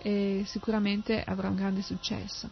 e 0.05 0.43
sicuramente 0.45 1.25
avrà 1.25 1.49
un 1.49 1.57
grande 1.57 1.81
successo. 1.81 2.51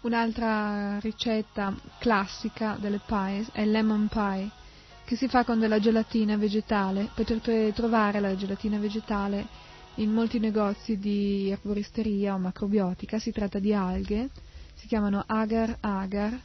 Un'altra 0.00 0.98
ricetta 1.00 1.74
classica 1.98 2.78
delle 2.80 3.00
pies 3.04 3.50
è 3.52 3.60
il 3.60 3.70
lemon 3.70 4.08
pie, 4.08 4.50
che 5.04 5.16
si 5.16 5.28
fa 5.28 5.44
con 5.44 5.58
della 5.58 5.78
gelatina 5.78 6.38
vegetale. 6.38 7.10
Potete 7.14 7.74
trovare 7.74 8.18
la 8.18 8.34
gelatina 8.34 8.78
vegetale 8.78 9.46
in 9.96 10.10
molti 10.10 10.38
negozi 10.38 10.96
di 10.96 11.50
erboristeria 11.50 12.32
o 12.32 12.38
macrobiotica 12.38 13.18
si 13.18 13.30
tratta 13.30 13.58
di 13.58 13.74
alghe, 13.74 14.30
si 14.72 14.86
chiamano 14.86 15.22
agar-agar, 15.26 16.40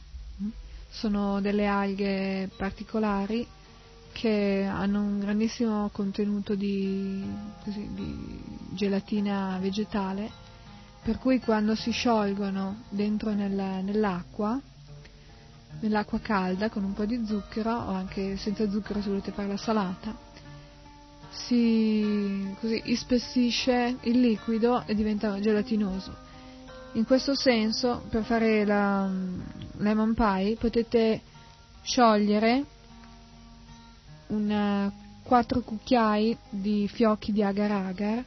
sono 0.94 1.40
delle 1.40 1.66
alghe 1.66 2.48
particolari 2.56 3.46
che 4.12 4.64
hanno 4.70 5.00
un 5.00 5.18
grandissimo 5.18 5.90
contenuto 5.92 6.54
di, 6.54 7.22
così, 7.64 7.88
di 7.92 8.42
gelatina 8.70 9.58
vegetale, 9.60 10.30
per 11.02 11.18
cui 11.18 11.40
quando 11.40 11.74
si 11.74 11.90
sciolgono 11.90 12.84
dentro 12.90 13.32
nel, 13.32 13.82
nell'acqua, 13.82 14.58
nell'acqua 15.80 16.20
calda 16.20 16.70
con 16.70 16.84
un 16.84 16.92
po' 16.92 17.04
di 17.06 17.26
zucchero 17.26 17.72
o 17.72 17.90
anche 17.90 18.36
senza 18.36 18.70
zucchero 18.70 19.02
se 19.02 19.08
volete 19.08 19.32
farla 19.32 19.56
salata, 19.56 20.16
si 21.30 22.54
così, 22.60 22.80
ispessisce 22.84 23.96
il 24.02 24.20
liquido 24.20 24.84
e 24.86 24.94
diventa 24.94 25.40
gelatinoso. 25.40 26.23
In 26.94 27.04
questo 27.04 27.34
senso, 27.34 28.04
per 28.08 28.22
fare 28.22 28.64
la 28.64 29.02
um, 29.02 29.42
lemon 29.78 30.14
pie 30.14 30.56
potete 30.56 31.20
sciogliere 31.82 32.64
una, 34.28 34.92
4 35.24 35.60
cucchiai 35.62 36.36
di 36.50 36.86
fiocchi 36.86 37.32
di 37.32 37.42
agar-agar 37.42 38.24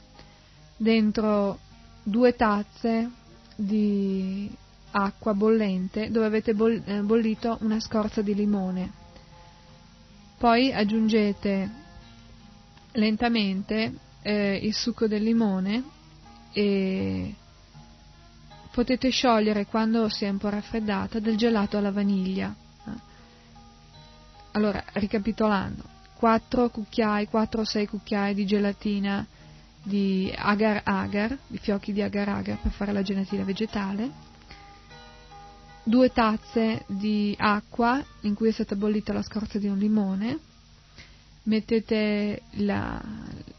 dentro 0.76 1.58
due 2.02 2.36
tazze 2.36 3.10
di 3.56 4.50
acqua 4.90 5.32
bollente 5.32 6.10
dove 6.10 6.26
avete 6.26 6.50
eh, 6.50 7.00
bollito 7.00 7.56
una 7.62 7.80
scorza 7.80 8.20
di 8.20 8.34
limone. 8.34 8.92
Poi 10.36 10.74
aggiungete 10.74 11.70
lentamente 12.92 13.94
eh, 14.20 14.56
il 14.62 14.74
succo 14.74 15.06
del 15.06 15.22
limone 15.22 15.82
e 16.52 17.34
potete 18.78 19.08
sciogliere 19.08 19.66
quando 19.66 20.08
si 20.08 20.24
è 20.24 20.28
un 20.28 20.38
po' 20.38 20.50
raffreddata 20.50 21.18
del 21.18 21.36
gelato 21.36 21.76
alla 21.76 21.90
vaniglia. 21.90 22.54
Allora, 24.52 24.84
ricapitolando, 24.92 25.82
4 26.14 26.68
cucchiai, 26.70 27.26
4 27.26 27.60
o 27.60 27.64
6 27.64 27.88
cucchiai 27.88 28.34
di 28.34 28.46
gelatina 28.46 29.26
di 29.82 30.32
agar 30.32 30.82
agar, 30.84 31.36
di 31.48 31.58
fiocchi 31.58 31.92
di 31.92 32.02
agar 32.02 32.28
agar 32.28 32.60
per 32.60 32.70
fare 32.70 32.92
la 32.92 33.02
gelatina 33.02 33.42
vegetale, 33.42 34.10
2 35.82 36.12
tazze 36.12 36.84
di 36.86 37.34
acqua 37.36 38.00
in 38.20 38.34
cui 38.34 38.50
è 38.50 38.52
stata 38.52 38.76
bollita 38.76 39.12
la 39.12 39.22
scorza 39.22 39.58
di 39.58 39.66
un 39.66 39.76
limone, 39.76 40.38
mettete 41.48 42.42
la, 42.58 43.02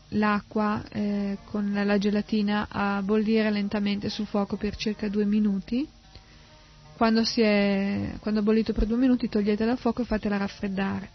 l'acqua 0.09 0.83
eh, 0.89 1.39
con 1.45 1.71
la 1.73 1.97
gelatina 1.97 2.67
a 2.69 3.01
bollire 3.01 3.51
lentamente 3.51 4.09
sul 4.09 4.27
fuoco 4.27 4.55
per 4.55 4.75
circa 4.75 5.09
due 5.09 5.25
minuti. 5.25 5.87
Quando, 6.95 7.23
è, 7.35 8.13
quando 8.19 8.39
ha 8.39 8.43
bollito 8.43 8.73
per 8.73 8.85
due 8.85 8.97
minuti 8.97 9.29
togliete 9.29 9.65
dal 9.65 9.77
fuoco 9.77 10.01
e 10.01 10.05
fatela 10.05 10.37
raffreddare. 10.37 11.09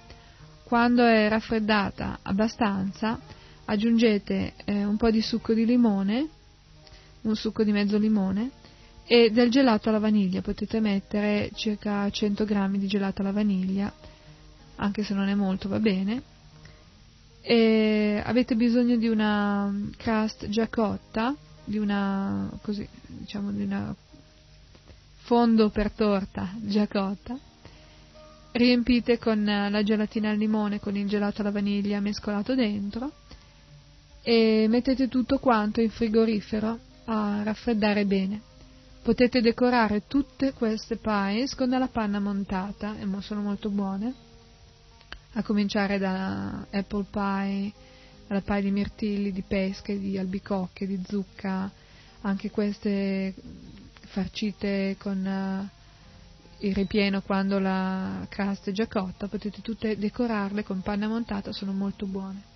Quando 0.65 1.05
è 1.05 1.29
raffreddata 1.29 2.21
abbastanza 2.23 3.21
aggiungete 3.67 4.55
eh, 4.65 4.85
un 4.85 4.97
po' 4.97 5.11
di 5.11 5.21
succo 5.21 5.53
di 5.53 5.65
limone, 5.65 6.29
un 7.23 7.37
succo 7.37 7.65
di 7.65 7.73
mezzo 7.73 7.99
limone 7.99 8.51
e 9.07 9.31
del 9.31 9.51
gelato 9.51 9.91
alla 9.91 9.99
vaniglia. 9.99 10.41
Potete 10.41 10.81
mettere 10.81 11.51
circa 11.55 12.09
100 12.09 12.45
grammi 12.45 12.79
di 12.79 12.87
gelato 12.87 13.21
alla 13.21 13.33
vaniglia, 13.33 13.93
anche 14.77 15.05
se 15.05 15.13
non 15.13 15.29
è 15.29 15.35
molto 15.35 15.69
va 15.69 15.79
bene 15.79 16.33
e 17.47 18.23
avete 18.25 18.57
bisogno 18.57 18.97
di 18.97 19.07
una 19.07 19.71
crust 19.99 20.49
già 20.49 20.67
cotta, 20.69 21.37
di 21.63 21.77
una, 21.77 22.49
così, 22.63 22.89
diciamo, 23.07 23.51
di 23.51 23.65
una 23.65 23.95
fondo 25.17 25.69
per 25.69 25.91
torta 25.91 26.55
già 26.63 26.89
cotta, 26.89 27.39
riempite 28.53 29.19
con 29.19 29.45
la 29.45 29.83
gelatina 29.83 30.31
al 30.31 30.39
limone, 30.39 30.81
con 30.81 30.97
il 30.97 31.07
gelato 31.07 31.43
alla 31.43 31.51
vaniglia 31.51 32.01
mescolato 32.01 32.55
dentro. 32.55 33.13
E 34.23 34.65
mettete 34.71 35.09
tutto 35.09 35.39
quanto 35.39 35.83
in 35.83 35.91
frigorifero 35.91 36.79
a 37.05 37.43
raffreddare 37.43 38.07
bene. 38.07 38.41
Potete 39.03 39.43
decorare 39.43 40.05
tutte 40.07 40.55
queste 40.55 40.97
pies 40.97 41.55
con 41.55 41.69
della 41.69 41.89
panna 41.89 42.21
montata 42.21 42.97
sono 43.21 43.43
molto 43.43 43.69
buone 43.69 44.33
a 45.35 45.43
cominciare 45.43 45.99
da 45.99 46.67
apple 46.71 47.05
pie, 47.11 47.73
alla 48.29 48.41
pie 48.41 48.63
di 48.63 48.71
mirtilli, 48.71 49.33
di 49.33 49.43
pesche, 49.43 49.99
di 49.99 50.19
albicocche, 50.19 50.87
di 50.87 51.01
zucca, 51.07 51.71
anche 52.23 52.51
queste 52.51 53.35
farcite 54.07 54.97
con 54.99 55.25
uh, 55.25 55.69
il 56.65 56.75
ripieno 56.75 57.21
quando 57.21 57.59
la 57.59 58.25
crust 58.29 58.69
è 58.69 58.73
già 58.73 58.87
cotta, 58.87 59.27
potete 59.27 59.61
tutte 59.61 59.99
decorarle 59.99 60.63
con 60.63 60.81
panna 60.81 61.09
montata, 61.09 61.53
sono 61.53 61.73
molto 61.73 62.07
buone. 62.07 62.53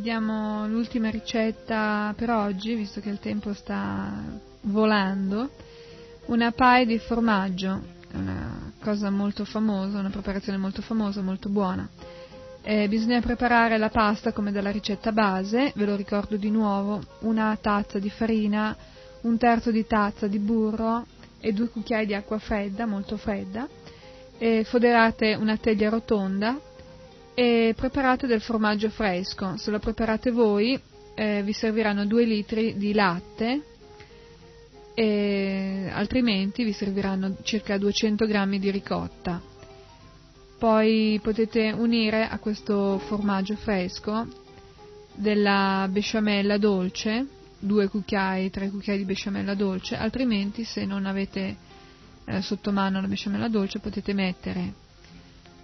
Vi 0.00 0.12
l'ultima 0.68 1.10
ricetta 1.10 2.14
per 2.16 2.30
oggi, 2.30 2.74
visto 2.74 3.00
che 3.00 3.08
il 3.08 3.18
tempo 3.18 3.52
sta 3.52 4.12
volando. 4.62 5.50
Una 6.26 6.52
pie 6.52 6.86
di 6.86 6.98
formaggio, 6.98 7.80
una 8.12 8.72
cosa 8.80 9.10
molto 9.10 9.44
famosa, 9.44 9.98
una 9.98 10.10
preparazione 10.10 10.58
molto 10.58 10.82
famosa, 10.82 11.20
molto 11.20 11.48
buona. 11.48 11.88
Eh, 12.62 12.86
bisogna 12.86 13.20
preparare 13.20 13.78
la 13.78 13.88
pasta 13.88 14.32
come 14.32 14.52
dalla 14.52 14.70
ricetta 14.70 15.10
base, 15.10 15.72
ve 15.74 15.86
lo 15.86 15.96
ricordo 15.96 16.36
di 16.36 16.50
nuovo, 16.50 17.00
una 17.20 17.56
tazza 17.60 17.98
di 17.98 18.10
farina, 18.10 18.76
un 19.22 19.36
terzo 19.36 19.70
di 19.70 19.86
tazza 19.86 20.26
di 20.26 20.38
burro 20.38 21.06
e 21.40 21.52
due 21.52 21.68
cucchiai 21.70 22.06
di 22.06 22.14
acqua 22.14 22.38
fredda, 22.38 22.86
molto 22.86 23.16
fredda. 23.16 23.66
E 24.38 24.62
foderate 24.64 25.34
una 25.34 25.56
teglia 25.56 25.88
rotonda 25.88 26.56
e 27.38 27.72
preparate 27.76 28.26
del 28.26 28.40
formaggio 28.40 28.90
fresco. 28.90 29.56
Se 29.58 29.70
lo 29.70 29.78
preparate 29.78 30.32
voi 30.32 30.76
eh, 31.14 31.40
vi 31.44 31.52
serviranno 31.52 32.04
2 32.04 32.24
litri 32.24 32.76
di 32.76 32.92
latte 32.92 33.62
e 34.92 35.88
altrimenti 35.92 36.64
vi 36.64 36.72
serviranno 36.72 37.36
circa 37.44 37.78
200 37.78 38.26
grammi 38.26 38.58
di 38.58 38.72
ricotta. 38.72 39.40
Poi 40.58 41.20
potete 41.22 41.70
unire 41.70 42.26
a 42.26 42.40
questo 42.40 42.98
formaggio 42.98 43.54
fresco 43.54 44.26
della 45.14 45.86
besciamella 45.88 46.58
dolce, 46.58 47.24
2 47.60 47.86
cucchiai, 47.86 48.50
3 48.50 48.68
cucchiai 48.68 48.98
di 48.98 49.04
besciamella 49.04 49.54
dolce, 49.54 49.94
altrimenti 49.94 50.64
se 50.64 50.84
non 50.84 51.06
avete 51.06 51.56
eh, 52.24 52.42
sotto 52.42 52.72
mano 52.72 53.00
la 53.00 53.06
besciamella 53.06 53.46
dolce 53.46 53.78
potete 53.78 54.12
mettere 54.12 54.86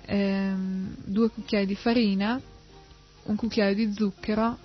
ehm, 0.06 0.94
due 1.04 1.30
cucchiai 1.30 1.66
di 1.66 1.74
farina, 1.74 2.40
un 3.24 3.36
cucchiaio 3.36 3.74
di 3.74 3.92
zucchero 3.92 4.58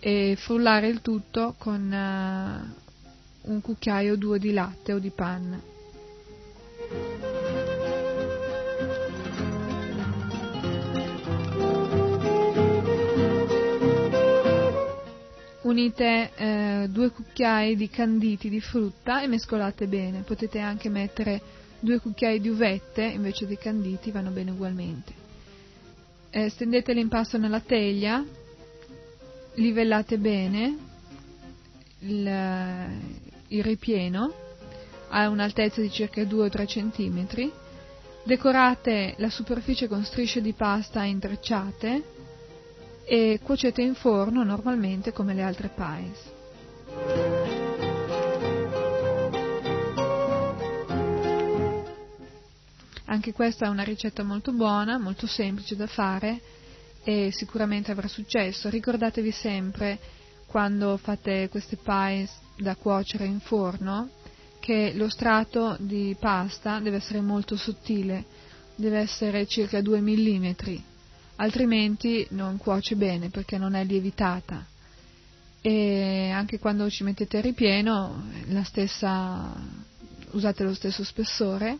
e 0.00 0.36
frullare 0.38 0.88
il 0.88 1.00
tutto 1.00 1.54
con 1.58 1.82
uh, 1.82 3.50
un 3.50 3.60
cucchiaio 3.60 4.14
o 4.14 4.16
due 4.16 4.38
di 4.38 4.52
latte 4.52 4.92
o 4.92 4.98
di 4.98 5.10
panna. 5.10 5.60
Unite 15.62 16.30
eh, 16.34 16.86
due 16.88 17.10
cucchiai 17.10 17.76
di 17.76 17.90
canditi 17.90 18.48
di 18.48 18.60
frutta 18.60 19.20
e 19.20 19.26
mescolate 19.26 19.86
bene. 19.86 20.22
Potete 20.22 20.60
anche 20.60 20.88
mettere 20.88 21.40
due 21.80 22.00
cucchiai 22.00 22.40
di 22.40 22.48
uvette 22.48 23.02
invece 23.04 23.46
dei 23.46 23.58
canditi 23.58 24.10
vanno 24.10 24.30
bene 24.30 24.50
ugualmente. 24.50 25.12
Eh, 26.30 26.50
stendete 26.50 26.92
l'impasto 26.92 27.38
nella 27.38 27.60
teglia, 27.60 28.24
livellate 29.54 30.18
bene 30.18 30.76
il, 32.00 32.90
il 33.48 33.62
ripieno 33.62 34.32
a 35.08 35.28
un'altezza 35.28 35.80
di 35.80 35.90
circa 35.90 36.22
2 36.24 36.44
o 36.44 36.48
3 36.48 36.66
cm, 36.66 37.50
decorate 38.24 39.14
la 39.18 39.30
superficie 39.30 39.88
con 39.88 40.04
strisce 40.04 40.40
di 40.40 40.52
pasta 40.52 41.02
intrecciate 41.04 42.16
e 43.04 43.40
cuocete 43.42 43.80
in 43.80 43.94
forno 43.94 44.44
normalmente 44.44 45.12
come 45.12 45.32
le 45.32 45.42
altre 45.42 45.70
pies. 45.74 47.57
Anche 53.10 53.32
questa 53.32 53.64
è 53.64 53.68
una 53.68 53.84
ricetta 53.84 54.22
molto 54.22 54.52
buona, 54.52 54.98
molto 54.98 55.26
semplice 55.26 55.74
da 55.76 55.86
fare 55.86 56.40
e 57.02 57.30
sicuramente 57.32 57.90
avrà 57.90 58.06
successo. 58.06 58.68
Ricordatevi 58.68 59.30
sempre 59.30 59.98
quando 60.46 60.98
fate 60.98 61.48
queste 61.48 61.76
pies 61.76 62.30
da 62.56 62.76
cuocere 62.76 63.24
in 63.24 63.40
forno 63.40 64.10
che 64.60 64.92
lo 64.94 65.08
strato 65.08 65.76
di 65.80 66.14
pasta 66.20 66.80
deve 66.80 66.96
essere 66.96 67.22
molto 67.22 67.56
sottile, 67.56 68.26
deve 68.74 68.98
essere 68.98 69.46
circa 69.46 69.80
2 69.80 70.00
mm, 70.02 70.50
altrimenti 71.36 72.26
non 72.30 72.58
cuoce 72.58 72.94
bene 72.94 73.30
perché 73.30 73.56
non 73.56 73.74
è 73.74 73.84
lievitata. 73.84 74.66
E 75.62 76.28
anche 76.30 76.58
quando 76.58 76.90
ci 76.90 77.04
mettete 77.04 77.38
il 77.38 77.42
ripieno, 77.42 78.22
stessa, 78.64 79.54
usate 80.32 80.62
lo 80.62 80.74
stesso 80.74 81.02
spessore 81.04 81.78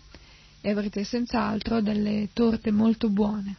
e 0.61 0.71
avrete 0.71 1.05
senz'altro 1.05 1.81
delle 1.81 2.29
torte 2.33 2.71
molto 2.71 3.09
buone. 3.09 3.57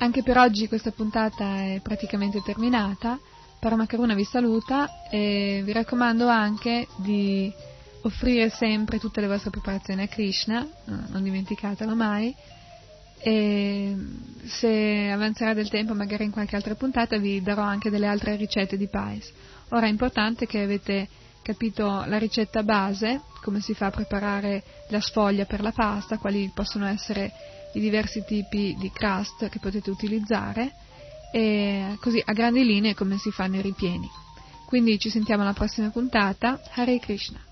Anche 0.00 0.22
per 0.22 0.38
oggi 0.38 0.68
questa 0.68 0.92
puntata 0.92 1.56
è 1.56 1.80
praticamente 1.82 2.40
terminata. 2.40 3.18
Paramacaruna 3.58 4.14
vi 4.14 4.24
saluta 4.24 5.08
e 5.10 5.60
vi 5.64 5.72
raccomando 5.72 6.28
anche 6.28 6.86
di 6.96 7.52
offrire 8.02 8.48
sempre 8.48 9.00
tutte 9.00 9.20
le 9.20 9.26
vostre 9.26 9.50
preparazioni 9.50 10.02
a 10.02 10.06
Krishna, 10.06 10.66
non 10.84 11.22
dimenticatelo 11.22 11.96
mai, 11.96 12.34
e 13.20 13.96
se 14.44 15.10
avanzerà 15.10 15.54
del 15.54 15.68
tempo, 15.68 15.94
magari 15.94 16.24
in 16.24 16.30
qualche 16.30 16.56
altra 16.56 16.74
puntata, 16.74 17.18
vi 17.18 17.42
darò 17.42 17.62
anche 17.62 17.90
delle 17.90 18.06
altre 18.06 18.36
ricette 18.36 18.76
di 18.76 18.88
pies. 18.88 19.32
Ora 19.70 19.86
è 19.86 19.90
importante 19.90 20.46
che 20.46 20.62
avete 20.62 21.08
capito 21.42 22.04
la 22.06 22.18
ricetta 22.18 22.62
base, 22.62 23.22
come 23.42 23.60
si 23.60 23.74
fa 23.74 23.86
a 23.86 23.90
preparare 23.90 24.62
la 24.88 25.00
sfoglia 25.00 25.44
per 25.44 25.60
la 25.60 25.72
pasta, 25.72 26.18
quali 26.18 26.50
possono 26.54 26.86
essere 26.86 27.32
i 27.74 27.80
diversi 27.80 28.24
tipi 28.26 28.74
di 28.78 28.90
crust 28.90 29.48
che 29.48 29.58
potete 29.58 29.90
utilizzare 29.90 30.72
e 31.30 31.96
così 32.00 32.22
a 32.24 32.32
grandi 32.32 32.64
linee 32.64 32.94
come 32.94 33.18
si 33.18 33.30
fanno 33.30 33.56
i 33.56 33.62
ripieni. 33.62 34.08
Quindi 34.66 34.98
ci 34.98 35.10
sentiamo 35.10 35.42
alla 35.42 35.52
prossima 35.52 35.88
puntata. 35.90 36.60
Hare 36.74 36.98
Krishna. 36.98 37.47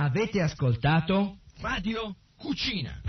Avete 0.00 0.40
ascoltato 0.40 1.38
Radio 1.60 2.14
Cucina. 2.36 3.00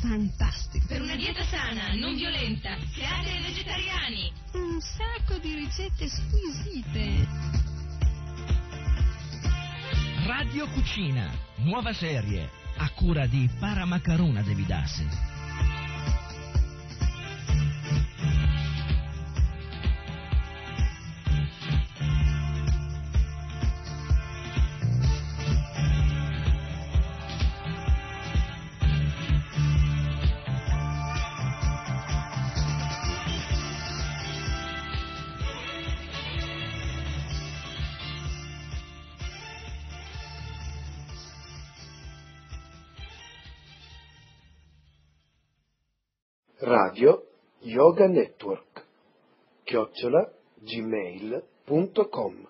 Fantastico. 0.00 0.86
Per 0.86 1.02
una 1.02 1.14
dieta 1.14 1.44
sana, 1.44 1.92
non 1.92 2.14
violenta, 2.14 2.74
create 2.94 3.32
ai 3.32 3.42
vegetariani. 3.42 4.32
Un 4.54 4.80
sacco 4.80 5.36
di 5.36 5.56
ricette 5.56 6.08
squisite. 6.08 7.28
Radio 10.24 10.68
Cucina, 10.68 11.30
nuova 11.56 11.92
serie, 11.92 12.48
a 12.78 12.88
cura 12.92 13.26
di 13.26 13.46
Paramacaruna 13.60 14.40
Devidase. 14.40 15.27
Yoga 47.98 48.12
Network 48.12 48.86
chiocciola 49.64 50.32
gmail.com 50.60 52.48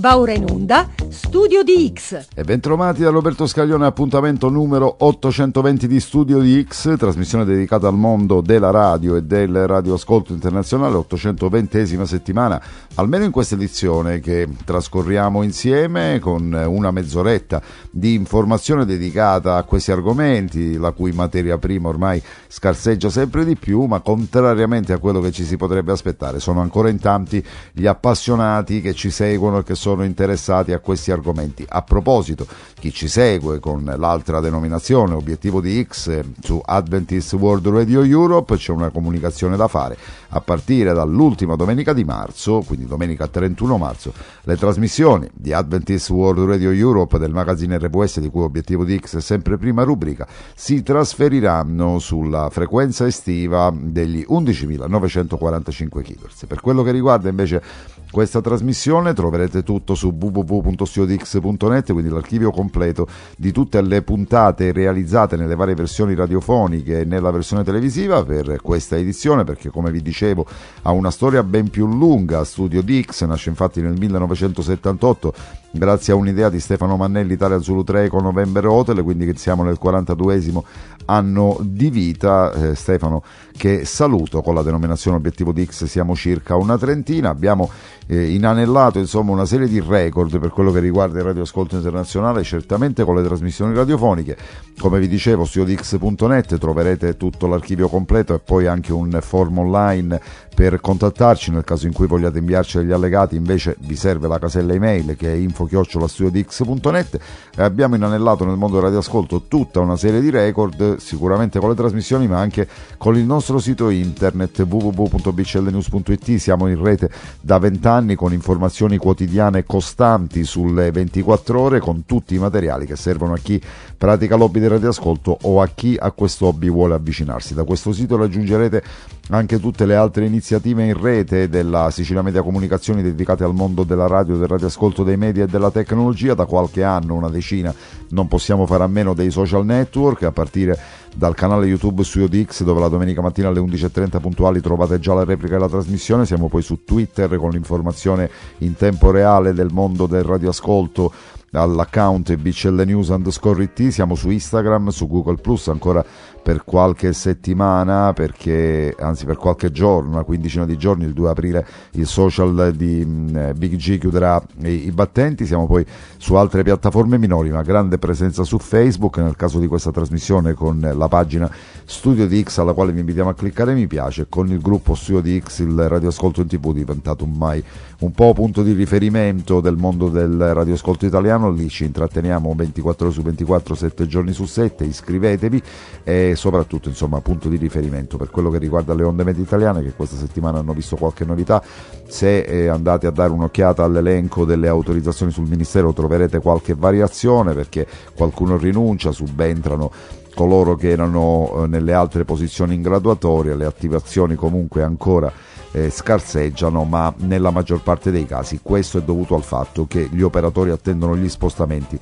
Va 0.00 0.16
ora 0.16 0.32
in 0.32 0.46
onda 0.48 0.88
Studio 1.10 1.62
di 1.62 1.92
X. 1.94 2.28
E 2.34 2.42
bentrovati 2.42 3.02
da 3.02 3.10
Roberto 3.10 3.46
Scaglione, 3.46 3.84
appuntamento 3.84 4.48
numero 4.48 4.94
820 5.00 5.86
di 5.86 6.00
Studio 6.00 6.38
di 6.38 6.64
X, 6.66 6.96
trasmissione 6.96 7.44
dedicata 7.44 7.86
al 7.86 7.96
mondo 7.96 8.40
della 8.40 8.70
radio 8.70 9.16
e 9.16 9.24
del 9.24 9.66
radioascolto 9.66 10.32
internazionale, 10.32 10.96
820esima 10.96 12.04
settimana, 12.04 12.62
almeno 12.94 13.24
in 13.24 13.30
questa 13.30 13.56
edizione 13.56 14.20
che 14.20 14.48
trascorriamo 14.64 15.42
insieme 15.42 16.18
con 16.18 16.50
una 16.50 16.90
mezz'oretta 16.90 17.60
di 17.90 18.14
informazione 18.14 18.86
dedicata 18.86 19.56
a 19.56 19.64
questi 19.64 19.92
argomenti, 19.92 20.78
la 20.78 20.92
cui 20.92 21.12
materia 21.12 21.58
prima 21.58 21.88
ormai 21.90 22.22
scarseggia 22.52 23.10
sempre 23.10 23.44
di 23.44 23.54
più, 23.54 23.84
ma 23.84 24.00
contrariamente 24.00 24.92
a 24.92 24.98
quello 24.98 25.20
che 25.20 25.30
ci 25.30 25.44
si 25.44 25.56
potrebbe 25.56 25.92
aspettare, 25.92 26.40
sono 26.40 26.60
ancora 26.60 26.88
in 26.88 26.98
tanti 26.98 27.42
gli 27.70 27.86
appassionati 27.86 28.80
che 28.80 28.92
ci 28.92 29.10
seguono 29.10 29.58
e 29.58 29.62
che 29.62 29.76
sono 29.76 30.02
interessati 30.02 30.72
a 30.72 30.80
questi 30.80 31.12
argomenti. 31.12 31.64
A 31.68 31.82
proposito, 31.82 32.44
chi 32.74 32.92
ci 32.92 33.06
segue 33.06 33.60
con 33.60 33.84
l'altra 33.96 34.40
denominazione, 34.40 35.14
obiettivo 35.14 35.60
di 35.60 35.86
X, 35.88 36.24
su 36.40 36.60
Adventist 36.64 37.34
World 37.34 37.68
Radio 37.68 38.02
Europe, 38.02 38.56
c'è 38.56 38.72
una 38.72 38.90
comunicazione 38.90 39.56
da 39.56 39.68
fare. 39.68 39.96
A 40.30 40.40
partire 40.40 40.92
dall'ultima 40.92 41.54
domenica 41.54 41.92
di 41.92 42.02
marzo, 42.02 42.64
quindi 42.66 42.86
domenica 42.86 43.28
31 43.28 43.78
marzo, 43.78 44.12
le 44.42 44.56
trasmissioni 44.56 45.30
di 45.32 45.52
Adventist 45.52 46.10
World 46.10 46.48
Radio 46.48 46.72
Europe 46.72 47.16
del 47.18 47.30
magazine 47.30 47.78
RWS, 47.78 48.18
di 48.18 48.28
cui 48.28 48.42
obiettivo 48.42 48.84
di 48.84 48.98
X 48.98 49.18
è 49.18 49.20
sempre 49.20 49.56
prima 49.56 49.84
rubrica, 49.84 50.26
si 50.54 50.82
trasferiranno 50.82 52.00
sulla 52.00 52.39
frequenza 52.48 53.06
estiva 53.06 53.72
degli 53.76 54.24
11.945 54.28 56.02
kHz. 56.02 56.46
Per 56.46 56.60
quello 56.60 56.82
che 56.82 56.92
riguarda 56.92 57.28
invece 57.28 57.62
questa 58.10 58.40
trasmissione 58.40 59.12
troverete 59.12 59.62
tutto 59.62 59.94
su 59.94 60.16
www.studiodix.net, 60.18 61.92
quindi 61.92 62.10
l'archivio 62.10 62.50
completo 62.50 63.06
di 63.36 63.52
tutte 63.52 63.80
le 63.82 64.02
puntate 64.02 64.72
realizzate 64.72 65.36
nelle 65.36 65.54
varie 65.54 65.74
versioni 65.74 66.14
radiofoniche 66.14 67.00
e 67.00 67.04
nella 67.04 67.30
versione 67.30 67.62
televisiva 67.62 68.24
per 68.24 68.60
questa 68.62 68.96
edizione, 68.96 69.44
perché 69.44 69.70
come 69.70 69.90
vi 69.90 70.02
dicevo 70.02 70.46
ha 70.82 70.90
una 70.90 71.10
storia 71.10 71.42
ben 71.42 71.68
più 71.70 71.86
lunga. 71.86 72.44
Studio 72.44 72.82
Dix 72.82 73.24
nasce 73.24 73.50
infatti 73.50 73.80
nel 73.80 73.96
1978 73.98 75.34
grazie 75.70 76.12
a 76.12 76.16
un'idea 76.16 76.48
di 76.48 76.60
Stefano 76.60 76.96
Mannelli, 76.96 77.32
Italia 77.32 77.58
Zulu 77.58 77.82
3 77.82 78.08
con 78.08 78.22
November 78.22 78.66
Hotel, 78.66 79.02
quindi 79.02 79.36
siamo 79.36 79.62
nel 79.62 79.78
42esimo 79.82 80.62
anno 81.06 81.58
di 81.62 81.90
vita. 81.90 82.52
Eh, 82.52 82.74
Stefano 82.74 83.22
che 83.56 83.84
saluto 83.84 84.42
con 84.42 84.54
la 84.54 84.62
denominazione 84.62 85.16
Obiettivo 85.16 85.52
Dix, 85.52 85.84
siamo 85.84 86.14
circa 86.14 86.56
una 86.56 86.78
trentina, 86.78 87.30
abbiamo 87.30 87.70
eh, 88.06 88.32
inanellato 88.32 88.98
insomma 88.98 89.32
una 89.32 89.44
serie 89.44 89.68
di 89.68 89.80
record 89.80 90.38
per 90.38 90.50
quello 90.50 90.72
che 90.72 90.80
riguarda 90.80 91.18
il 91.18 91.24
radioascolto 91.24 91.76
internazionale, 91.76 92.42
certamente 92.42 93.04
con 93.04 93.14
le 93.14 93.22
trasmissioni 93.22 93.74
radiofoniche, 93.74 94.36
come 94.78 94.98
vi 94.98 95.08
dicevo 95.08 95.44
su 95.44 95.60
odix.net 95.60 96.58
troverete 96.58 97.16
tutto 97.16 97.46
l'archivio 97.46 97.88
completo 97.88 98.34
e 98.34 98.38
poi 98.38 98.66
anche 98.66 98.92
un 98.92 99.16
form 99.20 99.58
online 99.58 100.20
per 100.54 100.80
contattarci. 100.80 101.50
Nel 101.50 101.64
caso 101.64 101.86
in 101.86 101.92
cui 101.92 102.06
vogliate 102.06 102.38
inviarci 102.38 102.78
degli 102.78 102.92
allegati, 102.92 103.36
invece 103.36 103.76
vi 103.80 103.96
serve 103.96 104.28
la 104.28 104.38
casella 104.38 104.72
email 104.72 105.16
che 105.16 105.32
è 105.32 105.36
info-studiodix.net 105.36 107.18
e 107.56 107.62
abbiamo 107.62 107.94
inanellato 107.94 108.44
nel 108.44 108.56
mondo 108.56 108.76
del 108.76 108.84
radioascolto 108.84 109.44
tutta 109.48 109.80
una 109.80 109.96
serie 109.96 110.20
di 110.20 110.30
record, 110.30 110.96
sicuramente 110.96 111.58
con 111.58 111.68
le 111.68 111.74
trasmissioni 111.74 112.26
ma 112.26 112.38
anche 112.38 112.66
con 112.96 113.16
il 113.16 113.24
nostro 113.24 113.39
sito 113.40 113.88
internet 113.90 114.64
www.bclnews.it, 114.68 116.36
siamo 116.36 116.68
in 116.68 116.82
rete 116.82 117.10
da 117.40 117.58
vent'anni 117.58 118.14
con 118.14 118.32
informazioni 118.32 118.96
quotidiane 118.96 119.64
costanti 119.64 120.44
sulle 120.44 120.90
24 120.90 121.60
ore 121.60 121.80
con 121.80 122.04
tutti 122.06 122.34
i 122.34 122.38
materiali 122.38 122.86
che 122.86 122.96
servono 122.96 123.34
a 123.34 123.38
chi 123.38 123.60
pratica 123.96 124.36
l'hobby 124.36 124.60
del 124.60 124.70
radioascolto 124.70 125.38
o 125.42 125.60
a 125.60 125.68
chi 125.68 125.96
a 125.98 126.10
questo 126.12 126.46
hobby 126.46 126.70
vuole 126.70 126.94
avvicinarsi. 126.94 127.54
Da 127.54 127.64
questo 127.64 127.92
sito 127.92 128.16
raggiungerete 128.16 128.82
anche 129.30 129.60
tutte 129.60 129.86
le 129.86 129.94
altre 129.94 130.24
iniziative 130.24 130.84
in 130.84 131.00
rete 131.00 131.48
della 131.48 131.90
Sicilia 131.90 132.22
Media 132.22 132.42
Comunicazioni 132.42 133.02
dedicate 133.02 133.44
al 133.44 133.54
mondo 133.54 133.84
della 133.84 134.06
radio, 134.06 134.36
del 134.36 134.48
radioascolto 134.48 135.04
dei 135.04 135.16
media 135.16 135.44
e 135.44 135.46
della 135.46 135.70
tecnologia. 135.70 136.34
Da 136.34 136.46
qualche 136.46 136.82
anno, 136.82 137.14
una 137.14 137.28
decina, 137.28 137.72
non 138.10 138.26
possiamo 138.28 138.66
fare 138.66 138.82
a 138.82 138.88
meno 138.88 139.14
dei 139.14 139.30
social 139.30 139.64
network, 139.64 140.24
a 140.24 140.32
partire 140.32 140.78
dal 141.14 141.34
canale 141.34 141.66
YouTube 141.66 142.04
Studio 142.04 142.28
DX 142.28 142.62
dove 142.62 142.80
la 142.80 142.88
domenica 142.88 143.20
mattina 143.20 143.48
alle 143.48 143.60
11.30 143.60 144.20
puntuali 144.20 144.60
trovate 144.60 144.98
già 144.98 145.14
la 145.14 145.24
replica 145.24 145.54
della 145.54 145.68
trasmissione, 145.68 146.26
siamo 146.26 146.48
poi 146.48 146.62
su 146.62 146.84
Twitter 146.84 147.36
con 147.36 147.50
l'informazione 147.50 148.30
in 148.58 148.74
tempo 148.74 149.10
reale 149.10 149.52
del 149.52 149.70
mondo 149.72 150.06
del 150.06 150.22
radioascolto 150.22 151.12
all'account 151.52 152.36
BCL 152.36 152.82
News 152.86 153.08
underscore 153.08 153.64
IT, 153.64 153.88
siamo 153.88 154.14
su 154.14 154.30
Instagram, 154.30 154.88
su 154.90 155.08
Google 155.08 155.36
Plus 155.36 155.68
ancora 155.68 156.04
per 156.42 156.64
qualche 156.64 157.12
settimana, 157.12 158.12
perché, 158.12 158.94
anzi 158.98 159.24
per 159.26 159.36
qualche 159.36 159.70
giorno, 159.70 160.10
una 160.10 160.24
quindicina 160.24 160.64
di 160.64 160.76
giorni, 160.76 161.04
il 161.04 161.12
2 161.12 161.28
aprile 161.28 161.66
il 161.92 162.06
social 162.06 162.72
di 162.74 163.04
mm, 163.04 163.50
Big 163.56 163.76
G 163.76 163.98
chiuderà 163.98 164.42
i, 164.62 164.86
i, 164.86 164.90
battenti, 164.92 165.46
siamo 165.46 165.66
poi 165.66 165.84
su 166.16 166.34
altre 166.34 166.62
piattaforme 166.62 167.18
minori, 167.18 167.50
una 167.50 167.62
grande 167.62 167.98
presenza 167.98 168.44
su 168.44 168.58
Facebook, 168.58 169.18
nel 169.18 169.36
caso 169.36 169.58
di 169.58 169.66
questa 169.66 169.90
trasmissione 169.90 170.54
con 170.54 170.80
la 170.80 171.08
pagina 171.08 171.50
Studio 171.84 172.26
di 172.26 172.42
X 172.42 172.58
alla 172.58 172.72
quale 172.72 172.92
vi 172.92 173.00
invitiamo 173.00 173.30
a 173.30 173.34
cliccare 173.34 173.74
mi 173.74 173.86
piace, 173.86 174.26
con 174.28 174.48
il 174.48 174.60
gruppo 174.60 174.94
Studio 174.94 175.20
di 175.20 175.40
X 175.40 175.60
il 175.60 175.88
radioascolto 175.88 176.40
in 176.40 176.46
tv 176.46 176.72
diventato 176.72 177.24
ormai 177.24 177.62
un 178.00 178.12
po' 178.12 178.32
punto 178.32 178.62
di 178.62 178.72
riferimento 178.72 179.60
del 179.60 179.76
mondo 179.76 180.08
del 180.08 180.54
radioascolto 180.54 181.04
italiano, 181.04 181.50
lì 181.50 181.68
ci 181.68 181.84
intratteniamo 181.84 182.54
24 182.54 183.06
ore 183.06 183.14
su 183.14 183.20
24, 183.20 183.74
7 183.74 184.06
giorni 184.06 184.32
su 184.32 184.46
7, 184.46 184.84
iscrivetevi 184.84 185.62
e 186.02 186.32
soprattutto 186.34 186.88
insomma 186.88 187.20
punto 187.20 187.50
di 187.50 187.58
riferimento 187.58 188.16
per 188.16 188.30
quello 188.30 188.48
che 188.48 188.56
riguarda 188.56 188.94
le 188.94 189.02
onde 189.02 189.22
medie 189.22 189.42
italiane 189.42 189.82
che 189.82 189.92
questa 189.92 190.16
settimana 190.16 190.60
hanno 190.60 190.72
visto 190.72 190.96
qualche 190.96 191.26
novità, 191.26 191.62
se 192.08 192.40
eh, 192.40 192.68
andate 192.68 193.06
a 193.06 193.10
dare 193.10 193.32
un'occhiata 193.32 193.84
all'elenco 193.84 194.46
delle 194.46 194.68
autorizzazioni 194.68 195.30
sul 195.30 195.46
Ministero 195.46 195.92
troverete 195.92 196.38
qualche 196.40 196.74
variazione 196.74 197.52
perché 197.52 197.86
qualcuno 198.14 198.56
rinuncia, 198.56 199.12
subentrano 199.12 199.90
coloro 200.34 200.74
che 200.74 200.88
erano 200.88 201.64
eh, 201.64 201.66
nelle 201.66 201.92
altre 201.92 202.24
posizioni 202.24 202.74
in 202.76 202.80
graduatoria, 202.80 203.54
le 203.54 203.66
attivazioni 203.66 204.36
comunque 204.36 204.82
ancora 204.82 205.30
eh, 205.72 205.90
scarseggiano, 205.90 206.84
ma 206.84 207.12
nella 207.18 207.50
maggior 207.50 207.82
parte 207.82 208.10
dei 208.10 208.26
casi 208.26 208.60
questo 208.62 208.98
è 208.98 209.02
dovuto 209.02 209.34
al 209.34 209.44
fatto 209.44 209.86
che 209.86 210.08
gli 210.10 210.22
operatori 210.22 210.70
attendono 210.70 211.16
gli 211.16 211.28
spostamenti 211.28 211.98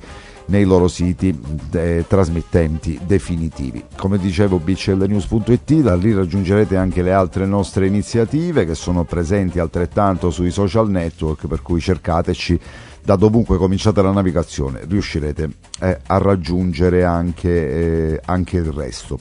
nei 0.49 0.63
loro 0.65 0.87
siti 0.87 1.39
eh, 1.71 2.05
trasmittenti 2.07 2.99
definitivi. 3.05 3.83
Come 3.95 4.17
dicevo 4.17 4.57
bclnews.it, 4.59 5.73
da 5.81 5.95
lì 5.95 6.13
raggiungerete 6.13 6.75
anche 6.75 7.01
le 7.01 7.13
altre 7.13 7.45
nostre 7.45 7.85
iniziative 7.85 8.65
che 8.65 8.75
sono 8.75 9.03
presenti 9.03 9.59
altrettanto 9.59 10.31
sui 10.31 10.51
social 10.51 10.89
network, 10.89 11.47
per 11.47 11.61
cui 11.61 11.79
cercateci 11.79 12.59
da 13.03 13.15
dovunque 13.15 13.57
cominciate 13.57 14.01
la 14.01 14.11
navigazione, 14.11 14.81
riuscirete 14.87 15.49
eh, 15.79 15.99
a 16.07 16.17
raggiungere 16.17 17.03
anche, 17.05 17.49
eh, 18.13 18.21
anche 18.25 18.57
il 18.57 18.71
resto. 18.71 19.19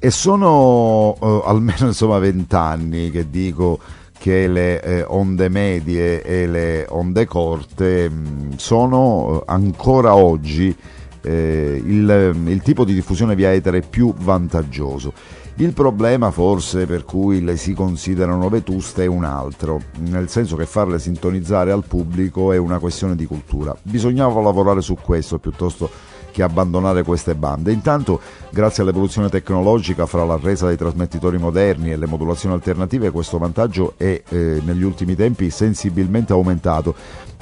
E 0.00 0.10
sono 0.10 1.16
eh, 1.20 1.42
almeno 1.44 1.86
insomma 1.86 2.18
vent'anni 2.18 3.10
che 3.10 3.28
dico 3.30 3.80
che 4.16 4.46
le 4.46 4.80
eh, 4.82 5.04
onde 5.08 5.48
medie 5.48 6.22
e 6.22 6.46
le 6.46 6.86
onde 6.88 7.24
corte 7.26 8.08
mh, 8.08 8.14
mm, 8.14 8.50
sono 8.56 9.40
eh, 9.40 9.42
ancora 9.46 10.14
oggi 10.14 10.74
eh, 11.22 11.82
il, 11.84 12.36
il, 12.46 12.62
tipo 12.62 12.84
di 12.84 12.94
diffusione 12.94 13.34
via 13.34 13.52
etere 13.52 13.80
più 13.80 14.14
vantaggioso. 14.14 15.12
Il 15.56 15.72
problema 15.72 16.30
forse 16.30 16.86
per 16.86 17.04
cui 17.04 17.42
le 17.42 17.56
si 17.56 17.74
considerano 17.74 18.48
vetuste 18.48 19.02
è 19.02 19.06
un 19.06 19.24
altro, 19.24 19.80
nel 20.02 20.28
senso 20.28 20.54
che 20.54 20.66
farle 20.66 21.00
sintonizzare 21.00 21.72
al 21.72 21.82
pubblico 21.84 22.52
è 22.52 22.56
una 22.56 22.78
questione 22.78 23.16
di 23.16 23.26
cultura. 23.26 23.76
Bisognava 23.82 24.40
lavorare 24.40 24.80
su 24.80 24.96
questo 25.02 25.40
piuttosto 25.40 25.90
che 26.30 26.42
abbandonare 26.42 27.02
queste 27.02 27.34
bande. 27.34 27.72
Intanto, 27.72 28.20
grazie 28.50 28.82
all'evoluzione 28.82 29.28
tecnologica 29.28 30.06
fra 30.06 30.24
la 30.24 30.38
resa 30.40 30.66
dei 30.66 30.76
trasmettitori 30.76 31.38
moderni 31.38 31.90
e 31.90 31.96
le 31.96 32.06
modulazioni 32.06 32.54
alternative, 32.54 33.10
questo 33.10 33.38
vantaggio 33.38 33.94
è 33.96 34.22
eh, 34.28 34.60
negli 34.64 34.82
ultimi 34.82 35.14
tempi 35.14 35.50
sensibilmente 35.50 36.32
aumentato 36.32 36.94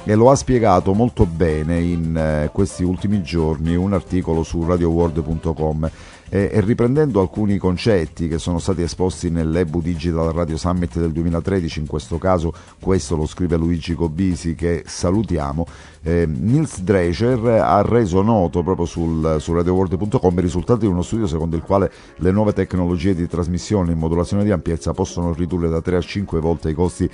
e 0.03 0.15
lo 0.15 0.31
ha 0.31 0.35
spiegato 0.35 0.93
molto 0.93 1.25
bene 1.25 1.79
in 1.79 2.15
eh, 2.15 2.49
questi 2.53 2.83
ultimi 2.83 3.21
giorni 3.23 3.75
un 3.75 3.91
articolo 3.91 4.41
su 4.41 4.63
radioworld.com 4.65 5.89
e, 6.29 6.49
riprendendo 6.61 7.21
alcuni 7.21 7.57
concetti 7.57 8.27
che 8.27 8.37
sono 8.37 8.59
stati 8.59 8.81
esposti 8.81 9.29
nell'EBU 9.29 9.81
Digital 9.81 10.31
Radio 10.31 10.57
Summit 10.57 10.99
del 10.99 11.11
2013, 11.11 11.79
in 11.79 11.87
questo 11.87 12.17
caso 12.17 12.53
questo 12.79 13.15
lo 13.15 13.25
scrive 13.25 13.57
Luigi 13.57 13.93
Cobisi 13.93 14.55
che 14.55 14.83
salutiamo, 14.85 15.65
eh, 16.03 16.25
Nils 16.25 16.81
Drescher 16.81 17.45
ha 17.45 17.81
reso 17.81 18.21
noto 18.21 18.63
proprio 18.63 18.85
sul, 18.85 19.37
su 19.39 19.53
radioworld.com 19.53 20.37
i 20.37 20.41
risultati 20.41 20.81
di 20.81 20.87
uno 20.87 21.01
studio 21.01 21.27
secondo 21.27 21.55
il 21.55 21.61
quale 21.61 21.91
le 22.17 22.31
nuove 22.31 22.53
tecnologie 22.53 23.13
di 23.15 23.27
trasmissione 23.27 23.91
in 23.91 23.97
modulazione 23.97 24.43
di 24.43 24.51
ampiezza 24.51 24.93
possono 24.93 25.33
ridurre 25.33 25.69
da 25.69 25.81
3 25.81 25.97
a 25.97 26.01
5 26.01 26.39
volte 26.39 26.69
i 26.69 26.73
costi 26.73 27.09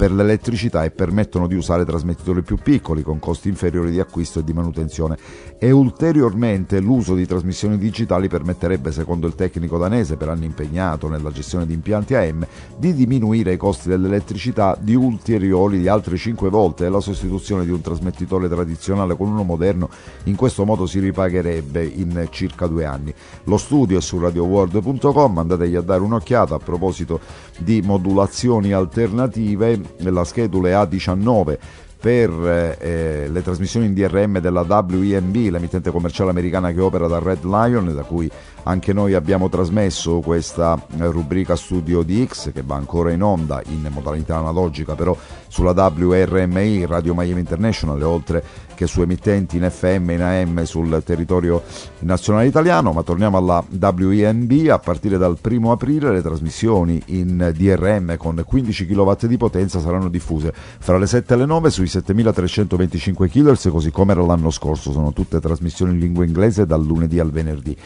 per 0.00 0.12
l'elettricità 0.12 0.82
e 0.82 0.90
permettono 0.90 1.46
di 1.46 1.54
usare 1.54 1.84
trasmettitori 1.84 2.40
più 2.40 2.56
piccoli 2.56 3.02
con 3.02 3.18
costi 3.18 3.50
inferiori 3.50 3.90
di 3.90 4.00
acquisto 4.00 4.38
e 4.38 4.44
di 4.44 4.54
manutenzione. 4.54 5.18
E 5.58 5.72
ulteriormente 5.72 6.80
l'uso 6.80 7.14
di 7.14 7.26
trasmissioni 7.26 7.76
digitali 7.76 8.26
permetterebbe, 8.26 8.92
secondo 8.92 9.26
il 9.26 9.34
tecnico 9.34 9.76
danese 9.76 10.16
per 10.16 10.30
anni 10.30 10.46
impegnato 10.46 11.10
nella 11.10 11.30
gestione 11.30 11.66
di 11.66 11.74
impianti 11.74 12.14
AM, 12.14 12.46
di 12.78 12.94
diminuire 12.94 13.52
i 13.52 13.56
costi 13.58 13.90
dell'elettricità 13.90 14.74
di 14.80 14.94
ulteriori 14.94 15.80
di 15.80 15.88
altre 15.88 16.16
5 16.16 16.48
volte. 16.48 16.86
E 16.86 16.88
la 16.88 17.00
sostituzione 17.00 17.66
di 17.66 17.70
un 17.70 17.82
trasmettitore 17.82 18.48
tradizionale 18.48 19.14
con 19.14 19.28
uno 19.28 19.42
moderno 19.42 19.90
in 20.24 20.34
questo 20.34 20.64
modo 20.64 20.86
si 20.86 20.98
ripagherebbe 20.98 21.84
in 21.84 22.26
circa 22.30 22.66
due 22.66 22.86
anni. 22.86 23.12
Lo 23.44 23.58
studio 23.58 23.98
è 23.98 24.00
su 24.00 24.18
radioworld.com, 24.18 25.36
andategli 25.36 25.76
a 25.76 25.82
dare 25.82 26.00
un'occhiata 26.00 26.54
a 26.54 26.58
proposito 26.58 27.20
di 27.58 27.82
modulazioni 27.82 28.72
alternative, 28.72 29.89
la 29.98 30.24
schedula 30.24 30.68
è 30.68 30.72
A19 30.72 31.58
per 32.00 32.76
eh, 32.80 33.28
le 33.28 33.42
trasmissioni 33.42 33.84
in 33.84 33.92
DRM 33.92 34.38
della 34.38 34.62
WEMB, 34.62 35.50
l'emittente 35.50 35.90
commerciale 35.90 36.30
americana 36.30 36.72
che 36.72 36.80
opera 36.80 37.06
da 37.06 37.18
Red 37.18 37.44
Lion, 37.44 37.94
da 37.94 38.02
cui 38.02 38.30
anche 38.62 38.94
noi 38.94 39.12
abbiamo 39.12 39.50
trasmesso 39.50 40.20
questa 40.20 40.82
rubrica 40.96 41.56
Studio 41.56 42.02
DX 42.02 42.52
che 42.52 42.62
va 42.64 42.76
ancora 42.76 43.12
in 43.12 43.22
onda 43.22 43.62
in 43.66 43.86
modalità 43.90 44.36
analogica 44.36 44.94
però 44.94 45.16
sulla 45.50 45.72
WRMI, 45.72 46.86
Radio 46.86 47.12
Miami 47.12 47.40
International, 47.40 48.00
oltre 48.02 48.42
che 48.76 48.86
su 48.86 49.02
emittenti 49.02 49.56
in 49.58 49.68
FM 49.68 50.08
e 50.08 50.14
in 50.14 50.22
AM 50.22 50.64
sul 50.64 51.02
territorio 51.04 51.62
nazionale 51.98 52.46
italiano, 52.46 52.92
ma 52.92 53.02
torniamo 53.02 53.36
alla 53.36 53.62
WINB, 53.68 54.68
a 54.70 54.78
partire 54.78 55.18
dal 55.18 55.36
1 55.42 55.72
aprile 55.72 56.12
le 56.12 56.22
trasmissioni 56.22 57.02
in 57.06 57.52
DRM 57.54 58.16
con 58.16 58.42
15 58.46 58.86
kW 58.86 59.26
di 59.26 59.36
potenza 59.36 59.80
saranno 59.80 60.08
diffuse. 60.08 60.54
Fra 60.54 60.96
le 60.96 61.06
7 61.06 61.34
e 61.34 61.36
le 61.36 61.46
9 61.46 61.68
sui 61.68 61.88
7325 61.88 63.28
kHz, 63.28 63.68
così 63.70 63.90
come 63.90 64.12
era 64.12 64.22
l'anno 64.22 64.50
scorso, 64.50 64.92
sono 64.92 65.12
tutte 65.12 65.40
trasmissioni 65.40 65.92
in 65.92 65.98
lingua 65.98 66.24
inglese 66.24 66.64
dal 66.64 66.82
lunedì 66.82 67.18
al 67.18 67.30
venerdì. 67.30 67.76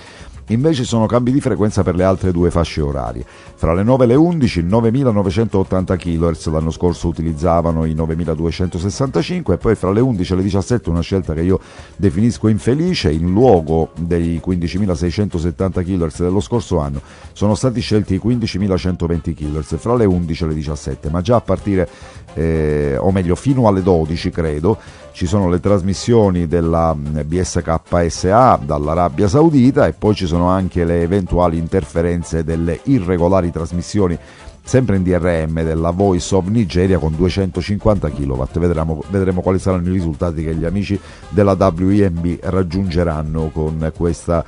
Invece 0.49 0.85
sono 0.85 1.07
cambi 1.07 1.33
di 1.33 1.41
frequenza 1.41 1.83
per 1.83 1.95
le 1.95 2.05
altre 2.05 2.31
due 2.31 2.51
fasce 2.51 2.83
orarie. 2.83 3.25
Fra 3.55 3.73
le 3.73 3.83
9 3.83 4.05
e 4.05 4.07
le 4.09 4.15
11 4.15 4.63
9980 4.63 5.97
kHz, 5.97 6.47
l'anno 6.49 6.71
scorso 6.71 7.09
utilizzavano 7.09 7.87
i 7.87 7.95
9265 7.95 9.55
e 9.55 9.57
poi 9.57 9.75
fra 9.75 9.91
le 9.91 10.01
11 10.01 10.33
e 10.33 10.37
le 10.37 10.43
17 10.43 10.91
una 10.91 11.01
scelta 11.01 11.33
che 11.33 11.41
io 11.41 11.61
definisco 11.97 12.49
infelice, 12.49 13.11
in 13.11 13.31
luogo 13.33 13.91
dei 13.99 14.39
15670 14.43 15.83
kHz 15.83 16.19
dello 16.21 16.41
scorso 16.41 16.79
anno 16.79 17.01
sono 17.33 17.55
stati 17.55 17.81
scelti 17.81 18.15
i 18.15 18.21
15120 18.21 19.35
kHz 19.35 19.77
fra 19.79 19.95
le 19.95 20.05
11 20.05 20.45
e 20.45 20.47
le 20.47 20.55
17, 20.55 21.11
ma 21.11 21.21
già 21.23 21.37
a 21.37 21.41
partire, 21.41 21.89
eh, 22.35 22.97
o 22.99 23.11
meglio 23.13 23.35
fino 23.35 23.67
alle 23.67 23.83
12 23.83 24.31
credo, 24.31 24.79
ci 25.15 25.27
sono 25.27 25.49
le 25.49 25.61
trasmissioni 25.61 26.49
della 26.49 26.93
BSKSA 26.93 28.59
dall'Arabia 28.65 29.29
Saudita 29.29 29.87
e 29.87 29.93
poi 29.93 30.13
ci 30.13 30.27
sono 30.27 30.49
anche 30.49 30.85
le 30.85 31.03
eventuali 31.03 31.57
interferenze 31.57 32.43
delle 32.43 32.81
irregolari 32.83 33.53
trasmissioni 33.53 34.19
sempre 34.65 34.97
in 34.97 35.05
DRM 35.05 35.63
della 35.63 35.91
Voice 35.91 36.35
of 36.35 36.49
Nigeria 36.49 36.99
con 36.99 37.15
250 37.15 38.11
kW. 38.11 38.43
Vedremo, 38.55 39.05
vedremo, 39.09 39.41
quali 39.41 39.61
saranno 39.61 39.89
i 39.89 39.93
risultati 39.93 40.43
che 40.43 40.53
gli 40.53 40.65
amici 40.65 40.99
della 41.29 41.53
WIMB 41.53 42.39
raggiungeranno 42.41 43.51
con 43.51 43.93
questa 43.95 44.45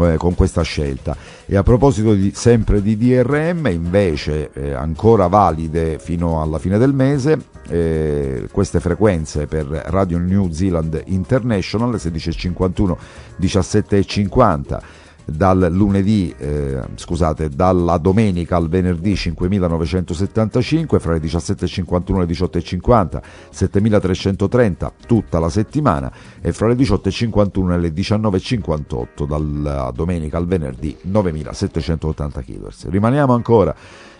eh, 0.00 0.16
con 0.16 0.34
questa 0.34 0.62
scelta. 0.62 1.16
E 1.46 1.56
a 1.56 1.62
proposito 1.62 2.14
di, 2.14 2.32
sempre 2.34 2.82
di 2.82 2.96
DRM, 2.96 3.66
invece 3.66 4.50
eh, 4.52 4.72
ancora 4.72 5.26
valide 5.26 5.98
fino 5.98 6.40
alla 6.40 6.58
fine 6.58 6.78
del 6.78 6.92
mese, 6.92 7.38
eh, 7.68 8.48
queste 8.50 8.80
frequenze 8.80 9.46
per 9.46 9.66
Radio 9.66 10.18
New 10.18 10.50
Zealand 10.50 11.02
International 11.06 11.94
16.51, 11.94 12.96
17.50 13.40 14.80
dal 15.24 15.68
lunedì, 15.70 16.34
eh, 16.36 16.80
scusate, 16.94 17.48
dalla 17.48 17.98
domenica 17.98 18.56
al 18.56 18.68
venerdì 18.68 19.14
5.975, 19.14 20.98
fra 20.98 21.12
le 21.12 21.20
17.51 21.20 22.16
e 22.16 22.18
le 22.18 22.32
18.50 22.32 23.22
7.330 23.52 24.90
tutta 25.06 25.38
la 25.38 25.48
settimana 25.48 26.12
e 26.40 26.52
fra 26.52 26.68
le 26.68 26.74
18.51 26.74 27.72
e 27.72 27.78
le 27.78 27.88
19.58 27.88 29.26
dalla 29.26 29.90
domenica 29.94 30.36
al 30.36 30.46
venerdì 30.46 30.96
9.780 31.06 32.44
kHz. 32.44 32.88
Rimaniamo 32.88 33.32
ancora 33.32 33.74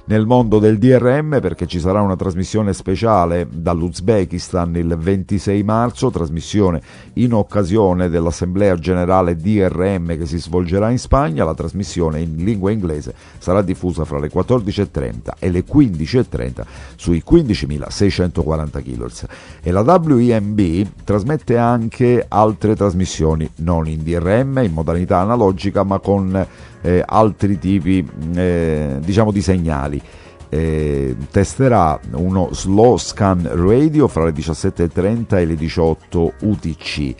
nel 0.06 0.26
mondo 0.26 0.58
del 0.58 0.76
DRM 0.76 1.40
perché 1.40 1.66
ci 1.66 1.80
sarà 1.80 2.02
una 2.02 2.16
trasmissione 2.16 2.74
speciale 2.74 3.46
dall'Uzbekistan 3.50 4.76
il 4.76 4.94
26 4.98 5.62
marzo, 5.62 6.10
trasmissione 6.10 6.82
in 7.14 7.32
occasione 7.32 8.10
dell'Assemblea 8.10 8.76
Generale 8.76 9.36
DRM 9.36 10.18
che 10.18 10.26
si 10.26 10.38
svolgerà 10.38 10.90
in 10.90 10.98
Spagna. 10.98 11.44
La 11.44 11.54
trasmissione 11.54 12.20
in 12.20 12.36
lingua 12.36 12.70
inglese 12.70 13.14
sarà 13.38 13.62
diffusa 13.62 14.04
fra 14.04 14.18
le 14.18 14.30
14.30 14.30 15.32
e 15.38 15.50
le 15.50 15.64
15.30 15.64 16.64
sui 16.96 17.22
15.640 17.26 18.82
kHz. 18.82 19.26
E 19.62 19.70
la 19.70 19.80
WIMB 19.80 20.86
trasmette 21.04 21.56
anche 21.56 22.26
altre 22.28 22.76
trasmissioni 22.76 23.48
non 23.56 23.88
in 23.88 24.02
DRM, 24.02 24.60
in 24.64 24.72
modalità 24.72 25.20
analogica, 25.20 25.82
ma 25.82 25.98
con 25.98 26.46
eh, 26.84 27.02
altri 27.04 27.58
tipi 27.58 28.06
eh, 28.34 28.98
diciamo 29.00 29.32
di 29.32 29.40
segnali. 29.40 30.00
Eh, 30.50 31.16
testerà 31.30 31.98
uno 32.12 32.50
slow 32.52 32.96
scan 32.98 33.48
radio 33.54 34.06
fra 34.06 34.24
le 34.24 34.32
17.30 34.32 35.36
e 35.38 35.46
le 35.46 35.54
18 35.56 36.32
UTC 36.42 37.14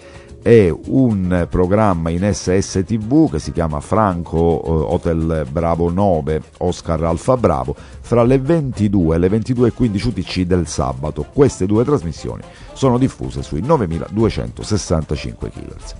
è 0.45 0.71
un 0.89 1.47
programma 1.49 2.11
in 2.11 2.31
SSTV 2.31 3.31
che 3.31 3.39
si 3.39 3.51
chiama 3.51 3.81
Franco 3.81 4.63
eh, 4.63 4.93
Hotel 4.93 5.47
Bravo 5.51 5.91
9 5.91 6.43
Oscar 6.59 7.03
Alfa 7.03 7.39
Bravo 7.39 7.75
fra 7.75 8.23
le 8.25 8.39
22 8.39 9.17
e 9.17 9.19
le 9.19 9.29
22.15 9.29 10.09
UTC 10.09 10.41
del 10.43 10.67
sabato. 10.67 11.25
Queste 11.33 11.65
due 11.65 11.83
trasmissioni 11.83 12.43
sono 12.75 12.99
diffuse 12.99 13.43
sui 13.43 13.63
9265 13.63 15.49
kHz. 15.49 15.95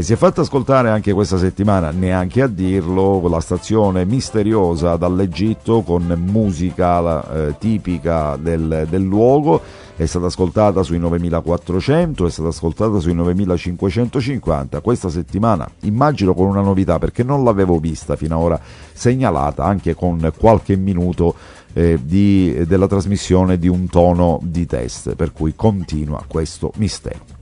E 0.00 0.02
si 0.02 0.14
è 0.14 0.16
fatta 0.16 0.40
ascoltare 0.40 0.88
anche 0.88 1.12
questa 1.12 1.36
settimana, 1.36 1.90
neanche 1.90 2.40
a 2.40 2.46
dirlo, 2.46 3.28
la 3.28 3.40
stazione 3.40 4.06
misteriosa 4.06 4.96
dall'Egitto 4.96 5.82
con 5.82 6.06
musica 6.24 7.48
eh, 7.48 7.58
tipica 7.58 8.36
del, 8.36 8.86
del 8.88 9.02
luogo 9.02 9.60
è 9.96 10.06
stata 10.06 10.24
ascoltata 10.24 10.82
sui 10.82 10.98
9400, 10.98 12.26
è 12.26 12.30
stata 12.30 12.48
ascoltata 12.48 12.98
sui 12.98 13.12
9550. 13.12 14.80
Questa 14.80 15.10
settimana 15.10 15.70
immagino 15.80 16.32
con 16.32 16.46
una 16.46 16.62
novità 16.62 16.98
perché 16.98 17.22
non 17.22 17.44
l'avevo 17.44 17.78
vista 17.78 18.16
fino 18.16 18.36
ad 18.36 18.42
ora 18.42 18.60
segnalata 18.94 19.64
anche 19.64 19.94
con 19.94 20.32
qualche 20.38 20.76
minuto 20.76 21.34
eh, 21.74 21.98
di, 22.02 22.64
della 22.66 22.86
trasmissione 22.86 23.58
di 23.58 23.68
un 23.68 23.86
tono 23.86 24.40
di 24.44 24.64
test, 24.64 25.14
per 25.14 25.34
cui 25.34 25.52
continua 25.54 26.24
questo 26.26 26.72
mistero 26.76 27.39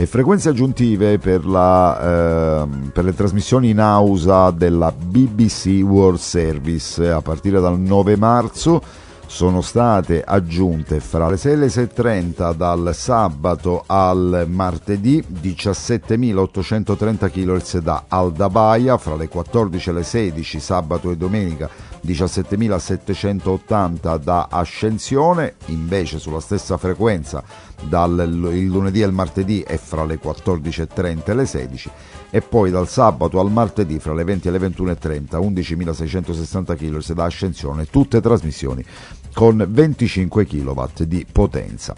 e 0.00 0.06
frequenze 0.06 0.50
aggiuntive 0.50 1.18
per, 1.18 1.44
la, 1.44 2.62
eh, 2.62 2.68
per, 2.92 3.02
le 3.02 3.12
trasmissioni 3.12 3.70
in 3.70 3.80
ausa 3.80 4.52
della 4.52 4.92
BBC 4.92 5.82
World 5.82 6.20
Service. 6.20 7.10
A 7.10 7.20
partire 7.20 7.58
dal 7.58 7.80
9 7.80 8.14
marzo 8.14 8.80
sono 9.26 9.60
state 9.60 10.22
aggiunte 10.22 11.00
fra 11.00 11.28
le 11.28 11.36
6 11.36 11.52
e 11.52 11.56
le 11.56 11.66
6.30 11.66 12.54
dal 12.54 12.94
sabato 12.94 13.82
al 13.86 14.46
martedì 14.48 15.20
17.830 15.42 17.28
kHz 17.28 17.78
da 17.78 18.04
Aldabaia, 18.06 18.98
fra 18.98 19.16
le 19.16 19.26
14 19.26 19.90
e 19.90 19.92
le 19.92 20.04
16 20.04 20.60
sabato 20.60 21.10
e 21.10 21.16
domenica 21.16 21.68
17.780 22.06 24.16
da 24.16 24.46
Ascensione, 24.48 25.54
invece 25.66 26.20
sulla 26.20 26.38
stessa 26.38 26.76
frequenza 26.76 27.42
dal 27.82 28.50
il 28.52 28.66
lunedì 28.66 29.02
al 29.02 29.12
martedì 29.12 29.60
è 29.60 29.76
fra 29.76 30.04
le 30.04 30.18
14.30 30.22 31.22
e 31.24 31.34
le 31.34 31.46
16 31.46 31.90
e 32.30 32.40
poi 32.40 32.70
dal 32.70 32.88
sabato 32.88 33.40
al 33.40 33.50
martedì 33.50 33.98
fra 33.98 34.14
le 34.14 34.24
20 34.24 34.48
e 34.48 34.50
le 34.50 34.58
21.30 34.58 35.38
11.660 35.38 36.76
kHz 36.76 37.12
da 37.12 37.24
Ascensione, 37.24 37.86
tutte 37.86 38.20
trasmissioni 38.20 38.84
con 39.32 39.64
25 39.68 40.46
kW 40.46 40.82
di 41.04 41.26
potenza. 41.30 41.94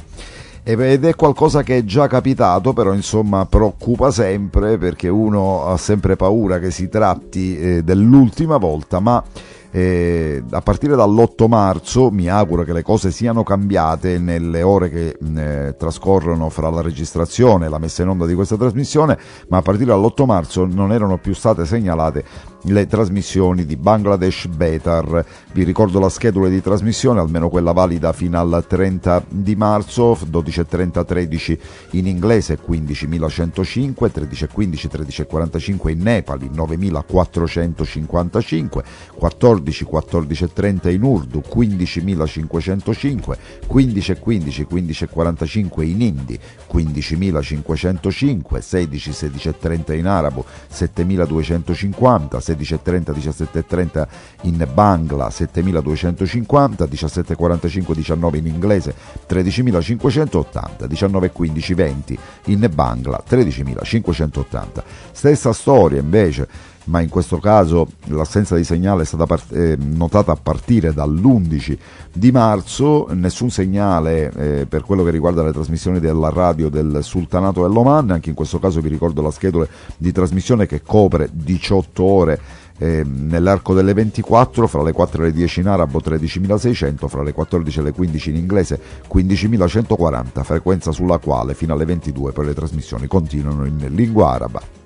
Ed 0.63 1.05
è 1.05 1.15
qualcosa 1.15 1.63
che 1.63 1.79
è 1.79 1.85
già 1.85 2.07
capitato, 2.07 2.75
però 2.75 2.93
insomma 2.93 3.47
preoccupa 3.47 4.11
sempre 4.11 4.77
perché 4.77 5.09
uno 5.09 5.65
ha 5.67 5.77
sempre 5.79 6.17
paura 6.17 6.59
che 6.59 6.71
si 6.71 6.89
tratti 6.89 7.59
eh, 7.59 7.83
dell'ultima 7.83 8.59
volta, 8.59 9.01
ma 9.01 9.25
E 9.73 10.43
a 10.51 10.61
partire 10.63 10.97
dall'8 10.97 11.47
marzo 11.47 12.11
mi 12.11 12.29
auguro 12.29 12.65
che 12.65 12.73
le 12.73 12.83
cose 12.83 13.11
siano 13.11 13.43
cambiate 13.43 14.19
nelle 14.19 14.63
ore 14.63 14.91
che 14.91 15.17
eh, 15.37 15.77
trascorrono 15.79 16.49
fra 16.49 16.71
la 16.71 16.81
registrazione 16.81 17.67
e 17.67 17.69
la 17.69 17.79
messa 17.79 18.03
in 18.03 18.09
onda 18.09 18.27
di 18.27 18.35
questa 18.35 18.57
trasmissione, 18.57 19.19
ma 19.49 19.59
a 19.59 19.63
partire 19.63 19.93
dall'8 19.93 20.25
marzo 20.25 20.67
non 20.67 20.93
erano 20.93 21.19
più 21.19 21.35
state 21.35 21.65
segnalate 21.65 22.25
le 22.65 22.87
trasmissioni 22.87 23.65
di 23.65 23.77
Bangladesh 23.77 24.47
Betar. 24.47 25.25
Vi 25.53 25.65
ricordo 25.65 25.99
la 25.99 26.09
schedula 26.09 26.49
di 26.49 26.61
trasmissione, 26.61 27.21
almeno 27.21 27.49
quella 27.49 27.73
valida 27.73 28.13
fino 28.13 28.39
al 28.39 28.65
30 28.67 29.25
di 29.29 29.57
marzo, 29.57 30.13
12.30 30.13 31.05
13 31.05 31.59
in 31.93 32.07
inglese, 32.07 32.59
15.105, 32.67 34.11
13.15 34.13 34.89
13.45 34.91 35.91
in 35.91 36.03
Nepali, 36.03 36.51
9.455, 36.53 38.83
14 39.15 39.87
14.30 39.91 40.91
in 40.91 41.03
Urdu, 41.03 41.43
15.505, 41.47 43.37
15.15 43.67 44.67
15.45 44.71 45.83
in 45.83 46.01
Hindi, 46.01 46.39
15.505, 46.73 48.59
16 48.59 49.11
16.30 49.11 49.95
in 49.95 50.07
arabo, 50.07 50.45
7.250, 50.73 52.39
16.30 52.55 53.13
17.30 53.13 54.07
in 54.43 54.69
Bangla 54.73 55.31
7250 55.31 56.85
17.45 56.85 57.95
19 57.97 58.39
in 58.39 58.47
inglese 58.47 58.95
13.580 59.29 60.89
19.15 60.89 61.75
20 61.75 62.19
in 62.47 62.71
Bangla 62.73 63.23
13.580 63.29 64.83
stessa 65.13 65.53
storia 65.53 66.01
invece 66.01 66.49
ma 66.85 67.01
in 67.01 67.09
questo 67.09 67.39
caso 67.39 67.87
l'assenza 68.07 68.57
di 68.57 68.65
segnale 68.65 69.03
è 69.03 69.05
stata 69.05 69.27
part- 69.27 69.53
eh, 69.53 69.77
notata 69.79 70.33
a 70.33 70.37
partire 70.37 70.93
dall'11 70.93 71.79
di 72.13 72.31
marzo, 72.33 73.09
nessun 73.13 73.51
segnale 73.51 74.33
eh, 74.33 74.67
per 74.67 74.83
quello 74.83 75.05
che 75.05 75.11
riguarda 75.11 75.43
le 75.43 75.53
trasmissioni 75.53 76.01
della 76.01 76.31
radio 76.31 76.69
del 76.69 77.01
Sultanato 77.03 77.63
dell'Oman, 77.63 78.11
anche 78.11 78.31
in 78.31 78.35
questo 78.35 78.59
caso 78.59 78.81
vi 78.81 78.89
ricordo 78.89 79.23
la 79.23 79.31
schedula 79.31 79.67
di 79.97 80.11
trasmissione 80.11 80.67
che 80.67 80.83
copre 80.83 81.29
18 81.33 82.03
ore 82.03 82.41
eh, 82.79 83.05
nell'arco 83.05 83.75
delle 83.75 83.93
24, 83.93 84.67
fra 84.67 84.83
le 84.83 84.93
4 84.93 85.23
e 85.23 85.27
le 85.27 85.33
10 85.33 85.61
in 85.61 85.67
arabo 85.69 86.01
13.600, 86.03 87.09
fra 87.09 87.23
le 87.23 87.33
14 87.33 87.79
e 87.79 87.83
le 87.83 87.93
15 87.93 88.31
in 88.31 88.37
inglese 88.37 88.81
15.140, 89.13 90.43
frequenza 90.43 90.91
sulla 90.91 91.19
quale 91.19 91.55
fino 91.55 91.75
alle 91.75 91.85
22 91.85 92.33
poi 92.33 92.47
le 92.47 92.55
trasmissioni 92.55 93.07
continuano 93.07 93.67
in 93.67 93.87
lingua 93.91 94.33
araba 94.33 94.80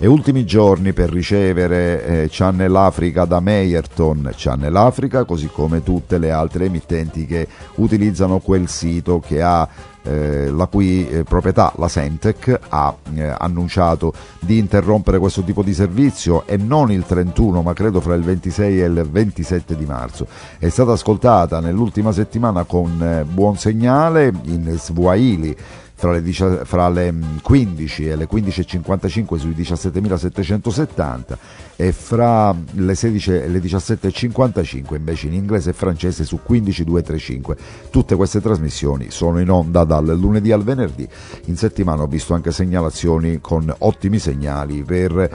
e 0.00 0.06
ultimi 0.06 0.44
giorni 0.44 0.92
per 0.92 1.10
ricevere 1.10 2.04
eh, 2.04 2.28
Channel 2.30 2.74
Africa 2.76 3.24
da 3.24 3.40
Meyerton 3.40 4.30
Channel 4.34 4.74
Africa, 4.76 5.24
così 5.24 5.48
come 5.52 5.82
tutte 5.82 6.18
le 6.18 6.30
altre 6.30 6.66
emittenti 6.66 7.26
che 7.26 7.48
utilizzano 7.76 8.38
quel 8.38 8.68
sito 8.68 9.18
che 9.18 9.42
ha 9.42 9.68
eh, 10.02 10.50
la 10.50 10.66
cui 10.66 11.08
eh, 11.08 11.24
proprietà, 11.24 11.72
la 11.76 11.88
Semtec, 11.88 12.58
ha 12.68 12.94
eh, 13.14 13.34
annunciato 13.36 14.12
di 14.38 14.58
interrompere 14.58 15.18
questo 15.18 15.42
tipo 15.42 15.64
di 15.64 15.74
servizio 15.74 16.46
e 16.46 16.56
non 16.56 16.92
il 16.92 17.04
31 17.04 17.62
ma 17.62 17.72
credo 17.72 18.00
fra 18.00 18.14
il 18.14 18.22
26 18.22 18.80
e 18.80 18.86
il 18.86 19.08
27 19.10 19.76
di 19.76 19.84
marzo. 19.84 20.26
È 20.58 20.68
stata 20.68 20.92
ascoltata 20.92 21.58
nell'ultima 21.58 22.12
settimana 22.12 22.62
con 22.62 23.02
eh, 23.02 23.24
buon 23.24 23.56
segnale 23.56 24.32
in 24.44 24.76
Swahili 24.78 25.56
fra 25.98 26.12
le, 26.12 26.64
fra 26.64 26.88
le 26.88 27.12
15 27.42 28.02
mm, 28.04 28.10
e 28.10 28.16
le 28.16 28.28
15.55 28.30 29.36
sui 29.36 29.50
17.770 29.50 31.36
e 31.74 31.90
fra 31.90 32.54
le 32.74 32.94
16 32.94 33.32
e 33.32 33.48
le 33.48 33.58
17.55 33.58 34.94
invece 34.94 35.26
in 35.26 35.32
inglese 35.34 35.70
e 35.70 35.72
francese 35.72 36.24
su 36.24 36.38
15.235. 36.48 37.56
Tutte 37.90 38.14
queste 38.14 38.40
trasmissioni 38.40 39.10
sono 39.10 39.40
in 39.40 39.50
onda 39.50 39.82
dal 39.82 40.16
lunedì 40.16 40.52
al 40.52 40.62
venerdì. 40.62 41.06
In 41.46 41.56
settimana 41.56 42.02
ho 42.02 42.06
visto 42.06 42.32
anche 42.32 42.52
segnalazioni 42.52 43.40
con 43.40 43.74
ottimi 43.78 44.20
segnali 44.20 44.84
per 44.84 45.30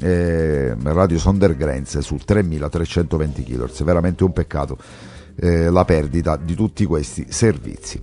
eh, 0.00 0.74
Radio 0.82 1.18
Sondergrenze 1.18 2.02
su 2.02 2.16
3320 2.16 3.44
kHz. 3.44 3.84
Veramente 3.84 4.24
un 4.24 4.32
peccato 4.32 4.76
eh, 5.36 5.70
la 5.70 5.84
perdita 5.84 6.36
di 6.36 6.56
tutti 6.56 6.84
questi 6.84 7.26
servizi. 7.28 8.00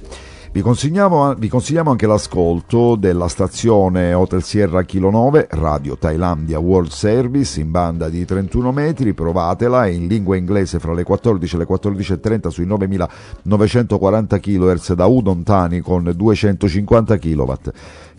Vi 0.55 0.61
consigliamo, 0.61 1.33
vi 1.33 1.49
consigliamo, 1.49 1.91
anche 1.91 2.07
l'ascolto 2.07 2.95
della 2.95 3.27
stazione 3.27 4.13
Hotel 4.13 4.41
Sierra 4.41 4.83
Kilo 4.83 5.09
9, 5.09 5.49
Radio 5.51 5.97
Thailandia 5.97 6.59
World 6.59 6.91
Service 6.91 7.59
in 7.59 7.71
banda 7.71 8.07
di 8.07 8.23
31 8.23 8.71
metri, 8.71 9.13
provatela, 9.13 9.85
in 9.87 10.07
lingua 10.07 10.37
inglese 10.37 10.79
fra 10.79 10.93
le 10.93 11.03
14 11.03 11.55
e 11.55 11.57
le 11.57 11.67
14.30 11.67 12.47
sui 12.47 12.65
9940 12.65 14.39
kHz 14.39 14.93
da 14.93 15.05
Udon 15.07 15.43
Tani 15.43 15.81
con 15.81 16.09
250 16.15 17.17
kW 17.17 17.53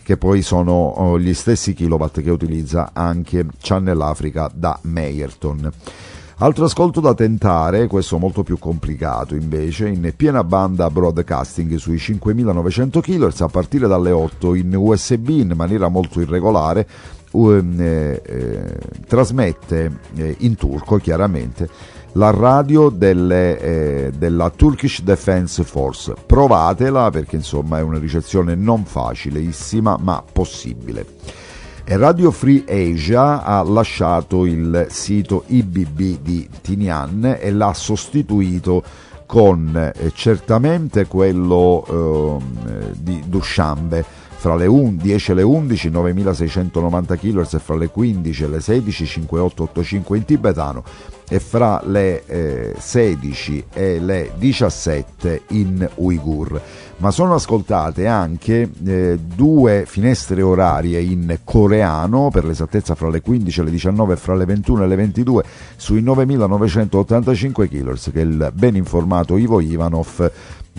che 0.03 0.17
poi 0.17 0.43
sono 0.43 0.73
oh, 0.73 1.17
gli 1.17 1.33
stessi 1.33 1.73
kilowatt 1.73 2.21
che 2.21 2.29
utilizza 2.29 2.91
anche 2.93 3.47
Channel 3.59 3.99
Africa 3.99 4.47
da 4.53 4.77
Meyerton. 4.83 5.71
Altro 6.39 6.65
ascolto 6.65 6.99
da 6.99 7.15
tentare, 7.15 7.87
questo 7.87 8.19
molto 8.19 8.43
più 8.43 8.59
complicato 8.59 9.33
invece, 9.33 9.87
in 9.87 10.13
piena 10.15 10.43
banda 10.43 10.87
broadcasting 10.87 11.77
sui 11.77 11.97
5900 11.97 13.01
kHz 13.01 13.41
a 13.41 13.47
partire 13.47 13.87
dalle 13.87 14.11
8 14.11 14.53
in 14.53 14.75
USB 14.75 15.29
in 15.29 15.53
maniera 15.55 15.87
molto 15.87 16.21
irregolare, 16.21 16.87
eh, 17.31 18.21
eh, 18.23 18.77
trasmette 19.07 19.99
eh, 20.15 20.35
in 20.41 20.53
turco 20.55 20.97
chiaramente 20.97 21.67
la 22.11 22.29
radio 22.29 22.89
delle, 22.89 23.59
eh, 23.59 24.11
della 24.15 24.51
Turkish 24.51 25.01
Defense 25.01 25.63
Force. 25.63 26.13
Provatela 26.23 27.09
perché 27.09 27.37
insomma 27.37 27.79
è 27.79 27.81
una 27.81 27.97
ricezione 27.97 28.53
non 28.53 28.85
facilissima 28.85 29.97
ma 29.99 30.23
possibile. 30.31 31.03
Radio 31.89 32.31
Free 32.31 32.65
Asia 32.67 33.43
ha 33.43 33.63
lasciato 33.63 34.45
il 34.45 34.87
sito 34.89 35.45
IBB 35.47 36.19
di 36.21 36.49
Tinian 36.61 37.37
e 37.39 37.49
l'ha 37.49 37.73
sostituito 37.73 38.83
con 39.25 39.73
eh, 39.73 40.11
certamente 40.13 41.07
quello 41.07 42.39
eh, 42.67 42.91
di 42.97 43.23
Dushanbe. 43.27 44.03
Fra 44.39 44.55
le 44.55 44.67
10 44.67 45.31
e 45.31 45.33
le 45.33 45.41
11 45.41 45.89
9690 45.89 47.15
kHz 47.15 47.59
fra 47.59 47.75
le 47.75 47.87
15 47.87 48.43
e 48.43 48.47
le 48.47 48.59
16 48.59 49.05
5885 49.05 50.17
in 50.17 50.25
tibetano 50.25 50.83
e 51.27 51.39
fra 51.39 51.81
le 51.85 52.23
eh, 52.25 52.75
16 52.77 53.65
e 53.73 53.99
le 53.99 54.33
17 54.37 55.41
in 55.49 55.89
uigur 55.95 56.61
ma 56.97 57.11
sono 57.11 57.35
ascoltate 57.35 58.07
anche 58.07 58.69
eh, 58.85 59.19
due 59.19 59.83
finestre 59.85 60.41
orarie 60.41 60.99
in 60.99 61.39
coreano, 61.43 62.29
per 62.31 62.45
l'esattezza 62.45 62.95
fra 62.95 63.09
le 63.09 63.21
15 63.21 63.59
e 63.59 63.63
le 63.63 63.71
19 63.71 64.13
e 64.13 64.17
fra 64.17 64.35
le 64.35 64.45
21 64.45 64.83
e 64.83 64.87
le 64.87 64.95
22, 64.95 65.43
sui 65.75 66.01
9985 66.01 67.69
kHz 67.69 68.09
che 68.11 68.21
il 68.21 68.51
ben 68.53 68.75
informato 68.75 69.37
Ivo 69.37 69.59
Ivanov 69.59 70.31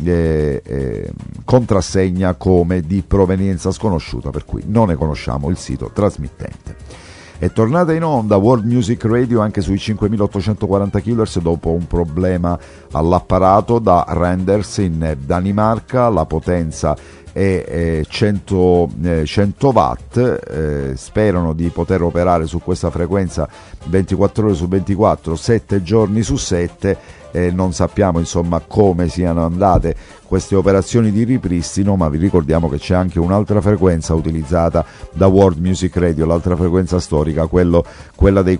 eh, 0.04 0.62
eh, 0.64 1.10
contrassegna 1.44 2.34
come 2.34 2.80
di 2.80 3.02
provenienza 3.06 3.70
sconosciuta, 3.70 4.30
per 4.30 4.44
cui 4.44 4.62
non 4.66 4.88
ne 4.88 4.96
conosciamo 4.96 5.48
il 5.50 5.56
sito 5.56 5.90
trasmittente. 5.92 7.07
È 7.40 7.52
tornata 7.52 7.92
in 7.92 8.02
onda 8.02 8.34
World 8.34 8.64
Music 8.64 9.04
Radio 9.04 9.40
anche 9.40 9.60
sui 9.60 9.78
5840 9.78 11.00
kHz 11.00 11.38
dopo 11.38 11.70
un 11.70 11.86
problema 11.86 12.58
all'apparato 12.90 13.78
da 13.78 14.04
Renders 14.08 14.78
in 14.78 15.16
Danimarca, 15.24 16.08
la 16.08 16.26
potenza 16.26 16.96
è 17.32 18.02
100, 18.06 18.90
100 19.24 19.68
watt, 19.68 20.16
eh, 20.16 20.92
sperano 20.96 21.52
di 21.52 21.68
poter 21.68 22.02
operare 22.02 22.46
su 22.46 22.60
questa 22.60 22.90
frequenza 22.90 23.48
24 23.86 24.46
ore 24.46 24.54
su 24.54 24.68
24, 24.68 25.36
7 25.36 25.82
giorni 25.82 26.22
su 26.22 26.36
7 26.36 27.18
eh, 27.30 27.50
non 27.50 27.72
sappiamo 27.72 28.18
insomma 28.18 28.60
come 28.66 29.08
siano 29.08 29.44
andate 29.44 29.94
queste 30.26 30.54
operazioni 30.54 31.10
di 31.10 31.24
ripristino, 31.24 31.96
ma 31.96 32.08
vi 32.08 32.18
ricordiamo 32.18 32.68
che 32.68 32.78
c'è 32.78 32.94
anche 32.94 33.18
un'altra 33.18 33.60
frequenza 33.60 34.14
utilizzata 34.14 34.84
da 35.12 35.26
World 35.26 35.58
Music 35.58 35.96
Radio, 35.96 36.26
l'altra 36.26 36.54
frequenza 36.54 37.00
storica, 37.00 37.46
quello, 37.46 37.84
quella 38.14 38.42
dei 38.42 38.56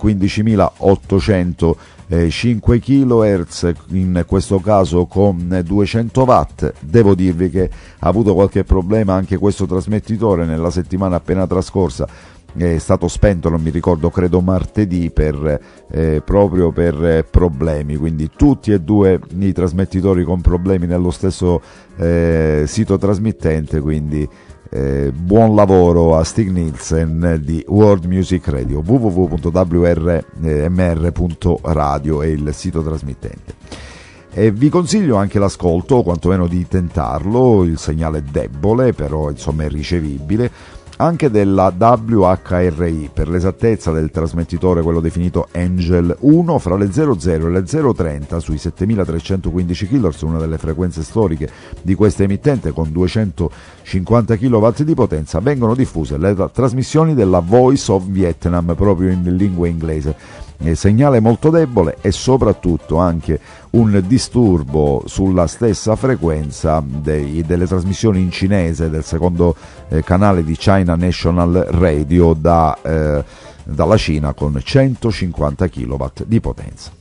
15.805 2.09 2.81
kHz, 2.81 3.73
in 3.91 4.25
questo 4.27 4.61
caso 4.61 5.07
con 5.07 5.61
200 5.65 6.23
watt. 6.23 6.73
Devo 6.81 7.15
dirvi 7.15 7.51
che 7.51 7.71
ha 7.99 8.09
avuto 8.09 8.35
qualche 8.35 8.65
problema 8.65 9.15
anche 9.15 9.37
questo 9.37 9.67
trasmettitore 9.67 10.45
nella 10.45 10.71
settimana 10.71 11.17
appena 11.17 11.47
trascorsa 11.47 12.37
è 12.57 12.79
stato 12.79 13.09
spento, 13.09 13.49
non 13.49 13.61
mi 13.61 13.71
ricordo, 13.71 14.11
credo 14.11 14.41
martedì 14.41 15.11
per, 15.11 15.61
eh, 15.91 16.23
proprio 16.25 16.73
per 16.73 17.05
eh, 17.05 17.25
problemi, 17.25 17.97
quindi 17.97 18.31
tutti 18.35 18.73
e 18.73 18.81
due 18.81 19.21
i 19.39 19.53
trasmettitori 19.53 20.25
con 20.25 20.41
problemi 20.41 20.87
nello 20.87 21.11
stesso 21.11 21.61
eh, 21.97 22.65
sito 22.67 22.97
trasmittente, 22.97 23.81
quindi 23.81 24.29
Eh, 24.71 25.13
buon 25.15 25.55
lavoro 25.55 26.19
a 26.19 26.25
Stig 26.25 26.51
Nielsen 26.51 27.41
di 27.43 27.65
World 27.69 28.05
Music 28.05 28.49
Radio 28.49 28.83
www.wrmr.radio 28.85 29.43
è 32.23 32.27
il 32.27 32.51
sito 32.53 32.83
trasmittente. 32.83 33.55
E 34.31 34.51
vi 34.51 34.69
consiglio 34.69 35.17
anche 35.17 35.39
l'ascolto 35.39 35.95
o 35.97 36.03
quantomeno 36.03 36.47
di 36.47 36.69
tentarlo 36.69 37.65
il 37.65 37.79
segnale 37.79 38.19
è 38.19 38.23
debole 38.23 38.93
però 38.93 39.31
insomma 39.31 39.65
è 39.65 39.69
ricevibile 39.69 40.51
anche 41.01 41.31
della 41.31 41.73
WHRI, 41.77 43.11
per 43.13 43.29
l'esattezza 43.29 43.93
del 43.93 44.11
trasmettitore 44.11 44.83
quello 44.83 45.01
definito 45.01 45.49
Angel 45.53 46.15
1, 46.19 46.59
fra 46.59 46.77
le 46.77 46.91
00 46.91 47.17
e 47.23 47.51
le 47.51 47.63
030 47.63 48.41
sui 48.41 48.59
7315 48.59 49.87
kHz, 49.89 50.21
una 50.23 50.39
delle 50.39 50.59
frequenze 50.59 51.03
storiche 51.03 51.49
di 51.83 51.95
questa 51.95 52.25
emittente 52.25 52.73
con 52.73 52.91
250 52.91 54.37
kW 54.37 54.69
di 54.83 54.95
potenza, 54.95 55.39
vengono 55.39 55.75
diffuse 55.75 56.19
le 56.19 56.35
trasmissioni 56.53 57.15
della 57.15 57.41
Voice 57.41 57.93
of 57.93 58.05
Vietnam 58.07 58.75
proprio 58.75 59.11
in 59.11 59.37
lingua 59.37 59.69
inglese 59.69 60.47
segnale 60.75 61.21
molto 61.21 61.51
debole 61.51 61.97
e 62.01 62.11
soprattutto 62.11 62.97
anche 62.97 63.41
un 63.71 64.03
disturbo 64.07 65.03
sulla 65.07 65.47
stessa 65.47 65.97
frequenza 65.97 66.83
dei, 66.85 67.43
delle 67.47 67.67
trasmissioni 67.67 68.21
in 68.21 68.31
cinese 68.31 68.91
del 68.91 69.05
secondo 69.05 69.55
eh, 69.89 70.03
canale 70.03 70.43
di 70.43 70.57
China 70.57 70.97
National 70.97 71.67
Radio 71.71 72.35
da, 72.35 72.77
eh, 72.83 73.25
dalla 73.65 73.97
Cina 73.97 74.33
con 74.33 74.61
150 74.63 75.69
kW 75.69 76.05
di 76.27 76.41
potenza 76.41 76.98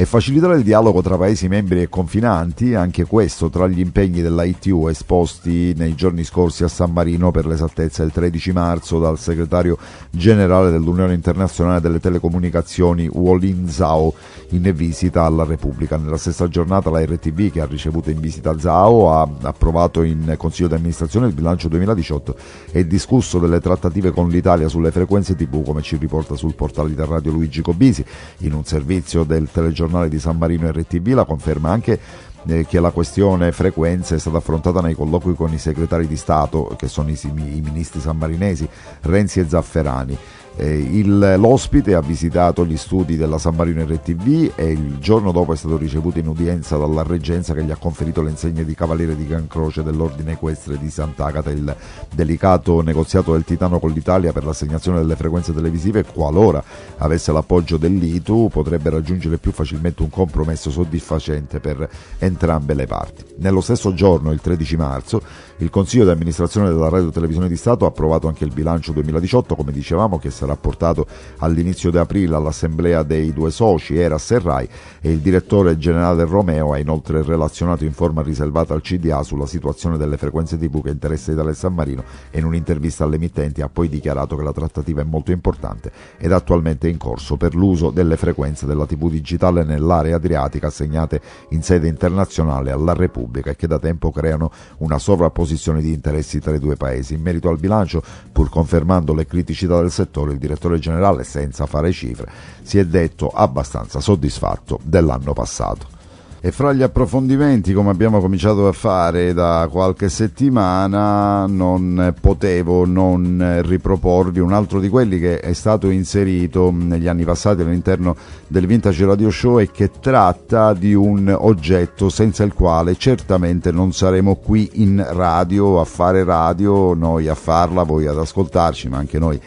e 0.00 0.06
facilitare 0.06 0.56
il 0.56 0.62
dialogo 0.62 1.02
tra 1.02 1.18
Paesi 1.18 1.46
membri 1.46 1.82
e 1.82 1.90
confinanti, 1.90 2.74
anche 2.74 3.04
questo 3.04 3.50
tra 3.50 3.68
gli 3.68 3.80
impegni 3.80 4.22
dell'ITU 4.22 4.88
esposti 4.88 5.74
nei 5.76 5.94
giorni 5.94 6.24
scorsi 6.24 6.64
a 6.64 6.68
San 6.68 6.90
Marino 6.90 7.30
per 7.30 7.44
l'esattezza 7.44 8.02
il 8.02 8.10
13 8.10 8.52
marzo 8.52 8.98
dal 8.98 9.18
segretario 9.18 9.76
generale 10.10 10.70
dell'Unione 10.70 11.12
Internazionale 11.12 11.82
delle 11.82 12.00
Telecomunicazioni 12.00 13.10
Wolin 13.12 13.68
Zhao 13.68 14.14
in 14.52 14.72
visita 14.74 15.24
alla 15.24 15.44
Repubblica. 15.44 15.98
Nella 15.98 16.16
stessa 16.16 16.48
giornata 16.48 16.88
la 16.88 17.04
RTV 17.04 17.52
che 17.52 17.60
ha 17.60 17.66
ricevuto 17.66 18.08
in 18.08 18.20
visita 18.20 18.58
Zhao 18.58 19.12
ha 19.12 19.28
approvato 19.42 20.02
in 20.02 20.34
Consiglio 20.38 20.68
di 20.68 20.74
amministrazione 20.76 21.26
il 21.26 21.34
bilancio 21.34 21.68
2018 21.68 22.36
e 22.72 22.86
discusso 22.86 23.38
delle 23.38 23.60
trattative 23.60 24.12
con 24.12 24.30
l'Italia 24.30 24.66
sulle 24.68 24.92
frequenze 24.92 25.36
TV 25.36 25.62
come 25.62 25.82
ci 25.82 25.98
riporta 25.98 26.36
sul 26.36 26.54
portale 26.54 26.88
di 26.88 26.94
radio 26.96 27.32
Luigi 27.32 27.60
Cobisi 27.60 28.02
in 28.38 28.54
un 28.54 28.64
servizio 28.64 29.24
del 29.24 29.46
telegiornale 29.52 29.88
giornale 29.90 30.08
di 30.08 30.20
San 30.20 30.38
Marino 30.38 30.70
RTV 30.70 31.08
la 31.08 31.24
conferma 31.24 31.70
anche 31.70 31.98
eh, 32.46 32.64
che 32.64 32.80
la 32.80 32.90
questione 32.90 33.52
frequenze 33.52 34.14
è 34.14 34.18
stata 34.18 34.38
affrontata 34.38 34.80
nei 34.80 34.94
colloqui 34.94 35.34
con 35.34 35.52
i 35.52 35.58
segretari 35.58 36.06
di 36.06 36.16
Stato, 36.16 36.74
che 36.78 36.88
sono 36.88 37.10
i, 37.10 37.18
i 37.22 37.60
ministri 37.60 38.00
sammarinesi 38.00 38.68
Renzi 39.02 39.40
e 39.40 39.48
Zafferani. 39.48 40.16
Eh, 40.56 40.78
il, 40.78 41.36
l'ospite 41.38 41.94
ha 41.94 42.00
visitato 42.00 42.66
gli 42.66 42.76
studi 42.76 43.16
della 43.16 43.38
San 43.38 43.54
Marino 43.54 43.84
RTV 43.84 44.52
e 44.56 44.70
il 44.70 44.98
giorno 44.98 45.32
dopo 45.32 45.52
è 45.52 45.56
stato 45.56 45.76
ricevuto 45.76 46.18
in 46.18 46.26
udienza 46.26 46.76
dalla 46.76 47.02
reggenza 47.02 47.54
che 47.54 47.64
gli 47.64 47.70
ha 47.70 47.76
conferito 47.76 48.20
le 48.20 48.30
insegne 48.30 48.64
di 48.64 48.74
cavaliere 48.74 49.16
di 49.16 49.26
Gran 49.26 49.46
Croce 49.46 49.82
dell'Ordine 49.82 50.32
Equestre 50.32 50.78
di 50.78 50.90
Sant'Agata. 50.90 51.50
Il 51.50 51.74
delicato 52.12 52.82
negoziato 52.82 53.32
del 53.32 53.44
Titano 53.44 53.78
con 53.78 53.90
l'Italia 53.92 54.32
per 54.32 54.44
l'assegnazione 54.44 54.98
delle 54.98 55.16
frequenze 55.16 55.54
televisive, 55.54 56.04
qualora 56.04 56.62
avesse 56.98 57.32
l'appoggio 57.32 57.76
dell'ITU, 57.76 58.48
potrebbe 58.50 58.90
raggiungere 58.90 59.38
più 59.38 59.52
facilmente 59.52 60.02
un 60.02 60.10
compromesso 60.10 60.70
soddisfacente 60.70 61.60
per 61.60 61.88
entrambe 62.18 62.74
le 62.74 62.86
parti. 62.86 63.24
Nello 63.38 63.60
stesso 63.60 63.94
giorno, 63.94 64.32
il 64.32 64.40
13 64.40 64.76
marzo, 64.76 65.22
il 65.60 65.68
Consiglio 65.68 66.04
di 66.04 66.10
amministrazione 66.10 66.70
della 66.70 66.88
Radio 66.88 67.10
Televisione 67.10 67.46
di 67.46 67.56
Stato 67.56 67.84
ha 67.84 67.88
approvato 67.88 68.26
anche 68.28 68.44
il 68.44 68.52
bilancio 68.52 68.92
2018, 68.92 69.54
come 69.54 69.72
dicevamo, 69.72 70.18
che 70.18 70.30
sarà 70.30 70.56
portato 70.56 71.06
all'inizio 71.38 71.90
di 71.90 71.98
aprile 71.98 72.34
all'assemblea 72.34 73.02
dei 73.02 73.34
due 73.34 73.50
soci, 73.50 73.98
Eras 73.98 74.30
e 74.30 74.38
Rai, 74.38 74.66
e 75.02 75.10
il 75.10 75.18
direttore 75.18 75.76
generale 75.76 76.24
Romeo 76.24 76.72
ha 76.72 76.78
inoltre 76.78 77.22
relazionato 77.22 77.84
in 77.84 77.92
forma 77.92 78.22
riservata 78.22 78.72
al 78.72 78.80
CDA 78.80 79.22
sulla 79.22 79.44
situazione 79.44 79.98
delle 79.98 80.16
frequenze 80.16 80.56
TV 80.56 80.82
che 80.82 80.88
interessa 80.88 81.32
Italia 81.32 81.50
e 81.50 81.54
San 81.54 81.74
Marino. 81.74 82.04
E 82.30 82.38
in 82.38 82.46
un'intervista 82.46 83.04
alle 83.04 83.16
emittenti 83.16 83.60
ha 83.60 83.68
poi 83.68 83.90
dichiarato 83.90 84.36
che 84.36 84.42
la 84.42 84.52
trattativa 84.52 85.02
è 85.02 85.04
molto 85.04 85.30
importante 85.30 85.92
ed 86.16 86.32
attualmente 86.32 86.88
in 86.88 86.96
corso 86.96 87.36
per 87.36 87.54
l'uso 87.54 87.90
delle 87.90 88.16
frequenze 88.16 88.64
della 88.64 88.86
TV 88.86 89.10
digitale 89.10 89.62
nell'area 89.64 90.16
adriatica 90.16 90.68
assegnate 90.68 91.20
in 91.50 91.62
sede 91.62 91.86
internazionale 91.86 92.70
alla 92.70 92.94
Repubblica 92.94 93.50
e 93.50 93.56
che 93.56 93.66
da 93.66 93.78
tempo 93.78 94.10
creano 94.10 94.50
una 94.78 94.98
sovrapposizione 94.98 95.48
di 95.80 95.92
interessi 95.92 96.40
tra 96.40 96.54
i 96.54 96.58
due 96.58 96.76
paesi. 96.76 97.14
In 97.14 97.22
merito 97.22 97.48
al 97.48 97.58
bilancio, 97.58 98.02
pur 98.32 98.48
confermando 98.48 99.14
le 99.14 99.26
criticità 99.26 99.80
del 99.80 99.90
settore, 99.90 100.32
il 100.32 100.38
direttore 100.38 100.78
generale, 100.78 101.24
senza 101.24 101.66
fare 101.66 101.92
cifre, 101.92 102.30
si 102.62 102.78
è 102.78 102.84
detto 102.84 103.28
abbastanza 103.28 104.00
soddisfatto 104.00 104.78
dell'anno 104.82 105.32
passato. 105.32 105.99
E 106.42 106.52
fra 106.52 106.72
gli 106.72 106.80
approfondimenti, 106.80 107.74
come 107.74 107.90
abbiamo 107.90 108.18
cominciato 108.18 108.66
a 108.66 108.72
fare 108.72 109.34
da 109.34 109.68
qualche 109.70 110.08
settimana, 110.08 111.44
non 111.44 112.14
potevo 112.18 112.86
non 112.86 113.60
riproporvi 113.62 114.40
un 114.40 114.54
altro 114.54 114.80
di 114.80 114.88
quelli 114.88 115.18
che 115.18 115.38
è 115.38 115.52
stato 115.52 115.90
inserito 115.90 116.70
negli 116.74 117.08
anni 117.08 117.24
passati 117.24 117.60
all'interno 117.60 118.16
del 118.46 118.64
Vintage 118.66 119.04
Radio 119.04 119.30
Show 119.30 119.58
e 119.58 119.70
che 119.70 119.90
tratta 120.00 120.72
di 120.72 120.94
un 120.94 121.36
oggetto 121.38 122.08
senza 122.08 122.42
il 122.42 122.54
quale 122.54 122.96
certamente 122.96 123.70
non 123.70 123.92
saremo 123.92 124.36
qui 124.36 124.70
in 124.76 125.06
radio 125.10 125.78
a 125.78 125.84
fare 125.84 126.24
radio, 126.24 126.94
noi 126.94 127.28
a 127.28 127.34
farla, 127.34 127.82
voi 127.82 128.06
ad 128.06 128.16
ascoltarci, 128.16 128.88
ma 128.88 128.96
anche 128.96 129.18
noi 129.18 129.38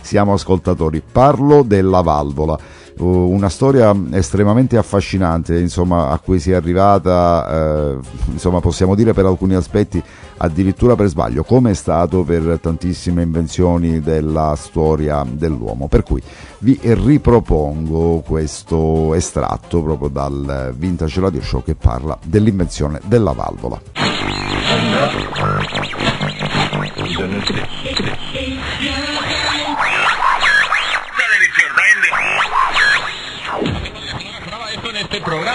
siamo 0.00 0.32
ascoltatori. 0.32 1.00
Parlo 1.00 1.62
della 1.62 2.00
valvola, 2.00 2.58
una 3.00 3.48
storia 3.48 3.94
estremamente 4.12 4.76
affascinante, 4.76 5.58
insomma, 5.58 6.10
a 6.10 6.18
cui 6.18 6.38
si 6.38 6.50
è 6.50 6.54
arrivata, 6.54 7.48
eh, 7.50 7.98
insomma, 8.32 8.60
possiamo 8.60 8.94
dire 8.94 9.12
per 9.12 9.24
alcuni 9.24 9.54
aspetti 9.54 10.02
addirittura 10.38 10.96
per 10.96 11.08
sbaglio, 11.08 11.42
come 11.42 11.70
è 11.70 11.74
stato 11.74 12.22
per 12.22 12.58
tantissime 12.60 13.22
invenzioni 13.22 14.00
della 14.00 14.54
storia 14.56 15.24
dell'uomo. 15.28 15.88
Per 15.88 16.02
cui 16.02 16.22
vi 16.58 16.78
ripropongo 16.82 18.22
questo 18.26 19.14
estratto 19.14 19.82
proprio 19.82 20.08
dal 20.08 20.74
Vintage 20.76 21.20
Radio 21.20 21.42
Show 21.42 21.62
che 21.62 21.74
parla 21.74 22.18
dell'invenzione 22.24 23.00
della 23.04 23.32
valvola. 23.32 23.80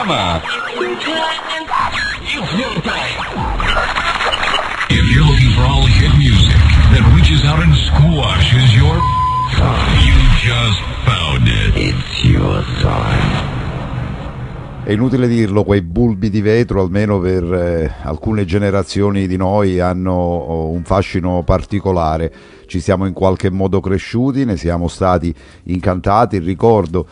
Programa. 0.06 0.42
If 4.90 5.12
you're 5.12 5.26
looking 5.26 5.52
for 5.56 5.64
all 5.64 5.86
hit 5.86 6.14
music 6.18 6.58
that 6.94 7.04
reaches 7.16 7.44
out 7.44 7.60
and 7.60 7.74
squashes 7.76 8.76
your 8.76 8.96
you 10.06 10.18
just 10.42 10.80
found 11.06 11.48
it. 11.48 11.76
It's 11.76 12.24
your 12.24 12.64
time. 12.82 13.54
È 14.84 14.92
inutile 14.92 15.28
dirlo, 15.28 15.64
quei 15.64 15.82
bulbi 15.82 16.30
di 16.30 16.42
vetro, 16.42 16.80
almeno 16.80 17.20
per 17.20 17.44
eh, 17.44 17.92
alcune 18.04 18.46
generazioni 18.46 19.26
di 19.26 19.36
noi, 19.36 19.80
hanno 19.80 20.14
oh, 20.14 20.70
un 20.70 20.84
fascino 20.84 21.42
particolare. 21.42 22.32
Ci 22.68 22.80
siamo 22.80 23.08
in 23.08 23.14
qualche 23.14 23.50
modo 23.50 23.80
cresciuti, 23.80 24.46
ne 24.46 24.58
siamo 24.58 24.88
stati 24.88 25.34
incantati. 25.64 26.38
Ricordo 26.38 27.08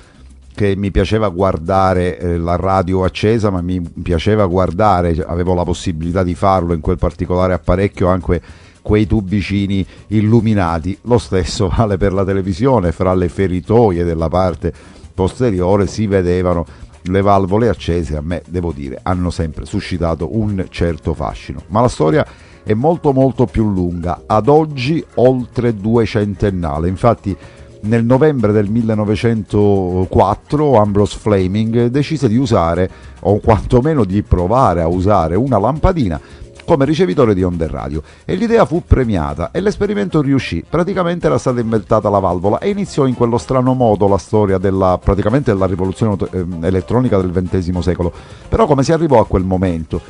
che 0.53 0.75
mi 0.75 0.91
piaceva 0.91 1.29
guardare 1.29 2.17
eh, 2.17 2.37
la 2.37 2.55
radio 2.55 3.03
accesa, 3.03 3.49
ma 3.49 3.61
mi 3.61 3.81
piaceva 3.81 4.45
guardare, 4.45 5.23
avevo 5.25 5.53
la 5.53 5.63
possibilità 5.63 6.23
di 6.23 6.35
farlo 6.35 6.73
in 6.73 6.79
quel 6.79 6.97
particolare 6.97 7.53
apparecchio 7.53 8.07
anche 8.07 8.41
quei 8.81 9.07
tubicini 9.07 9.85
illuminati. 10.07 10.97
Lo 11.03 11.17
stesso 11.17 11.69
vale 11.75 11.97
per 11.97 12.13
la 12.13 12.23
televisione, 12.23 12.91
fra 12.91 13.13
le 13.13 13.29
feritoie 13.29 14.03
della 14.03 14.29
parte 14.29 14.71
posteriore 15.13 15.87
si 15.87 16.07
vedevano 16.07 16.65
le 17.03 17.21
valvole 17.21 17.67
accese, 17.67 18.15
a 18.15 18.21
me 18.21 18.41
devo 18.47 18.71
dire, 18.71 18.99
hanno 19.03 19.29
sempre 19.29 19.65
suscitato 19.65 20.37
un 20.37 20.65
certo 20.69 21.13
fascino. 21.13 21.63
Ma 21.67 21.81
la 21.81 21.89
storia 21.89 22.25
è 22.63 22.73
molto 22.73 23.11
molto 23.11 23.45
più 23.45 23.69
lunga, 23.69 24.23
ad 24.25 24.47
oggi 24.47 25.03
oltre 25.15 25.75
duecentennale. 25.75 26.87
Infatti 26.87 27.35
nel 27.83 28.05
novembre 28.05 28.51
del 28.51 28.69
1904 28.69 30.75
Ambrose 30.75 31.17
Fleming 31.17 31.85
decise 31.85 32.27
di 32.27 32.37
usare, 32.37 32.87
o 33.21 33.39
quantomeno 33.39 34.03
di 34.03 34.21
provare 34.21 34.81
a 34.81 34.87
usare, 34.87 35.35
una 35.35 35.57
lampadina 35.57 36.19
come 36.65 36.85
ricevitore 36.85 37.33
di 37.33 37.43
onde 37.43 37.67
radio 37.67 38.01
e 38.23 38.35
l'idea 38.35 38.65
fu 38.65 38.83
premiata 38.85 39.51
e 39.51 39.59
l'esperimento 39.59 40.21
riuscì. 40.21 40.63
Praticamente 40.67 41.27
era 41.27 41.37
stata 41.37 41.59
inventata 41.59 42.09
la 42.09 42.19
valvola 42.19 42.59
e 42.59 42.69
iniziò 42.69 43.05
in 43.05 43.15
quello 43.15 43.37
strano 43.37 43.73
modo 43.73 44.07
la 44.07 44.17
storia 44.17 44.57
della, 44.57 44.99
della 45.43 45.65
rivoluzione 45.65 46.15
ehm, 46.31 46.63
elettronica 46.63 47.19
del 47.19 47.31
XX 47.31 47.79
secolo. 47.79 48.11
Però 48.47 48.65
come 48.65 48.83
si 48.83 48.91
arrivò 48.91 49.19
a 49.19 49.27
quel 49.27 49.43
momento? 49.43 50.01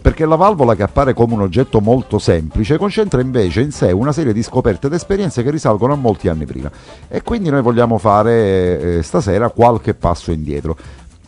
Perché 0.00 0.26
la 0.26 0.36
valvola 0.36 0.74
che 0.74 0.82
appare 0.82 1.14
come 1.14 1.34
un 1.34 1.42
oggetto 1.42 1.80
molto 1.80 2.18
semplice 2.18 2.76
concentra 2.78 3.20
invece 3.20 3.60
in 3.60 3.72
sé 3.72 3.90
una 3.92 4.12
serie 4.12 4.32
di 4.32 4.42
scoperte 4.42 4.86
ed 4.86 4.92
esperienze 4.92 5.42
che 5.42 5.50
risalgono 5.50 5.92
a 5.92 5.96
molti 5.96 6.28
anni 6.28 6.46
prima 6.46 6.70
e 7.08 7.22
quindi 7.22 7.50
noi 7.50 7.62
vogliamo 7.62 7.98
fare 7.98 8.98
eh, 8.98 9.02
stasera 9.02 9.50
qualche 9.50 9.94
passo 9.94 10.30
indietro 10.30 10.76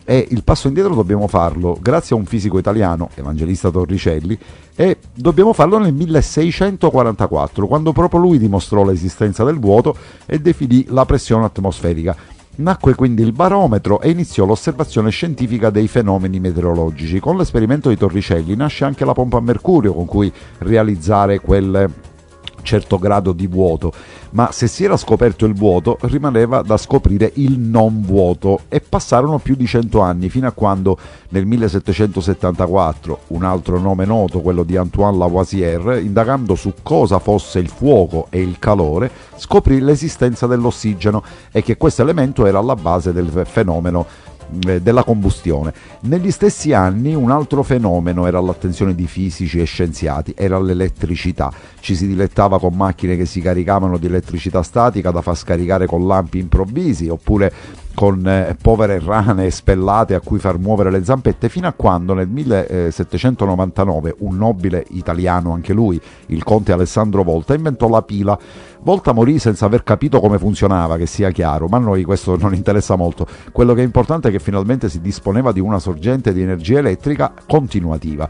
e 0.03 0.27
il 0.31 0.43
passo 0.43 0.67
indietro 0.67 0.93
dobbiamo 0.93 1.27
farlo 1.27 1.77
grazie 1.79 2.15
a 2.15 2.19
un 2.19 2.25
fisico 2.25 2.57
italiano, 2.57 3.09
Evangelista 3.15 3.69
Torricelli, 3.69 4.37
e 4.75 4.97
dobbiamo 5.13 5.53
farlo 5.53 5.77
nel 5.77 5.93
1644, 5.93 7.67
quando 7.67 7.93
proprio 7.93 8.19
lui 8.19 8.39
dimostrò 8.39 8.83
l'esistenza 8.83 9.43
del 9.43 9.59
vuoto 9.59 9.95
e 10.25 10.39
definì 10.39 10.85
la 10.89 11.05
pressione 11.05 11.45
atmosferica. 11.45 12.15
Nacque 12.53 12.95
quindi 12.95 13.21
il 13.23 13.31
barometro 13.31 14.01
e 14.01 14.09
iniziò 14.09 14.45
l'osservazione 14.45 15.09
scientifica 15.09 15.69
dei 15.69 15.87
fenomeni 15.87 16.39
meteorologici. 16.39 17.19
Con 17.19 17.37
l'esperimento 17.37 17.89
di 17.89 17.97
Torricelli 17.97 18.55
nasce 18.55 18.83
anche 18.83 19.05
la 19.05 19.13
pompa 19.13 19.37
a 19.37 19.41
mercurio 19.41 19.93
con 19.93 20.05
cui 20.05 20.31
realizzare 20.59 21.39
quel 21.39 21.89
certo 22.63 22.97
grado 22.97 23.31
di 23.31 23.47
vuoto, 23.47 23.93
ma 24.31 24.51
se 24.51 24.67
si 24.67 24.83
era 24.83 24.97
scoperto 24.97 25.45
il 25.45 25.53
vuoto 25.53 25.97
rimaneva 26.01 26.61
da 26.61 26.77
scoprire 26.77 27.31
il 27.35 27.59
non 27.59 28.01
vuoto 28.01 28.61
e 28.69 28.81
passarono 28.81 29.39
più 29.39 29.55
di 29.55 29.65
cento 29.65 30.01
anni 30.01 30.29
fino 30.29 30.47
a 30.47 30.51
quando 30.51 30.97
nel 31.29 31.45
1774 31.45 33.19
un 33.27 33.43
altro 33.43 33.79
nome 33.79 34.05
noto, 34.05 34.41
quello 34.41 34.63
di 34.63 34.77
Antoine 34.77 35.17
Lavoisier, 35.17 35.99
indagando 36.01 36.55
su 36.55 36.73
cosa 36.81 37.19
fosse 37.19 37.59
il 37.59 37.69
fuoco 37.69 38.27
e 38.29 38.41
il 38.41 38.57
calore, 38.59 39.11
scoprì 39.35 39.79
l'esistenza 39.79 40.47
dell'ossigeno 40.47 41.23
e 41.51 41.61
che 41.63 41.77
questo 41.77 42.01
elemento 42.01 42.45
era 42.45 42.59
alla 42.59 42.75
base 42.75 43.13
del 43.13 43.45
fenomeno 43.45 44.05
della 44.51 45.03
combustione. 45.03 45.73
Negli 46.01 46.31
stessi 46.31 46.73
anni 46.73 47.15
un 47.15 47.31
altro 47.31 47.63
fenomeno 47.63 48.27
era 48.27 48.37
all'attenzione 48.37 48.93
di 48.93 49.07
fisici 49.07 49.59
e 49.59 49.63
scienziati, 49.63 50.33
era 50.35 50.59
l'elettricità. 50.59 51.51
Ci 51.79 51.95
si 51.95 52.07
dilettava 52.07 52.59
con 52.59 52.75
macchine 52.75 53.15
che 53.15 53.25
si 53.25 53.41
caricavano 53.41 53.97
di 53.97 54.07
elettricità 54.07 54.61
statica 54.61 55.11
da 55.11 55.21
far 55.21 55.37
scaricare 55.37 55.85
con 55.85 56.05
lampi 56.05 56.39
improvvisi 56.39 57.07
oppure 57.07 57.51
con 57.93 58.25
eh, 58.27 58.55
povere 58.61 58.99
rane 59.03 59.49
spellate 59.49 60.15
a 60.15 60.21
cui 60.21 60.39
far 60.39 60.57
muovere 60.57 60.91
le 60.91 61.03
zampette 61.03 61.49
fino 61.49 61.67
a 61.67 61.73
quando 61.73 62.13
nel 62.13 62.27
1799 62.27 64.15
un 64.19 64.37
nobile 64.37 64.85
italiano, 64.89 65.53
anche 65.53 65.73
lui, 65.73 65.99
il 66.27 66.43
conte 66.43 66.71
Alessandro 66.71 67.23
Volta, 67.23 67.53
inventò 67.53 67.89
la 67.89 68.01
pila. 68.01 68.37
Volta 68.81 69.11
morì 69.11 69.39
senza 69.39 69.65
aver 69.65 69.83
capito 69.83 70.19
come 70.19 70.39
funzionava, 70.39 70.97
che 70.97 71.05
sia 71.05 71.31
chiaro, 71.31 71.67
ma 71.67 71.77
a 71.77 71.81
noi 71.81 72.03
questo 72.03 72.37
non 72.37 72.53
interessa 72.53 72.95
molto. 72.95 73.27
Quello 73.51 73.73
che 73.73 73.81
è 73.81 73.85
importante 73.85 74.29
è 74.29 74.31
che 74.31 74.39
finalmente 74.39 74.89
si 74.89 75.01
disponeva 75.01 75.51
di 75.51 75.59
una 75.59 75.79
sorgente 75.79 76.33
di 76.33 76.41
energia 76.41 76.79
elettrica 76.79 77.33
continuativa. 77.47 78.27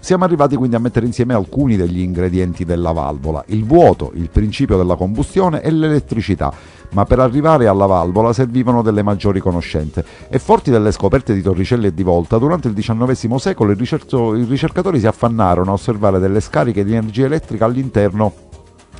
Siamo 0.00 0.24
arrivati 0.24 0.56
quindi 0.56 0.76
a 0.76 0.78
mettere 0.78 1.04
insieme 1.04 1.34
alcuni 1.34 1.76
degli 1.76 2.00
ingredienti 2.00 2.64
della 2.64 2.90
valvola, 2.92 3.44
il 3.48 3.66
vuoto, 3.66 4.12
il 4.14 4.30
principio 4.30 4.78
della 4.78 4.94
combustione 4.96 5.60
e 5.60 5.70
l'elettricità 5.70 6.50
ma 6.92 7.04
per 7.04 7.18
arrivare 7.18 7.66
alla 7.66 7.86
valvola 7.86 8.32
servivano 8.32 8.82
delle 8.82 9.02
maggiori 9.02 9.40
conoscenze 9.40 10.04
e 10.28 10.38
forti 10.38 10.70
delle 10.70 10.92
scoperte 10.92 11.34
di 11.34 11.42
Torricelli 11.42 11.86
e 11.86 11.94
di 11.94 12.02
Volta, 12.02 12.38
durante 12.38 12.68
il 12.68 12.74
XIX 12.74 13.34
secolo 13.36 13.72
i, 13.72 13.76
ricercatori 13.76 14.98
si 14.98 15.06
affannarono 15.06 15.70
a 15.70 15.74
osservare 15.74 16.18
delle 16.18 16.40
scariche 16.40 16.84
di 16.84 16.92
energia 16.92 17.26
elettrica 17.26 17.64
all'interno 17.64 18.48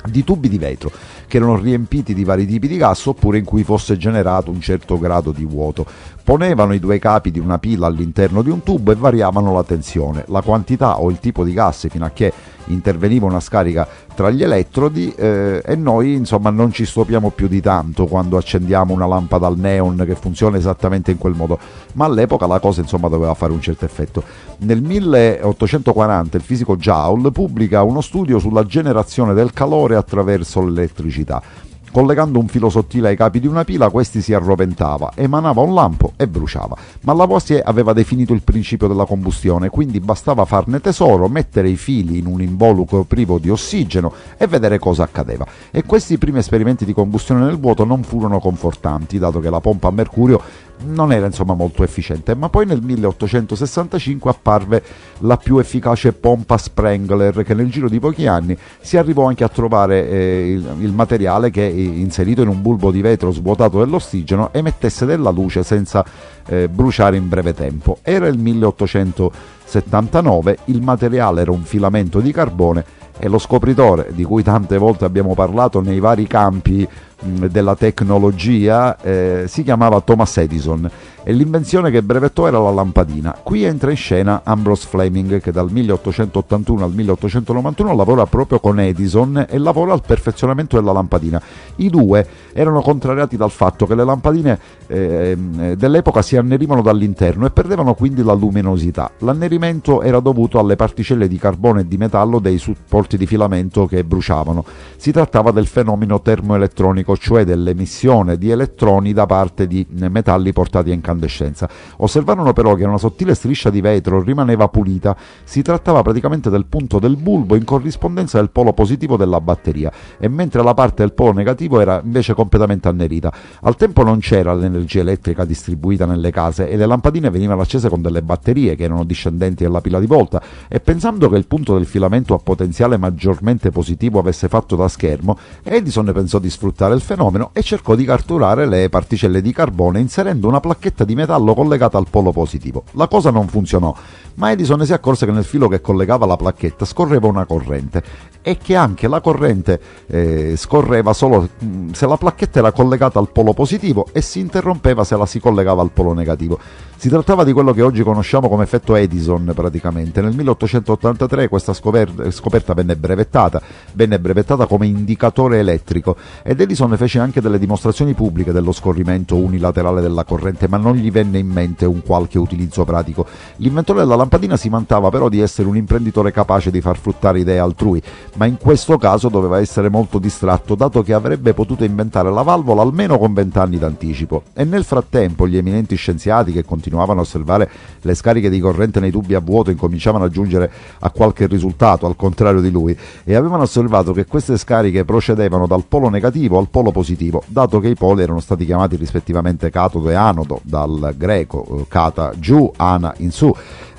di 0.05 0.23
tubi 0.23 0.49
di 0.49 0.57
vetro 0.57 0.91
che 1.27 1.37
erano 1.37 1.57
riempiti 1.57 2.13
di 2.13 2.23
vari 2.23 2.45
tipi 2.45 2.67
di 2.67 2.75
gas 2.75 3.05
oppure 3.05 3.37
in 3.37 3.45
cui 3.45 3.63
fosse 3.63 3.97
generato 3.97 4.51
un 4.51 4.59
certo 4.59 4.99
grado 4.99 5.31
di 5.31 5.45
vuoto. 5.45 5.85
Ponevano 6.23 6.73
i 6.73 6.79
due 6.79 6.99
capi 6.99 7.31
di 7.31 7.39
una 7.39 7.57
pila 7.57 7.87
all'interno 7.87 8.41
di 8.41 8.49
un 8.49 8.63
tubo 8.63 8.91
e 8.91 8.95
variavano 8.95 9.53
la 9.53 9.63
tensione, 9.63 10.25
la 10.27 10.41
quantità 10.41 10.99
o 10.99 11.09
il 11.09 11.19
tipo 11.19 11.43
di 11.43 11.53
gas 11.53 11.87
fino 11.89 12.03
a 12.03 12.09
che 12.09 12.33
interveniva 12.71 13.25
una 13.25 13.39
scarica 13.39 13.87
tra 14.13 14.29
gli 14.29 14.43
elettrodi 14.43 15.13
eh, 15.15 15.61
e 15.65 15.75
noi 15.75 16.13
insomma 16.13 16.49
non 16.49 16.71
ci 16.71 16.85
stupiamo 16.85 17.29
più 17.29 17.47
di 17.47 17.61
tanto 17.61 18.05
quando 18.05 18.37
accendiamo 18.37 18.93
una 18.93 19.05
lampada 19.05 19.47
al 19.47 19.57
neon 19.57 20.03
che 20.05 20.15
funziona 20.15 20.57
esattamente 20.57 21.11
in 21.11 21.17
quel 21.17 21.33
modo, 21.33 21.57
ma 21.93 22.05
all'epoca 22.05 22.45
la 22.47 22.59
cosa 22.59 22.81
insomma 22.81 23.07
doveva 23.07 23.33
fare 23.33 23.51
un 23.51 23.61
certo 23.61 23.85
effetto. 23.85 24.23
Nel 24.59 24.81
1840 24.81 26.37
il 26.37 26.43
fisico 26.43 26.75
Joule 26.77 27.31
pubblica 27.31 27.83
uno 27.83 28.01
studio 28.01 28.39
sulla 28.39 28.65
generazione 28.65 29.33
del 29.33 29.53
calore 29.53 29.95
attraverso 29.95 30.63
l'elettricità 30.63 31.69
Collegando 31.91 32.39
un 32.39 32.47
filo 32.47 32.69
sottile 32.69 33.09
ai 33.09 33.17
capi 33.17 33.41
di 33.41 33.47
una 33.47 33.65
pila, 33.65 33.89
questi 33.89 34.21
si 34.21 34.33
arroventava, 34.33 35.11
emanava 35.13 35.59
un 35.59 35.73
lampo 35.73 36.13
e 36.15 36.25
bruciava. 36.25 36.77
Ma 37.01 37.11
Lavoisier 37.11 37.63
aveva 37.65 37.91
definito 37.91 38.31
il 38.31 38.43
principio 38.43 38.87
della 38.87 39.03
combustione, 39.03 39.67
quindi 39.67 39.99
bastava 39.99 40.45
farne 40.45 40.79
tesoro, 40.79 41.27
mettere 41.27 41.67
i 41.67 41.75
fili 41.75 42.19
in 42.19 42.27
un 42.27 42.41
involucro 42.41 43.03
privo 43.03 43.39
di 43.39 43.49
ossigeno 43.49 44.13
e 44.37 44.47
vedere 44.47 44.79
cosa 44.79 45.03
accadeva. 45.03 45.45
E 45.69 45.83
questi 45.83 46.17
primi 46.17 46.37
esperimenti 46.37 46.85
di 46.85 46.93
combustione 46.93 47.43
nel 47.43 47.59
vuoto 47.59 47.83
non 47.83 48.03
furono 48.03 48.39
confortanti, 48.39 49.19
dato 49.19 49.41
che 49.41 49.49
la 49.49 49.59
pompa 49.59 49.89
a 49.89 49.91
mercurio 49.91 50.41
non 50.85 51.11
era 51.11 51.25
insomma 51.25 51.53
molto 51.53 51.83
efficiente, 51.83 52.33
ma 52.35 52.47
poi 52.49 52.65
nel 52.65 52.81
1865 52.81 54.29
apparve 54.29 54.81
la 55.19 55.35
più 55.37 55.59
efficace 55.59 56.11
pompa 56.13 56.57
Sprengler 56.57 57.43
che 57.43 57.53
nel 57.53 57.69
giro 57.69 57.89
di 57.89 57.99
pochi 57.99 58.25
anni 58.27 58.57
si 58.79 58.95
arrivò 58.97 59.27
anche 59.27 59.43
a 59.43 59.49
trovare 59.49 60.09
eh, 60.09 60.51
il, 60.51 60.75
il, 60.79 60.91
materiale 60.91 61.51
che 61.51 61.63
inserito 61.63 62.41
in 62.41 62.47
un 62.47 62.61
bulbo 62.61 62.91
di 62.91 63.01
vetro 63.01 63.31
svuotato 63.31 63.79
dell'ossigeno 63.79 64.49
emettesse 64.53 65.05
della 65.05 65.29
luce 65.29 65.63
senza 65.63 66.03
eh, 66.47 66.67
bruciare 66.67 67.15
in 67.17 67.29
breve 67.29 67.53
tempo. 67.53 67.99
Era 68.01 68.27
il 68.27 68.37
1879, 68.37 70.57
il 70.65 70.81
materiale 70.81 71.41
era 71.41 71.51
un 71.51 71.63
filamento 71.63 72.19
di 72.19 72.31
carbone 72.31 73.01
e 73.23 73.27
lo 73.27 73.37
scopritore 73.37 74.07
di 74.13 74.23
cui 74.23 74.41
tante 74.41 74.79
volte 74.79 75.05
abbiamo 75.05 75.35
parlato 75.35 75.79
nei 75.79 75.99
vari 75.99 76.25
campi 76.25 76.87
della 77.21 77.75
tecnologia 77.75 78.97
eh, 78.99 79.43
si 79.47 79.63
chiamava 79.63 80.01
Thomas 80.01 80.37
Edison 80.37 80.89
e 81.23 81.33
l'invenzione 81.33 81.91
che 81.91 82.01
brevettò 82.01 82.47
era 82.47 82.59
la 82.59 82.71
lampadina. 82.71 83.37
Qui 83.43 83.63
entra 83.63 83.91
in 83.91 83.97
scena 83.97 84.41
Ambrose 84.43 84.87
Fleming 84.87 85.39
che 85.39 85.51
dal 85.51 85.69
1881 85.71 86.83
al 86.83 86.93
1891 86.93 87.95
lavora 87.95 88.25
proprio 88.25 88.59
con 88.59 88.79
Edison 88.79 89.45
e 89.47 89.57
lavora 89.57 89.93
al 89.93 90.01
perfezionamento 90.05 90.77
della 90.77 90.91
lampadina. 90.91 91.41
I 91.77 91.89
due 91.89 92.27
erano 92.53 92.81
contrariati 92.81 93.37
dal 93.37 93.51
fatto 93.51 93.85
che 93.85 93.95
le 93.95 94.03
lampadine 94.03 94.59
eh, 94.87 95.37
dell'epoca 95.77 96.21
si 96.21 96.37
annerivano 96.37 96.81
dall'interno 96.81 97.45
e 97.45 97.51
perdevano 97.51 97.93
quindi 97.93 98.23
la 98.23 98.33
luminosità. 98.33 99.11
L'annerimento 99.19 100.01
era 100.01 100.19
dovuto 100.19 100.59
alle 100.59 100.75
particelle 100.75 101.27
di 101.27 101.37
carbone 101.37 101.81
e 101.81 101.87
di 101.87 101.97
metallo 101.97 102.39
dei 102.39 102.57
supporti 102.57 103.17
di 103.17 103.27
filamento 103.27 103.85
che 103.85 104.03
bruciavano. 104.03 104.65
Si 104.95 105.11
trattava 105.11 105.51
del 105.51 105.67
fenomeno 105.67 106.19
termoelettronico, 106.21 107.10
cioè 107.15 107.43
dell'emissione 107.43 108.37
di 108.37 108.49
elettroni 108.49 109.13
da 109.13 109.25
parte 109.25 109.67
di 109.67 109.85
metalli 109.89 110.53
portati 110.53 110.89
in 110.89 110.95
incandescenza. 111.01 111.67
Osservarono 111.97 112.53
però 112.53 112.75
che 112.75 112.85
una 112.85 112.97
sottile 112.97 113.33
striscia 113.33 113.69
di 113.69 113.81
vetro 113.81 114.21
rimaneva 114.21 114.67
pulita, 114.69 115.17
si 115.43 115.61
trattava 115.61 116.01
praticamente 116.01 116.49
del 116.49 116.65
punto 116.65 116.99
del 116.99 117.17
bulbo 117.17 117.55
in 117.55 117.65
corrispondenza 117.65 118.37
del 118.37 118.51
polo 118.51 118.73
positivo 118.73 119.17
della 119.17 119.41
batteria, 119.41 119.91
e 120.19 120.27
mentre 120.29 120.63
la 120.63 120.73
parte 120.73 121.01
del 121.03 121.13
polo 121.13 121.33
negativo 121.33 121.79
era 121.79 122.01
invece 122.03 122.33
completamente 122.33 122.87
annerita. 122.87 123.33
Al 123.61 123.75
tempo 123.75 124.03
non 124.03 124.19
c'era 124.19 124.53
l'energia 124.53 125.01
elettrica 125.01 125.43
distribuita 125.43 126.05
nelle 126.05 126.31
case 126.31 126.69
e 126.69 126.77
le 126.77 126.85
lampadine 126.85 127.29
venivano 127.29 127.61
accese 127.61 127.89
con 127.89 128.01
delle 128.01 128.21
batterie 128.21 128.75
che 128.75 128.83
erano 128.83 129.03
discendenti 129.03 129.63
dalla 129.63 129.81
pila 129.81 129.99
di 129.99 130.05
volta 130.05 130.41
e 130.67 130.79
pensando 130.79 131.29
che 131.29 131.37
il 131.37 131.47
punto 131.47 131.73
del 131.73 131.85
filamento 131.85 132.33
a 132.33 132.37
potenziale 132.37 132.97
maggiormente 132.97 133.71
positivo 133.71 134.19
avesse 134.19 134.47
fatto 134.47 134.75
da 134.75 134.87
schermo, 134.87 135.37
Edison 135.63 136.09
pensò 136.13 136.39
di 136.39 136.49
sfruttare 136.49 136.93
il 136.93 137.00
fenomeno 137.01 137.49
e 137.53 137.61
cercò 137.61 137.95
di 137.95 138.05
catturare 138.05 138.65
le 138.65 138.89
particelle 138.89 139.41
di 139.41 139.51
carbone 139.51 139.99
inserendo 139.99 140.47
una 140.47 140.59
placchetta 140.59 141.03
di 141.03 141.15
metallo 141.15 141.53
collegata 141.53 141.97
al 141.97 142.07
polo 142.09 142.31
positivo. 142.31 142.83
La 142.91 143.07
cosa 143.07 143.31
non 143.31 143.47
funzionò, 143.47 143.93
ma 144.35 144.51
Edison 144.51 144.85
si 144.85 144.93
accorse 144.93 145.25
che 145.25 145.31
nel 145.31 145.43
filo 145.43 145.67
che 145.67 145.81
collegava 145.81 146.25
la 146.25 146.37
placchetta 146.37 146.85
scorreva 146.85 147.27
una 147.27 147.45
corrente 147.45 148.03
e 148.41 148.57
che 148.57 148.75
anche 148.75 149.07
la 149.07 149.21
corrente 149.21 149.79
eh, 150.07 150.53
scorreva 150.55 151.13
solo 151.13 151.49
mm, 151.63 151.91
se 151.91 152.07
la 152.07 152.17
placchetta 152.17 152.59
era 152.59 152.71
collegata 152.71 153.19
al 153.19 153.29
polo 153.29 153.53
positivo 153.53 154.07
e 154.11 154.21
si 154.21 154.39
interrompeva 154.39 155.03
se 155.03 155.17
la 155.17 155.25
si 155.25 155.39
collegava 155.39 155.81
al 155.81 155.91
polo 155.91 156.13
negativo. 156.13 156.59
Si 157.01 157.09
trattava 157.09 157.43
di 157.43 157.51
quello 157.51 157.73
che 157.73 157.81
oggi 157.81 158.03
conosciamo 158.03 158.47
come 158.47 158.61
effetto 158.61 158.93
Edison 158.93 159.53
praticamente. 159.55 160.21
Nel 160.21 160.35
1883 160.35 161.47
questa 161.47 161.73
scoperta, 161.73 162.75
venne 162.75 162.95
brevettata, 162.95 163.59
venne 163.93 164.19
brevettata 164.19 164.67
come 164.67 164.85
indicatore 164.85 165.57
elettrico 165.57 166.15
ed 166.43 166.61
Edison 166.61 166.95
fece 166.97 167.17
anche 167.17 167.41
delle 167.41 167.57
dimostrazioni 167.57 168.13
pubbliche 168.13 168.51
dello 168.51 168.71
scorrimento 168.71 169.35
unilaterale 169.35 169.99
della 169.99 170.25
corrente, 170.25 170.67
ma 170.67 170.77
non 170.77 170.93
gli 170.93 171.09
venne 171.09 171.39
in 171.39 171.47
mente 171.47 171.85
un 171.85 172.03
qualche 172.03 172.37
utilizzo 172.37 172.85
pratico. 172.85 173.25
L'inventore 173.55 174.01
della 174.01 174.15
lampadina 174.15 174.55
si 174.55 174.69
vantava 174.69 175.09
però 175.09 175.27
di 175.27 175.39
essere 175.39 175.67
un 175.67 175.77
imprenditore 175.77 176.31
capace 176.31 176.69
di 176.69 176.81
far 176.81 176.99
fruttare 176.99 177.39
idee 177.39 177.57
altrui, 177.57 177.99
ma 178.35 178.45
in 178.45 178.57
questo 178.59 178.99
caso 178.99 179.27
doveva 179.29 179.59
essere 179.59 179.89
molto 179.89 180.19
distratto, 180.19 180.75
dato 180.75 181.01
che 181.01 181.13
avrebbe 181.13 181.55
potuto 181.55 181.83
inventare 181.83 182.29
la 182.29 182.43
valvola 182.43 182.83
almeno 182.83 183.17
con 183.17 183.33
vent'anni 183.33 183.79
d'anticipo. 183.79 184.43
E 184.53 184.65
nel 184.65 184.83
frattempo 184.83 185.47
gli 185.47 185.57
eminenti 185.57 185.95
scienziati 185.95 186.51
che 186.51 186.63
continuavano 186.63 186.89
continuavano 186.91 187.21
a 187.21 187.23
osservare 187.23 187.69
le 188.01 188.13
scariche 188.13 188.49
di 188.49 188.59
corrente 188.59 188.99
nei 188.99 189.11
tubi 189.11 189.33
a 189.33 189.39
vuoto 189.39 189.71
incominciavano 189.71 190.25
a 190.25 190.29
giungere 190.29 190.69
a 190.99 191.09
qualche 191.09 191.47
risultato, 191.47 192.05
al 192.05 192.17
contrario 192.17 192.59
di 192.59 192.69
lui, 192.69 192.95
e 193.23 193.35
avevano 193.35 193.63
osservato 193.63 194.11
che 194.11 194.25
queste 194.25 194.57
scariche 194.57 195.05
procedevano 195.05 195.65
dal 195.65 195.85
polo 195.87 196.09
negativo 196.09 196.59
al 196.59 196.67
polo 196.69 196.91
positivo, 196.91 197.43
dato 197.47 197.79
che 197.79 197.87
i 197.87 197.95
poli 197.95 198.23
erano 198.23 198.41
stati 198.41 198.65
chiamati 198.65 198.97
rispettivamente 198.97 199.69
catodo 199.69 200.09
e 200.09 200.13
anodo, 200.15 200.59
dal 200.63 201.13
greco 201.17 201.85
cata 201.87 202.33
giù, 202.37 202.71
ana 202.75 203.13
in 203.17 203.31
su 203.31 203.53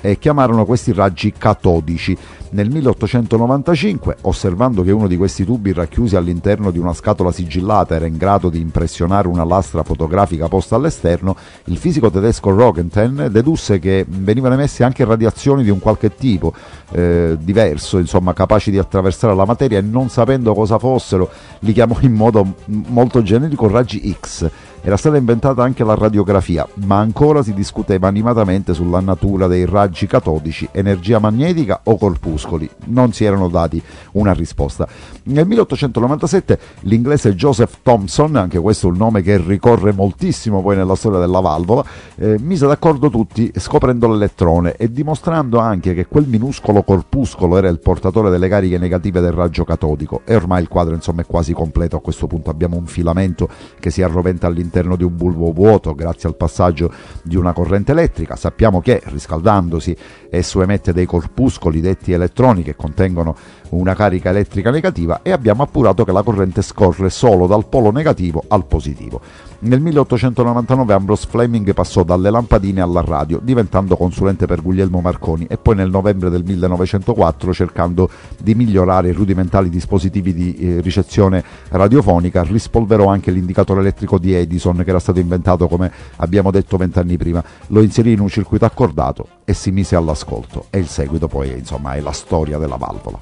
e 0.05 0.19
chiamarono 0.19 0.65
questi 0.65 0.91
raggi 0.91 1.31
catodici. 1.31 2.15
Nel 2.49 2.69
1895, 2.69 4.17
osservando 4.21 4.83
che 4.83 4.91
uno 4.91 5.07
di 5.07 5.15
questi 5.15 5.45
tubi 5.45 5.71
racchiusi 5.71 6.17
all'interno 6.17 6.71
di 6.71 6.77
una 6.77 6.93
scatola 6.93 7.31
sigillata 7.31 7.95
era 7.95 8.05
in 8.05 8.17
grado 8.17 8.49
di 8.49 8.59
impressionare 8.59 9.29
una 9.29 9.45
lastra 9.45 9.81
fotografica 9.81 10.49
posta 10.49 10.75
all'esterno, 10.75 11.37
il 11.65 11.77
fisico 11.77 12.11
tedesco 12.11 12.53
Roggenstein 12.53 13.29
dedusse 13.31 13.79
che 13.79 14.05
venivano 14.07 14.55
emesse 14.55 14.83
anche 14.83 15.05
radiazioni 15.05 15.63
di 15.63 15.69
un 15.69 15.79
qualche 15.79 16.13
tipo 16.15 16.53
eh, 16.91 17.37
diverso, 17.39 17.97
insomma, 17.97 18.33
capaci 18.33 18.71
di 18.71 18.77
attraversare 18.77 19.33
la 19.33 19.45
materia 19.45 19.79
e 19.79 19.81
non 19.81 20.09
sapendo 20.09 20.53
cosa 20.53 20.77
fossero, 20.77 21.29
li 21.59 21.71
chiamò 21.71 21.97
in 22.01 22.13
modo 22.13 22.55
molto 22.65 23.23
generico 23.23 23.69
raggi 23.69 24.15
X 24.19 24.51
era 24.85 24.97
stata 24.97 25.15
inventata 25.15 25.63
anche 25.63 25.85
la 25.85 25.95
radiografia, 25.95 26.67
ma 26.85 26.99
ancora 26.99 27.41
si 27.41 27.53
discuteva 27.53 28.09
animatamente 28.09 28.73
sulla 28.73 28.99
natura 28.99 29.47
dei 29.47 29.65
raggi 29.65 30.07
catodici, 30.07 30.67
energia 30.73 31.19
magnetica 31.19 31.79
o 31.85 31.95
corpuscoli. 31.95 32.69
Non 32.87 33.13
si 33.13 33.23
erano 33.23 33.47
dati 33.47 33.81
una 34.13 34.33
risposta. 34.33 34.85
Nel 35.23 35.47
1897 35.47 36.59
l'inglese 36.81 37.33
Joseph 37.33 37.77
Thomson, 37.81 38.35
anche 38.35 38.59
questo 38.59 38.87
è 38.87 38.91
un 38.91 38.97
nome 38.97 39.21
che 39.21 39.37
ricorre 39.37 39.93
moltissimo 39.93 40.61
poi 40.61 40.75
nella 40.75 40.95
storia 40.95 41.19
della 41.19 41.39
valvola, 41.39 41.85
eh, 42.15 42.35
mise 42.41 42.67
d'accordo 42.67 43.09
tutti 43.09 43.53
scoprendo 43.55 44.09
l'elettrone 44.09 44.75
e 44.75 44.91
dimostrando 44.91 45.59
anche 45.59 45.93
che 45.93 46.07
quel 46.07 46.27
minuscolo 46.27 46.83
corpuscolo 46.83 47.57
era 47.57 47.69
il 47.69 47.79
portatore 47.79 48.29
delle 48.29 48.49
cariche 48.49 48.77
negative 48.77 49.21
del 49.21 49.31
raggio 49.31 49.63
catodico. 49.63 50.23
E 50.25 50.35
ormai 50.35 50.61
il 50.61 50.67
quadro 50.67 50.93
insomma 50.93 51.21
è 51.21 51.25
quasi 51.25 51.53
completo 51.53 51.95
a 51.95 52.01
questo 52.01 52.27
punto. 52.27 52.49
Abbiamo 52.49 52.75
un 52.75 52.85
filamento 52.85 53.47
che 53.79 53.89
si 53.89 54.01
arroventa 54.01 54.47
all'interno 54.47 54.71
all'interno 54.73 54.95
di 54.95 55.03
un 55.03 55.15
bulbo 55.15 55.51
vuoto 55.51 55.93
grazie 55.93 56.27
al 56.27 56.35
passaggio 56.35 56.91
di 57.21 57.35
una 57.35 57.53
corrente 57.53 57.91
elettrica. 57.91 58.35
Sappiamo 58.35 58.81
che 58.81 59.01
riscaldandosi 59.05 59.95
esso 60.29 60.61
emette 60.61 60.93
dei 60.93 61.05
corpuscoli 61.05 61.79
detti 61.79 62.11
elettroni 62.11 62.63
che 62.63 62.75
contengono 62.75 63.35
una 63.69 63.93
carica 63.93 64.29
elettrica 64.29 64.71
negativa 64.71 65.21
e 65.21 65.31
abbiamo 65.31 65.63
appurato 65.63 66.03
che 66.03 66.11
la 66.11 66.23
corrente 66.23 66.61
scorre 66.61 67.09
solo 67.09 67.47
dal 67.47 67.67
polo 67.67 67.91
negativo 67.91 68.43
al 68.47 68.65
positivo. 68.65 69.21
Nel 69.59 69.79
1899 69.79 70.93
Ambrose 70.93 71.27
Fleming 71.29 71.73
passò 71.73 72.03
dalle 72.03 72.29
lampadine 72.29 72.81
alla 72.81 73.01
radio, 73.01 73.39
diventando 73.41 73.95
consulente 73.95 74.45
per 74.45 74.61
Guglielmo 74.61 74.99
Marconi 74.99 75.45
e 75.49 75.57
poi 75.57 75.75
nel 75.75 75.89
novembre 75.89 76.29
del 76.29 76.43
1904, 76.43 77.53
cercando 77.53 78.09
di 78.37 78.55
migliorare 78.55 79.09
i 79.09 79.13
rudimentali 79.13 79.69
dispositivi 79.69 80.33
di 80.33 80.55
eh, 80.55 80.81
ricezione 80.81 81.43
radiofonica, 81.69 82.43
rispolverò 82.43 83.07
anche 83.07 83.31
l'indicatore 83.31 83.79
elettrico 83.79 84.19
di 84.19 84.33
Edison 84.33 84.62
che 84.71 84.89
era 84.89 84.99
stato 84.99 85.19
inventato, 85.19 85.67
come 85.67 85.91
abbiamo 86.17 86.51
detto 86.51 86.77
vent'anni 86.77 87.17
prima, 87.17 87.43
lo 87.67 87.81
inserì 87.81 88.13
in 88.13 88.21
un 88.21 88.29
circuito 88.29 88.65
accordato 88.65 89.27
e 89.43 89.53
si 89.53 89.71
mise 89.71 89.95
all'ascolto. 89.95 90.67
E 90.69 90.79
il 90.79 90.87
seguito 90.87 91.27
poi 91.27 91.51
insomma 91.51 91.93
è 91.93 91.99
la 91.99 92.13
storia 92.13 92.57
della 92.57 92.77
valvola. 92.77 93.19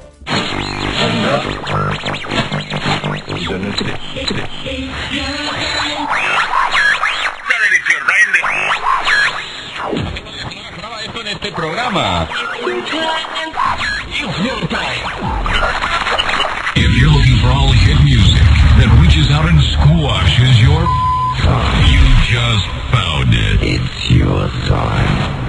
If 16.74 16.98
you're 16.98 17.12
looking 17.12 17.38
for 17.40 17.48
all 17.48 17.72
hit 17.72 18.00
music 18.04 18.42
that 18.80 18.90
reaches 19.02 19.30
out 19.32 19.46
and 19.46 19.62
squashes 19.62 20.62
your 20.62 21.11
you 21.44 22.04
just 22.26 22.66
found 22.92 23.34
it. 23.34 23.62
It's 23.62 24.10
your 24.10 24.50
time. 24.68 25.40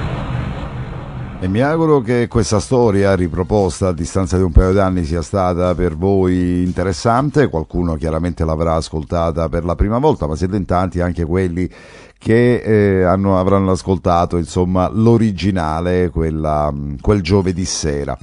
E 1.40 1.48
mi 1.48 1.60
auguro 1.60 2.01
che 2.01 2.28
questa 2.28 2.60
storia 2.60 3.16
riproposta 3.16 3.89
a 3.89 3.93
distanza 3.93 4.36
di 4.36 4.44
un 4.44 4.52
paio 4.52 4.73
d'anni 4.73 5.05
sia 5.05 5.23
stata 5.23 5.74
per 5.74 5.97
voi 5.97 6.62
interessante, 6.62 7.48
qualcuno 7.48 7.97
chiaramente 7.97 8.44
l'avrà 8.44 8.74
ascoltata 8.74 9.48
per 9.48 9.64
la 9.64 9.74
prima 9.74 9.98
volta, 9.98 10.28
ma 10.28 10.36
siete 10.36 10.55
in 10.55 10.66
tanti 10.66 11.01
anche 11.01 11.24
quelli 11.24 11.69
che 12.16 12.62
eh, 12.62 13.02
hanno, 13.02 13.40
avranno 13.40 13.73
ascoltato 13.73 14.36
insomma, 14.36 14.89
l'originale 14.89 16.10
quella, 16.10 16.73
quel 17.01 17.23
giovedì 17.23 17.64
sera. 17.64 18.16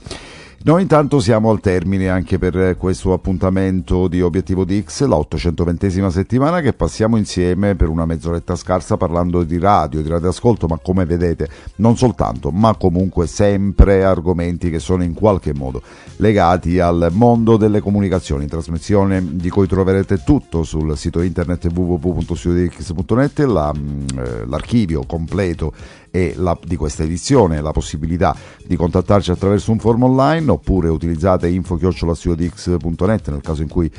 Noi 0.61 0.81
intanto 0.81 1.21
siamo 1.21 1.51
al 1.51 1.61
termine 1.61 2.09
anche 2.09 2.37
per 2.37 2.75
questo 2.77 3.13
appuntamento 3.13 4.09
di 4.09 4.21
Obiettivo 4.21 4.65
DX, 4.65 5.05
la 5.05 5.15
820esima 5.15 6.09
settimana 6.09 6.59
che 6.59 6.73
passiamo 6.73 7.15
insieme 7.15 7.75
per 7.75 7.87
una 7.87 8.05
mezz'oretta 8.05 8.57
scarsa 8.57 8.97
parlando 8.97 9.43
di 9.43 9.57
radio, 9.57 10.01
di 10.01 10.09
radioascolto, 10.09 10.67
ma 10.67 10.77
come 10.77 11.05
vedete 11.05 11.47
non 11.75 11.95
soltanto, 11.95 12.51
ma 12.51 12.75
comunque 12.75 13.25
sempre 13.25 14.03
argomenti 14.03 14.69
che 14.69 14.79
sono 14.79 15.01
in 15.03 15.13
qualche 15.13 15.53
modo 15.53 15.81
legati 16.17 16.77
al 16.77 17.07
mondo 17.13 17.55
delle 17.55 17.79
comunicazioni, 17.79 18.45
trasmissione 18.45 19.37
di 19.37 19.49
cui 19.49 19.65
troverete 19.65 20.23
tutto 20.25 20.63
sul 20.63 20.97
sito 20.97 21.21
internet 21.21 21.69
www.studiodx.net, 21.73 23.39
la, 23.45 23.71
eh, 23.71 24.45
l'archivio 24.45 25.05
completo 25.05 25.71
e 26.11 26.33
la, 26.35 26.57
di 26.63 26.75
questa 26.75 27.03
edizione, 27.03 27.61
la 27.61 27.71
possibilità 27.71 28.35
di 28.65 28.75
contattarci 28.75 29.31
attraverso 29.31 29.71
un 29.71 29.79
form 29.79 30.03
online 30.03 30.49
oppure 30.51 30.89
utilizzate 30.89 31.47
info-studiodx.net 31.47 33.29
nel 33.29 33.41
caso 33.41 33.61
in 33.61 33.69
cui 33.69 33.91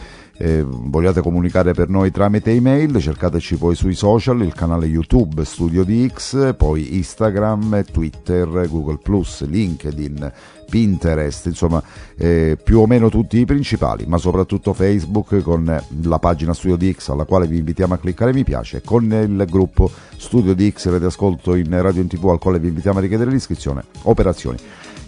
eh, 0.42 0.64
vogliate 0.66 1.20
comunicare 1.20 1.74
per 1.74 1.90
noi 1.90 2.10
tramite 2.10 2.50
email, 2.50 2.98
cercateci 2.98 3.56
poi 3.56 3.74
sui 3.74 3.94
social, 3.94 4.40
il 4.40 4.54
canale 4.54 4.86
YouTube 4.86 5.44
Studio 5.44 5.84
DX, 5.84 6.56
poi 6.56 6.96
Instagram, 6.96 7.84
Twitter, 7.92 8.66
Google 8.66 8.98
LinkedIn, 9.40 10.32
Pinterest, 10.70 11.46
insomma 11.46 11.82
eh, 12.16 12.56
più 12.62 12.78
o 12.78 12.86
meno 12.86 13.10
tutti 13.10 13.38
i 13.38 13.44
principali, 13.44 14.06
ma 14.06 14.16
soprattutto 14.16 14.72
Facebook 14.72 15.42
con 15.42 15.82
la 16.02 16.18
pagina 16.18 16.54
Studio 16.54 16.76
DX 16.76 17.08
alla 17.10 17.24
quale 17.24 17.46
vi 17.46 17.58
invitiamo 17.58 17.92
a 17.92 17.98
cliccare 17.98 18.32
mi 18.32 18.44
piace, 18.44 18.80
con 18.82 19.04
il 19.04 19.44
gruppo 19.48 19.90
Studio 20.16 20.54
DX 20.54 20.88
Rete 20.88 21.06
Ascolto 21.06 21.54
in 21.54 21.68
Radio 21.82 22.00
in 22.00 22.08
TV 22.08 22.28
al 22.28 22.38
quale 22.38 22.58
vi 22.58 22.68
invitiamo 22.68 22.98
a 22.98 23.02
richiedere 23.02 23.30
l'iscrizione, 23.30 23.84
operazioni 24.02 24.56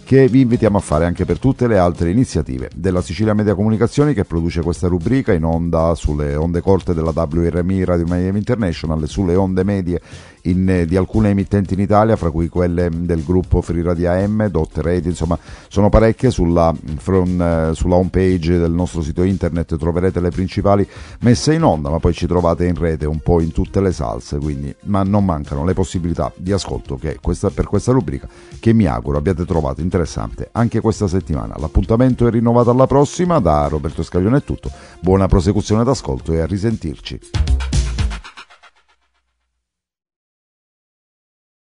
che 0.05 0.27
vi 0.27 0.41
invitiamo 0.41 0.77
a 0.77 0.81
fare 0.81 1.05
anche 1.05 1.23
per 1.23 1.39
tutte 1.39 1.65
le 1.65 1.77
altre 1.77 2.11
iniziative 2.11 2.69
della 2.75 3.01
Sicilia 3.01 3.33
Media 3.33 3.55
Comunicazioni 3.55 4.13
che 4.13 4.25
produce 4.25 4.61
questa 4.61 4.87
rubrica 4.87 5.31
in 5.31 5.45
onda 5.45 5.95
sulle 5.95 6.35
onde 6.35 6.61
corte 6.61 6.93
della 6.93 7.13
WRMI 7.15 7.85
Radio 7.85 8.05
Miami 8.07 8.37
International, 8.37 9.07
sulle 9.07 9.35
onde 9.35 9.63
medie 9.63 10.01
in, 10.43 10.67
eh, 10.69 10.85
di 10.85 10.95
alcune 10.95 11.29
emittenti 11.29 11.73
in 11.73 11.79
Italia, 11.79 12.15
fra 12.15 12.31
cui 12.31 12.49
quelle 12.49 12.89
del 12.91 13.23
gruppo 13.23 13.61
Free 13.61 13.83
Radio 13.83 14.11
AM, 14.11 14.47
Dot 14.47 14.77
Radio, 14.77 15.09
insomma 15.09 15.37
sono 15.67 15.89
parecchie 15.89 16.31
sulla, 16.31 16.73
from, 16.97 17.41
eh, 17.41 17.71
sulla 17.73 17.95
home 17.95 18.09
page 18.09 18.57
del 18.57 18.71
nostro 18.71 19.01
sito 19.01 19.23
internet 19.23 19.77
troverete 19.77 20.19
le 20.19 20.29
principali 20.29 20.87
messe 21.19 21.53
in 21.53 21.63
onda, 21.63 21.89
ma 21.89 21.99
poi 21.99 22.13
ci 22.13 22.27
trovate 22.27 22.65
in 22.65 22.75
rete 22.75 23.05
un 23.05 23.19
po' 23.19 23.41
in 23.41 23.51
tutte 23.51 23.81
le 23.81 23.91
salse, 23.91 24.37
quindi 24.37 24.73
ma 24.83 25.03
non 25.03 25.25
mancano 25.25 25.65
le 25.65 25.73
possibilità 25.73 26.31
di 26.35 26.51
ascolto 26.51 26.95
che 26.95 27.17
questa, 27.21 27.49
per 27.49 27.67
questa 27.67 27.91
rubrica 27.91 28.27
che 28.59 28.73
mi 28.73 28.85
auguro 28.85 29.17
abbiate 29.17 29.45
trovato 29.45 29.81
interessante 29.81 30.49
anche 30.51 30.79
questa 30.79 31.07
settimana. 31.07 31.55
L'appuntamento 31.57 32.27
è 32.27 32.31
rinnovato 32.31 32.69
alla 32.69 32.87
prossima, 32.87 33.39
da 33.39 33.67
Roberto 33.67 34.03
Scaglione 34.03 34.37
è 34.37 34.43
tutto, 34.43 34.71
buona 34.99 35.27
prosecuzione 35.27 35.83
d'ascolto 35.83 36.33
e 36.33 36.39
a 36.39 36.45
risentirci. 36.45 37.19